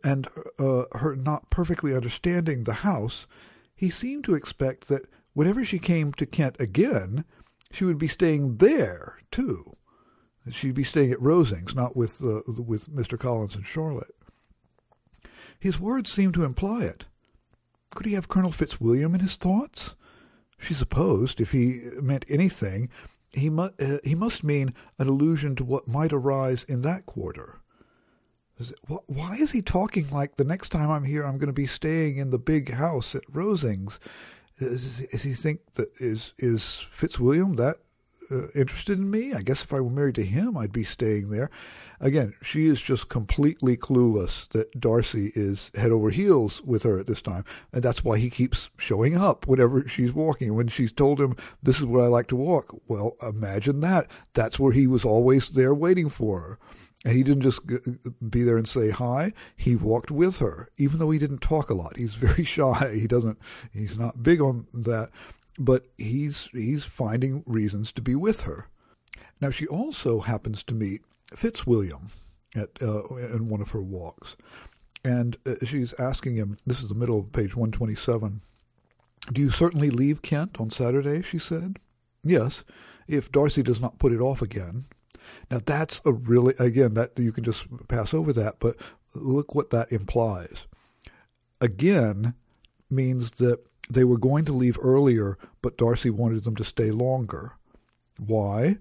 and 0.03 0.27
uh, 0.59 0.83
her 0.93 1.15
not 1.15 1.49
perfectly 1.49 1.95
understanding 1.95 2.63
the 2.63 2.73
house, 2.73 3.25
he 3.76 3.89
seemed 3.89 4.24
to 4.26 4.36
expect 4.36 4.88
that 4.88 5.07
whenever 5.34 5.63
she 5.63 5.80
came 5.80 6.13
to 6.13 6.26
Kent 6.26 6.55
again, 6.59 7.26
she 7.71 7.84
would 7.84 7.97
be 7.97 8.07
staying 8.07 8.57
there 8.57 9.19
too. 9.32 9.76
She'd 10.51 10.76
be 10.76 10.84
staying 10.84 11.11
at 11.11 11.19
Rosings, 11.19 11.74
not 11.74 11.95
with 11.95 12.21
uh, 12.26 12.41
with 12.47 12.93
Mr. 12.93 13.17
Collins 13.17 13.55
and 13.55 13.65
Charlotte. 13.65 14.13
His 15.57 15.80
words 15.80 16.11
seemed 16.11 16.34
to 16.34 16.43
imply 16.43 16.84
it. 16.84 17.05
Could 17.91 18.05
he 18.05 18.13
have 18.13 18.28
Colonel 18.28 18.51
Fitzwilliam 18.51 19.15
in 19.15 19.21
his 19.21 19.38
thoughts? 19.38 19.95
She 20.59 20.74
supposed, 20.74 21.39
if 21.39 21.51
he 21.51 21.82
meant 22.01 22.26
anything, 22.28 22.89
he, 23.32 23.49
mu- 23.49 23.69
uh, 23.80 23.97
he 24.03 24.15
must 24.15 24.43
mean 24.43 24.71
an 24.99 25.07
allusion 25.07 25.55
to 25.55 25.63
what 25.63 25.88
might 25.88 26.13
arise 26.13 26.63
in 26.63 26.82
that 26.82 27.05
quarter. 27.05 27.61
Why 29.07 29.35
is 29.35 29.51
he 29.51 29.61
talking 29.61 30.09
like 30.11 30.35
the 30.35 30.43
next 30.43 30.69
time 30.69 30.89
I'm 30.89 31.03
here 31.03 31.23
I'm 31.23 31.37
going 31.37 31.47
to 31.47 31.53
be 31.53 31.67
staying 31.67 32.17
in 32.17 32.31
the 32.31 32.37
big 32.37 32.73
house 32.73 33.15
at 33.15 33.23
Rosings? 33.31 33.99
Is, 34.59 35.01
is 35.01 35.23
he 35.23 35.33
think 35.33 35.61
that 35.73 35.89
is 35.99 36.33
is 36.37 36.85
Fitzwilliam 36.91 37.55
that 37.55 37.77
uh, 38.31 38.47
interested 38.55 38.97
in 38.97 39.09
me. 39.09 39.33
I 39.33 39.41
guess 39.41 39.63
if 39.63 39.73
I 39.73 39.79
were 39.79 39.89
married 39.89 40.15
to 40.15 40.25
him, 40.25 40.57
I'd 40.57 40.71
be 40.71 40.83
staying 40.83 41.29
there. 41.29 41.49
Again, 41.99 42.33
she 42.41 42.67
is 42.67 42.81
just 42.81 43.09
completely 43.09 43.77
clueless 43.77 44.47
that 44.49 44.79
Darcy 44.79 45.31
is 45.35 45.71
head 45.75 45.91
over 45.91 46.09
heels 46.09 46.61
with 46.61 46.83
her 46.83 46.99
at 46.99 47.07
this 47.07 47.21
time, 47.21 47.45
and 47.71 47.83
that's 47.83 48.03
why 48.03 48.17
he 48.17 48.29
keeps 48.29 48.69
showing 48.77 49.17
up 49.17 49.47
whenever 49.47 49.87
she's 49.87 50.13
walking. 50.13 50.55
When 50.55 50.67
she's 50.67 50.91
told 50.91 51.19
him, 51.19 51.35
"This 51.61 51.77
is 51.77 51.85
where 51.85 52.03
I 52.03 52.07
like 52.07 52.27
to 52.27 52.35
walk," 52.35 52.75
well, 52.87 53.15
imagine 53.21 53.79
that. 53.81 54.09
That's 54.33 54.59
where 54.59 54.73
he 54.73 54.87
was 54.87 55.05
always 55.05 55.49
there 55.49 55.73
waiting 55.73 56.09
for 56.09 56.39
her. 56.41 56.59
And 57.05 57.15
he 57.15 57.23
didn't 57.23 57.43
just 57.43 57.59
be 58.29 58.43
there 58.43 58.57
and 58.57 58.67
say 58.67 58.91
hi. 58.91 59.33
He 59.57 59.75
walked 59.75 60.09
with 60.09 60.39
her, 60.39 60.69
even 60.77 60.99
though 60.99 61.11
he 61.11 61.19
didn't 61.19 61.41
talk 61.41 61.69
a 61.69 61.73
lot. 61.73 61.97
He's 61.97 62.15
very 62.15 62.45
shy. 62.45 62.93
He 62.95 63.07
doesn't. 63.07 63.37
He's 63.73 63.97
not 63.97 64.23
big 64.23 64.39
on 64.41 64.67
that 64.73 65.09
but 65.57 65.85
he's 65.97 66.49
he's 66.51 66.83
finding 66.83 67.43
reasons 67.45 67.91
to 67.91 68.01
be 68.01 68.15
with 68.15 68.41
her. 68.41 68.67
Now 69.41 69.49
she 69.49 69.67
also 69.67 70.21
happens 70.21 70.63
to 70.63 70.73
meet 70.73 71.01
Fitzwilliam 71.35 72.09
at 72.55 72.69
uh, 72.81 73.03
in 73.15 73.49
one 73.49 73.61
of 73.61 73.71
her 73.71 73.81
walks, 73.81 74.35
and 75.03 75.37
uh, 75.45 75.55
she's 75.65 75.93
asking 75.99 76.35
him. 76.35 76.57
This 76.65 76.81
is 76.81 76.89
the 76.89 76.95
middle 76.95 77.19
of 77.19 77.31
page 77.31 77.55
one 77.55 77.71
twenty 77.71 77.95
seven. 77.95 78.41
Do 79.31 79.41
you 79.41 79.49
certainly 79.49 79.89
leave 79.89 80.21
Kent 80.21 80.59
on 80.59 80.71
Saturday? 80.71 81.21
She 81.21 81.39
said. 81.39 81.77
Yes, 82.25 82.63
if 83.05 83.31
Darcy 83.31 83.63
does 83.63 83.81
not 83.81 83.99
put 83.99 84.13
it 84.13 84.21
off 84.21 84.41
again. 84.41 84.85
Now 85.49 85.61
that's 85.65 86.01
a 86.05 86.11
really 86.11 86.55
again 86.59 86.93
that 86.95 87.17
you 87.17 87.32
can 87.32 87.43
just 87.43 87.65
pass 87.88 88.13
over 88.13 88.34
that, 88.34 88.55
but 88.59 88.76
look 89.13 89.55
what 89.55 89.69
that 89.71 89.91
implies. 89.91 90.65
Again 91.61 92.34
means 92.89 93.32
that 93.32 93.59
they 93.89 94.03
were 94.03 94.17
going 94.17 94.45
to 94.45 94.53
leave 94.53 94.78
earlier, 94.82 95.38
but 95.61 95.78
Darcy 95.78 96.09
wanted 96.09 96.43
them 96.43 96.55
to 96.55 96.63
stay 96.63 96.91
longer. 96.91 97.53
Why? 98.17 98.78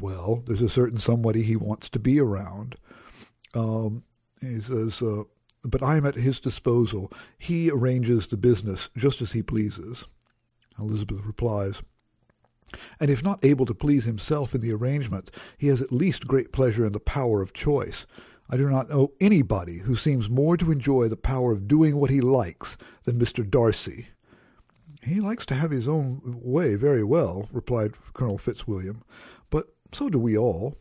Well, 0.00 0.42
there's 0.46 0.62
a 0.62 0.68
certain 0.68 0.98
somebody 0.98 1.42
he 1.42 1.56
wants 1.56 1.88
to 1.90 1.98
be 1.98 2.20
around. 2.20 2.76
Um, 3.54 4.04
he 4.40 4.60
says, 4.60 5.00
uh, 5.00 5.24
but 5.62 5.82
I 5.82 5.96
am 5.96 6.06
at 6.06 6.14
his 6.14 6.40
disposal. 6.40 7.12
He 7.38 7.70
arranges 7.70 8.28
the 8.28 8.36
business 8.36 8.88
just 8.96 9.20
as 9.22 9.32
he 9.32 9.42
pleases. 9.42 10.04
Elizabeth 10.78 11.24
replies, 11.24 11.82
and 12.98 13.10
if 13.10 13.22
not 13.22 13.44
able 13.44 13.66
to 13.66 13.74
please 13.74 14.04
himself 14.04 14.54
in 14.54 14.60
the 14.60 14.72
arrangement, 14.72 15.30
he 15.56 15.68
has 15.68 15.80
at 15.80 15.92
least 15.92 16.26
great 16.26 16.52
pleasure 16.52 16.84
in 16.84 16.92
the 16.92 17.00
power 17.00 17.42
of 17.42 17.52
choice. 17.52 18.06
I 18.48 18.56
do 18.56 18.68
not 18.68 18.88
know 18.88 19.12
anybody 19.20 19.78
who 19.78 19.96
seems 19.96 20.28
more 20.28 20.56
to 20.56 20.70
enjoy 20.70 21.08
the 21.08 21.16
power 21.16 21.52
of 21.52 21.66
doing 21.66 21.96
what 21.96 22.10
he 22.10 22.20
likes 22.20 22.76
than 23.04 23.18
Mr. 23.18 23.48
Darcy. 23.48 24.08
He 25.02 25.20
likes 25.20 25.46
to 25.46 25.54
have 25.54 25.70
his 25.70 25.88
own 25.88 26.20
way 26.42 26.74
very 26.74 27.04
well, 27.04 27.48
replied 27.52 27.94
Colonel 28.14 28.38
Fitzwilliam, 28.38 29.02
but 29.50 29.74
so 29.92 30.08
do 30.08 30.18
we 30.18 30.36
all. 30.36 30.76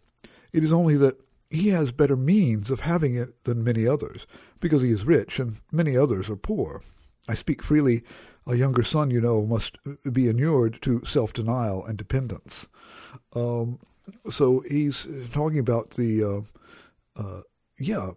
It 0.52 0.64
is 0.64 0.72
only 0.72 0.96
that 0.98 1.20
he 1.50 1.70
has 1.70 1.92
better 1.92 2.16
means 2.16 2.70
of 2.70 2.82
having 2.82 3.16
it 3.16 3.44
than 3.44 3.64
many 3.64 3.88
others, 3.88 4.26
because 4.60 4.82
he 4.82 4.92
is 4.92 5.06
rich, 5.06 5.40
and 5.40 5.58
many 5.72 5.96
others 5.96 6.30
are 6.30 6.36
poor. 6.36 6.82
I 7.28 7.36
speak 7.36 7.62
freely. 7.62 8.04
A 8.48 8.56
younger 8.56 8.84
son, 8.84 9.10
you 9.10 9.22
know, 9.22 9.46
must 9.46 9.78
be 10.12 10.28
inured 10.28 10.82
to 10.84 11.04
self-denial 11.04 11.86
and 11.86 11.98
dependence. 11.98 12.68
Um, 13.34 13.80
so 14.30 14.64
he's 14.70 15.08
talking 15.32 15.60
about 15.60 15.92
the, 15.92 16.24
uh, 16.24 17.20
uh, 17.20 17.42
yeah, 17.80 18.12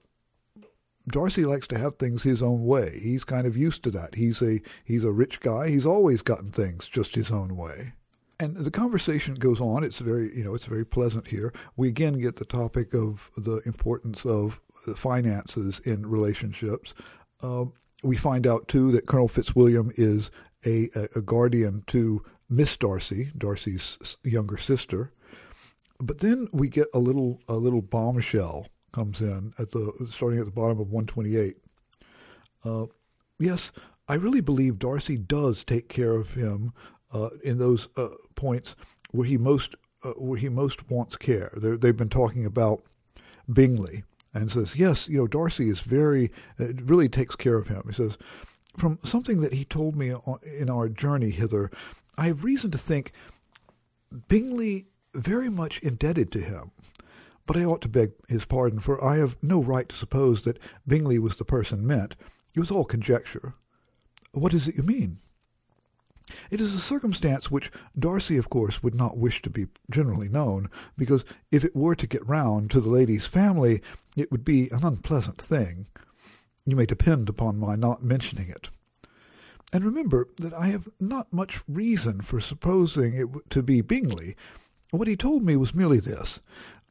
Darcy 1.09 1.45
likes 1.45 1.67
to 1.69 1.79
have 1.79 1.97
things 1.97 2.23
his 2.23 2.43
own 2.43 2.65
way. 2.65 3.01
He's 3.03 3.25
kind 3.25 3.47
of 3.47 3.57
used 3.57 3.83
to 3.85 3.91
that. 3.93 4.15
He's 4.15 4.43
a 4.43 4.61
he's 4.85 5.05
a 5.05 5.11
rich 5.11 5.41
guy. 5.41 5.69
He's 5.69 5.87
always 5.87 6.23
gotten 6.23 6.51
things 6.51 6.87
just 6.87 7.15
his 7.15 7.31
own 7.31 7.57
way. 7.57 7.93
And 8.41 8.57
the 8.57 8.71
conversation 8.71 9.35
goes 9.35 9.61
on. 9.61 9.83
It's 9.83 9.99
very 9.99 10.37
you 10.37 10.45
know 10.45 10.55
it's 10.55 10.67
very 10.67 10.85
pleasant 10.85 11.29
here. 11.29 11.53
We 11.77 11.89
again 11.89 12.19
get 12.19 12.37
the 12.37 12.45
topic 12.45 12.95
of 12.95 13.31
the 13.37 13.57
importance 13.65 14.25
of 14.25 14.61
the 14.87 14.97
finances 14.97 15.81
in 15.85 16.07
relationships. 16.07 16.95
Um, 17.43 17.73
we 18.03 18.17
find 18.17 18.47
out 18.47 18.69
too 18.69 18.91
that 18.93 19.07
Colonel 19.07 19.29
Fitzwilliam 19.29 19.93
is 19.97 20.31
a, 20.65 20.91
a 21.15 21.21
guardian 21.21 21.83
to 21.89 22.25
Miss 22.49 22.77
Darcy, 22.77 23.33
Darcy's 23.37 24.17
younger 24.23 24.57
sister. 24.57 25.13
But 26.01 26.19
then 26.19 26.49
we 26.53 26.69
get 26.69 26.87
a 26.95 26.99
little 26.99 27.41
a 27.49 27.55
little 27.55 27.83
bombshell 27.83 28.69
comes 28.93 29.21
in 29.21 29.53
at 29.59 29.71
the 29.73 29.93
starting 30.11 30.39
at 30.39 30.47
the 30.47 30.51
bottom 30.51 30.81
of 30.81 30.91
128. 30.91 31.57
Uh, 32.65 32.87
yes, 33.39 33.71
I 34.09 34.15
really 34.15 34.41
believe 34.41 34.79
Darcy 34.79 35.17
does 35.17 35.65
take 35.65 35.89
care 35.89 36.15
of 36.15 36.35
him 36.35 36.73
uh, 37.13 37.31
in 37.45 37.59
those 37.59 37.89
uh, 37.97 38.09
points 38.35 38.75
where 39.11 39.27
he 39.27 39.37
most 39.37 39.75
uh, 40.05 40.11
where 40.11 40.39
he 40.39 40.49
most 40.49 40.91
wants 40.91 41.17
care. 41.17 41.53
they 41.57 41.77
they've 41.77 41.97
been 41.97 42.09
talking 42.09 42.47
about 42.47 42.83
Bingley 43.53 44.05
and 44.35 44.51
says 44.51 44.77
yes, 44.77 45.09
you 45.09 45.19
know 45.19 45.27
Darcy 45.27 45.69
is 45.69 45.81
very 45.81 46.31
uh, 46.61 46.73
really 46.85 47.09
takes 47.09 47.37
care 47.37 47.57
of 47.57 47.69
him. 47.69 47.83
He 47.87 47.95
says 47.95 48.17
from 48.77 48.99
something 49.05 49.41
that 49.41 49.53
he 49.53 49.65
told 49.65 49.97
me 49.97 50.15
in 50.59 50.71
our 50.71 50.89
journey 50.89 51.31
hither, 51.31 51.71
I 52.17 52.27
have 52.29 52.45
reason 52.45 52.71
to 52.71 52.79
think 52.79 53.13
Bingley 54.29 54.87
very 55.15 55.49
much 55.49 55.81
indebted 55.81 56.31
to 56.33 56.41
him. 56.41 56.71
But 57.47 57.57
I 57.57 57.65
ought 57.65 57.81
to 57.83 57.89
beg 57.89 58.13
his 58.29 58.45
pardon, 58.45 58.79
for 58.79 59.03
I 59.03 59.17
have 59.17 59.37
no 59.43 59.63
right 59.63 59.89
to 59.89 59.97
suppose 59.97 60.45
that 60.45 60.59
Bingley 60.87 61.19
was 61.19 61.37
the 61.37 61.45
person 61.45 61.87
meant. 61.87 62.15
It 62.55 62.61
was 62.61 62.71
all 62.71 62.85
conjecture. 62.85 63.55
What 64.33 64.53
is 64.53 64.69
it 64.69 64.77
you 64.77 64.83
mean? 64.83 65.19
It 66.51 66.61
is 66.61 66.75
a 66.75 66.81
circumstance 66.81 67.51
which 67.51 67.71
Darcy, 67.99 68.37
of 68.37 68.51
course, 68.51 68.83
would 68.83 68.95
not 68.95 69.19
wish 69.19 69.43
to 69.43 69.51
be 69.51 69.69
generally 69.91 70.29
known, 70.29 70.71
because 70.97 71.25
if 71.51 71.65
it 71.65 71.77
were 71.77 71.95
to 71.95 72.07
get 72.07 72.27
round 72.27 72.71
to 72.71 72.81
the 72.81 72.91
lady's 72.91 73.27
family, 73.27 73.83
it 74.17 74.31
would 74.31 74.45
be 74.45 74.69
an 74.71 74.85
unpleasant 74.85 75.39
thing. 75.39 75.87
You 76.67 76.77
may 76.77 76.87
depend 76.87 77.29
upon 77.29 77.59
my 77.59 77.77
not 77.77 78.03
mentioning 78.03 78.49
it. 78.49 78.69
And 79.73 79.85
remember 79.85 80.29
that 80.37 80.55
I 80.55 80.69
have 80.69 80.89
not 80.99 81.33
much 81.33 81.61
reason 81.69 82.23
for 82.23 82.41
supposing 82.41 83.15
it 83.15 83.51
to 83.51 83.63
be 83.63 83.81
Bingley. 83.81 84.37
What 84.91 85.09
he 85.09 85.17
told 85.17 85.43
me 85.43 85.57
was 85.57 85.75
merely 85.75 86.01
this 86.01 86.41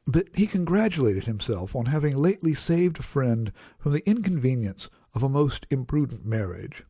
that 0.06 0.34
he 0.34 0.46
congratulated 0.46 1.24
himself 1.24 1.76
on 1.76 1.84
having 1.86 2.16
lately 2.16 2.54
saved 2.54 2.98
a 2.98 3.02
friend 3.02 3.52
from 3.78 3.92
the 3.92 4.08
inconvenience 4.08 4.88
of 5.14 5.22
a 5.22 5.28
most 5.28 5.66
imprudent 5.70 6.24
marriage 6.24 6.82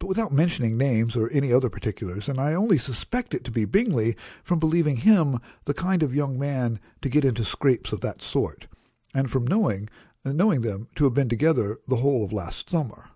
but 0.00 0.08
without 0.08 0.32
mentioning 0.32 0.76
names 0.76 1.14
or 1.14 1.30
any 1.30 1.52
other 1.52 1.70
particulars, 1.70 2.26
and 2.26 2.40
I 2.40 2.54
only 2.54 2.78
suspect 2.78 3.34
it 3.34 3.44
to 3.44 3.52
be 3.52 3.64
Bingley 3.66 4.16
from 4.42 4.58
believing 4.58 4.96
him 4.96 5.38
the 5.66 5.74
kind 5.74 6.02
of 6.02 6.14
young 6.14 6.36
man 6.38 6.80
to 7.02 7.08
get 7.08 7.24
into 7.24 7.44
scrapes 7.44 7.92
of 7.92 8.00
that 8.00 8.20
sort, 8.20 8.66
and 9.14 9.30
from 9.30 9.46
knowing 9.46 9.88
knowing 10.24 10.60
them 10.62 10.88
to 10.94 11.04
have 11.04 11.14
been 11.14 11.28
together 11.28 11.78
the 11.88 11.96
whole 11.96 12.24
of 12.24 12.32
last 12.32 12.68
summer. 12.68 13.10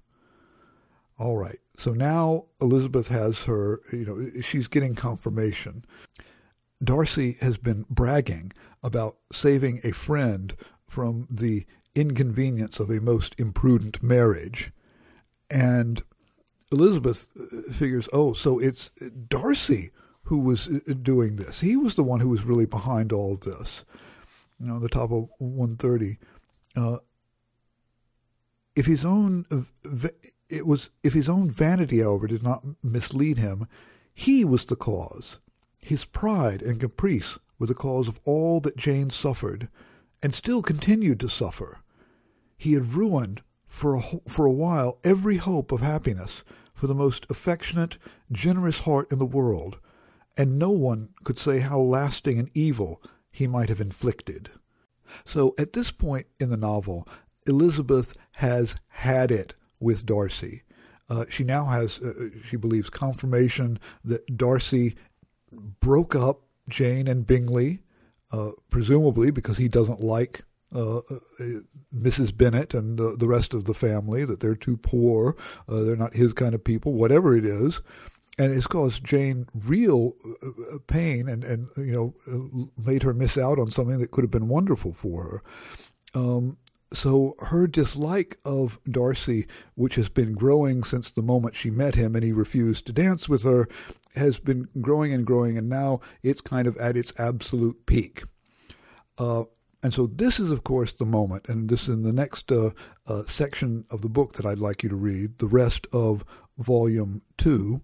All 1.19 1.37
right, 1.37 1.61
so 1.79 1.93
now 1.93 2.47
Elizabeth 2.61 3.09
has 3.09 3.41
her, 3.41 3.81
you 3.93 4.05
know, 4.07 4.43
she's 4.43 4.67
getting 4.69 4.95
confirmation. 4.95 5.85
Darcy 6.83 7.37
has 7.41 7.57
been 7.57 7.85
bragging 7.89 8.53
about 8.83 9.17
saving 9.33 9.81
a 9.85 9.93
friend 9.93 10.57
from 10.89 11.27
the 11.31 11.67
inconvenience 11.95 12.81
of 12.81 12.91
a 12.91 13.01
most 13.01 13.35
imprudent 13.39 14.03
marriage. 14.03 14.73
And 15.51 16.03
Elizabeth 16.73 17.31
uh, 17.39 17.73
figures, 17.73 18.09
oh, 18.13 18.33
so 18.33 18.59
it's 18.59 18.91
Darcy 19.29 19.91
who 20.25 20.39
was 20.39 20.69
uh, 20.69 20.95
doing 21.03 21.37
this. 21.37 21.61
He 21.61 21.77
was 21.77 21.95
the 21.95 22.03
one 22.03 22.21
who 22.21 22.29
was 22.29 22.45
really 22.45 22.67
behind 22.67 23.13
all 23.13 23.37
this. 23.37 23.85
You 24.59 24.67
know, 24.67 24.79
the 24.79 24.89
top 24.89 25.11
of 25.13 25.29
130. 25.39 26.19
Uh, 26.77 26.99
if 28.75 28.87
his 28.87 29.05
own 29.05 29.47
uh, 29.51 30.09
it 30.49 30.67
was 30.67 30.91
if 31.03 31.13
his 31.13 31.29
own 31.29 31.51
vanity, 31.51 32.01
however, 32.01 32.27
did 32.27 32.43
not 32.43 32.65
mislead 32.83 33.39
him, 33.39 33.67
he 34.15 34.45
was 34.45 34.65
the 34.65 34.77
cause. 34.77 35.39
His 35.81 36.05
pride 36.05 36.63
and 36.63 36.81
caprice 36.81 37.39
were 37.59 37.67
the 37.67 37.75
cause 37.75 38.09
of 38.09 38.19
all 38.25 38.61
that 38.61 38.77
Jane 38.77 39.11
suffered, 39.11 39.69
and 40.23 40.35
still 40.35 40.63
continued 40.63 41.21
to 41.21 41.29
suffer. 41.29 41.81
He 42.57 42.73
had 42.73 42.95
ruined 42.95 43.43
for 43.75 43.97
a, 43.97 44.03
for 44.29 44.47
a 44.47 44.53
while 44.53 44.99
every 45.03 45.37
hope 45.39 45.73
of 45.73 45.81
happiness 45.81 46.45
for 46.75 46.87
the 46.87 46.95
most 46.95 47.27
affectionate, 47.29 47.99
generous 48.31 48.83
heart 48.83 49.11
in 49.11 49.19
the 49.19 49.25
world, 49.25 49.79
and 50.37 50.61
no 50.61 50.71
one 50.71 51.09
could 51.25 51.41
say 51.41 51.59
how 51.59 51.81
lasting 51.81 52.39
an 52.39 52.49
evil 52.55 53.03
he 53.33 53.49
might 53.49 53.69
have 53.69 53.81
inflicted. 53.81 54.49
So 55.27 55.57
at 55.59 55.73
this 55.73 55.91
point 55.91 56.27
in 56.39 56.51
the 56.51 56.57
novel, 56.57 57.09
Elizabeth 57.49 58.17
has 58.33 58.77
had 58.89 59.33
it 59.33 59.55
with 59.81 60.07
Darcy. 60.07 60.63
Uh, 61.11 61.25
she 61.29 61.43
now 61.43 61.65
has, 61.65 61.99
uh, 61.99 62.29
she 62.49 62.57
believes, 62.57 62.89
confirmation 62.89 63.81
that 64.05 64.37
Darcy 64.37 64.95
broke 65.81 66.15
up 66.15 66.43
Jane 66.69 67.09
and 67.09 67.27
Bingley, 67.27 67.81
uh, 68.31 68.53
presumably 68.71 69.33
because 69.33 69.59
he 69.59 69.69
doesn't 69.69 70.01
like 70.01 70.45
uh, 70.75 70.99
uh, 70.99 71.21
Mrs. 71.95 72.37
Bennet 72.37 72.75
and 72.75 72.99
the, 72.99 73.17
the 73.17 73.29
rest 73.29 73.55
of 73.55 73.65
the 73.65 73.75
family, 73.75 74.25
that 74.25 74.41
they're 74.41 74.55
too 74.55 74.77
poor, 74.77 75.37
uh, 75.69 75.83
they're 75.83 75.97
not 75.97 76.15
his 76.15 76.33
kind 76.33 76.55
of 76.55 76.65
people, 76.65 76.93
whatever 76.93 77.37
it 77.37 77.45
is. 77.45 77.81
And 78.37 78.53
it's 78.53 78.67
caused 78.67 79.05
Jane 79.05 79.47
real 79.55 80.15
uh, 80.43 80.79
pain 80.89 81.29
and, 81.29 81.45
and 81.45 81.69
you 81.77 82.15
know, 82.27 82.71
made 82.77 83.05
her 83.05 83.15
miss 83.15 83.39
out 83.39 83.61
on 83.61 83.71
something 83.71 83.99
that 83.99 84.11
could 84.11 84.25
have 84.25 84.31
been 84.31 84.49
wonderful 84.49 84.93
for 84.93 85.23
her. 85.23 85.43
Um, 86.21 86.57
so 86.93 87.35
her 87.41 87.67
dislike 87.67 88.39
of 88.45 88.79
Darcy, 88.89 89.47
which 89.75 89.97
has 89.97 90.09
been 90.09 90.35
growing 90.35 90.85
since 90.85 91.11
the 91.11 91.23
moment 91.23 91.57
she 91.57 91.71
met 91.71 91.95
him 91.95 92.15
and 92.15 92.25
he 92.25 92.33
refused 92.33 92.87
to 92.87 92.93
dance 92.93 93.29
with 93.29 93.43
her, 93.45 93.69
has 94.15 94.39
been 94.39 94.69
growing 94.81 95.13
and 95.13 95.27
growing, 95.27 95.59
and 95.59 95.69
now 95.69 96.01
it's 96.23 96.41
kind 96.41 96.69
of 96.69 96.77
at 96.77 96.97
its 96.97 97.13
absolute 97.19 97.85
peak. 97.87 98.23
Uh, 99.19 99.45
and 99.85 99.93
so 99.93 100.07
this 100.07 100.41
is, 100.41 100.51
of 100.51 100.65
course, 100.65 100.93
the 100.93 101.05
moment, 101.05 101.47
and 101.47 101.69
this 101.69 101.83
is 101.83 101.89
in 101.91 102.05
the 102.05 102.13
next 102.13 102.51
uh, 102.51 102.71
uh, 103.07 103.25
section 103.29 103.85
of 103.91 104.01
the 104.01 104.09
book 104.09 104.33
that 104.33 104.47
I'd 104.47 104.59
like 104.59 104.83
you 104.83 104.89
to 104.89 104.97
read, 104.97 105.37
the 105.37 105.47
rest 105.47 105.87
of 105.93 106.25
Volume 106.57 107.21
2. 107.37 107.83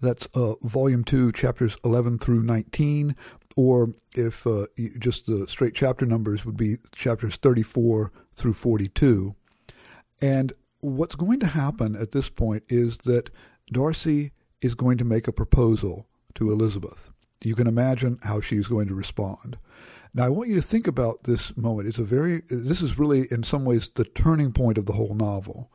That's 0.00 0.26
uh, 0.34 0.54
Volume 0.62 1.04
2, 1.04 1.30
chapters 1.30 1.76
11 1.84 2.18
through 2.18 2.42
19, 2.42 3.14
or 3.54 3.94
if 4.16 4.44
uh, 4.44 4.66
just 4.98 5.26
the 5.26 5.46
straight 5.48 5.72
chapter 5.72 6.04
numbers 6.04 6.44
would 6.44 6.56
be 6.56 6.78
chapters 6.96 7.36
34 7.36 8.10
through 8.34 8.54
42. 8.54 9.36
And 10.20 10.52
what's 10.80 11.14
going 11.14 11.38
to 11.38 11.46
happen 11.46 11.94
at 11.94 12.10
this 12.10 12.28
point 12.28 12.64
is 12.68 12.98
that 13.04 13.30
Darcy 13.72 14.32
is 14.60 14.74
going 14.74 14.98
to 14.98 15.04
make 15.04 15.28
a 15.28 15.32
proposal 15.32 16.08
to 16.34 16.50
Elizabeth. 16.50 17.12
You 17.40 17.54
can 17.54 17.68
imagine 17.68 18.18
how 18.24 18.40
she's 18.40 18.66
going 18.66 18.88
to 18.88 18.94
respond. 18.94 19.58
Now, 20.12 20.26
I 20.26 20.28
want 20.28 20.48
you 20.48 20.56
to 20.56 20.62
think 20.62 20.86
about 20.86 21.24
this 21.24 21.56
moment. 21.56 21.88
It's 21.88 21.98
a 21.98 22.04
very, 22.04 22.42
this 22.50 22.82
is 22.82 22.98
really, 22.98 23.28
in 23.30 23.44
some 23.44 23.64
ways, 23.64 23.88
the 23.94 24.04
turning 24.04 24.52
point 24.52 24.76
of 24.76 24.86
the 24.86 24.94
whole 24.94 25.14
novel. 25.14 25.70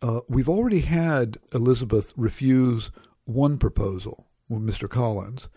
Uh, 0.00 0.20
we've 0.28 0.48
already 0.48 0.80
had 0.80 1.38
Elizabeth 1.54 2.12
refuse 2.16 2.90
one 3.24 3.58
proposal 3.58 4.26
with 4.48 4.62
Mr. 4.62 4.88
Collins. 4.88 5.48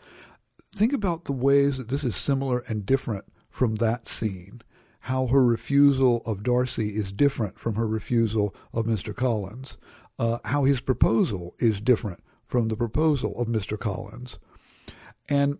Think 0.76 0.94
about 0.94 1.26
the 1.26 1.34
ways 1.34 1.78
that 1.78 1.88
this 1.88 2.04
is 2.04 2.16
similar 2.16 2.60
and 2.68 2.86
different 2.86 3.26
from 3.50 3.76
that 3.76 4.08
scene. 4.08 4.62
How 5.02 5.28
her 5.28 5.44
refusal 5.44 6.22
of 6.26 6.44
Darcy 6.44 6.96
is 6.96 7.12
different 7.12 7.58
from 7.58 7.76
her 7.76 7.88
refusal 7.88 8.56
of 8.72 8.86
Mr. 8.86 9.16
Collins. 9.16 9.78
Uh, 10.20 10.40
how 10.46 10.64
his 10.64 10.80
proposal 10.80 11.56
is 11.60 11.82
different 11.82 12.24
from 12.46 12.68
the 12.68 12.76
proposal 12.76 13.40
of 13.40 13.48
Mr. 13.48 13.80
Collins. 13.80 14.38
And 15.28 15.58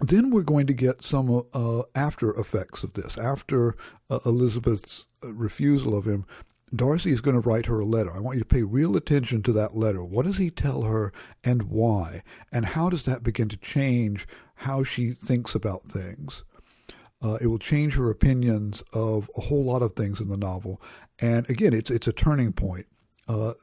then 0.00 0.30
we're 0.30 0.42
going 0.42 0.66
to 0.66 0.74
get 0.74 1.02
some 1.02 1.44
uh, 1.52 1.82
after 1.94 2.38
effects 2.38 2.82
of 2.82 2.94
this. 2.94 3.16
After 3.16 3.76
uh, 4.10 4.18
Elizabeth's 4.24 5.06
uh, 5.22 5.32
refusal 5.32 5.96
of 5.96 6.06
him, 6.06 6.26
Darcy 6.74 7.12
is 7.12 7.20
going 7.20 7.40
to 7.40 7.48
write 7.48 7.66
her 7.66 7.78
a 7.78 7.84
letter. 7.84 8.12
I 8.14 8.20
want 8.20 8.36
you 8.36 8.42
to 8.42 8.48
pay 8.48 8.62
real 8.62 8.96
attention 8.96 9.42
to 9.42 9.52
that 9.52 9.76
letter. 9.76 10.02
What 10.02 10.26
does 10.26 10.38
he 10.38 10.50
tell 10.50 10.82
her 10.82 11.12
and 11.44 11.64
why? 11.64 12.22
And 12.50 12.66
how 12.66 12.90
does 12.90 13.04
that 13.04 13.22
begin 13.22 13.48
to 13.50 13.56
change 13.56 14.26
how 14.56 14.82
she 14.82 15.12
thinks 15.12 15.54
about 15.54 15.84
things? 15.84 16.42
Uh, 17.22 17.38
it 17.40 17.46
will 17.46 17.58
change 17.58 17.94
her 17.94 18.10
opinions 18.10 18.82
of 18.92 19.30
a 19.36 19.42
whole 19.42 19.64
lot 19.64 19.82
of 19.82 19.92
things 19.92 20.20
in 20.20 20.28
the 20.28 20.36
novel. 20.36 20.80
And 21.20 21.48
again, 21.48 21.72
it's 21.72 21.90
it's 21.90 22.08
a 22.08 22.12
turning 22.12 22.52
point. 22.52 22.86
Uh, 23.26 23.54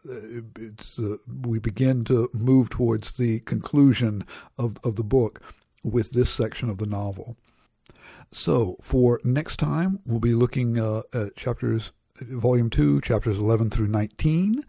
it's 0.57 0.97
uh, 0.97 1.17
we 1.43 1.59
begin 1.59 2.03
to 2.05 2.29
move 2.33 2.69
towards 2.69 3.17
the 3.17 3.41
conclusion 3.41 4.25
of 4.57 4.77
of 4.83 4.95
the 4.95 5.03
book, 5.03 5.41
with 5.83 6.11
this 6.11 6.29
section 6.29 6.69
of 6.69 6.77
the 6.77 6.85
novel. 6.85 7.37
So, 8.31 8.77
for 8.81 9.19
next 9.23 9.57
time, 9.57 9.99
we'll 10.05 10.19
be 10.19 10.33
looking 10.33 10.79
uh, 10.79 11.01
at 11.13 11.35
chapters, 11.35 11.91
volume 12.21 12.69
2, 12.69 13.01
chapters 13.01 13.37
11 13.37 13.71
through 13.71 13.87
19. 13.87 14.63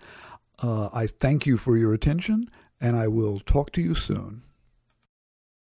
Uh, 0.61 0.89
I 0.93 1.07
thank 1.07 1.47
you 1.47 1.57
for 1.57 1.77
your 1.77 1.95
attention, 1.95 2.51
and 2.81 2.97
I 2.97 3.09
will 3.09 3.39
talk 3.39 3.71
to 3.73 3.83
you 3.83 3.95
soon. 3.95 4.43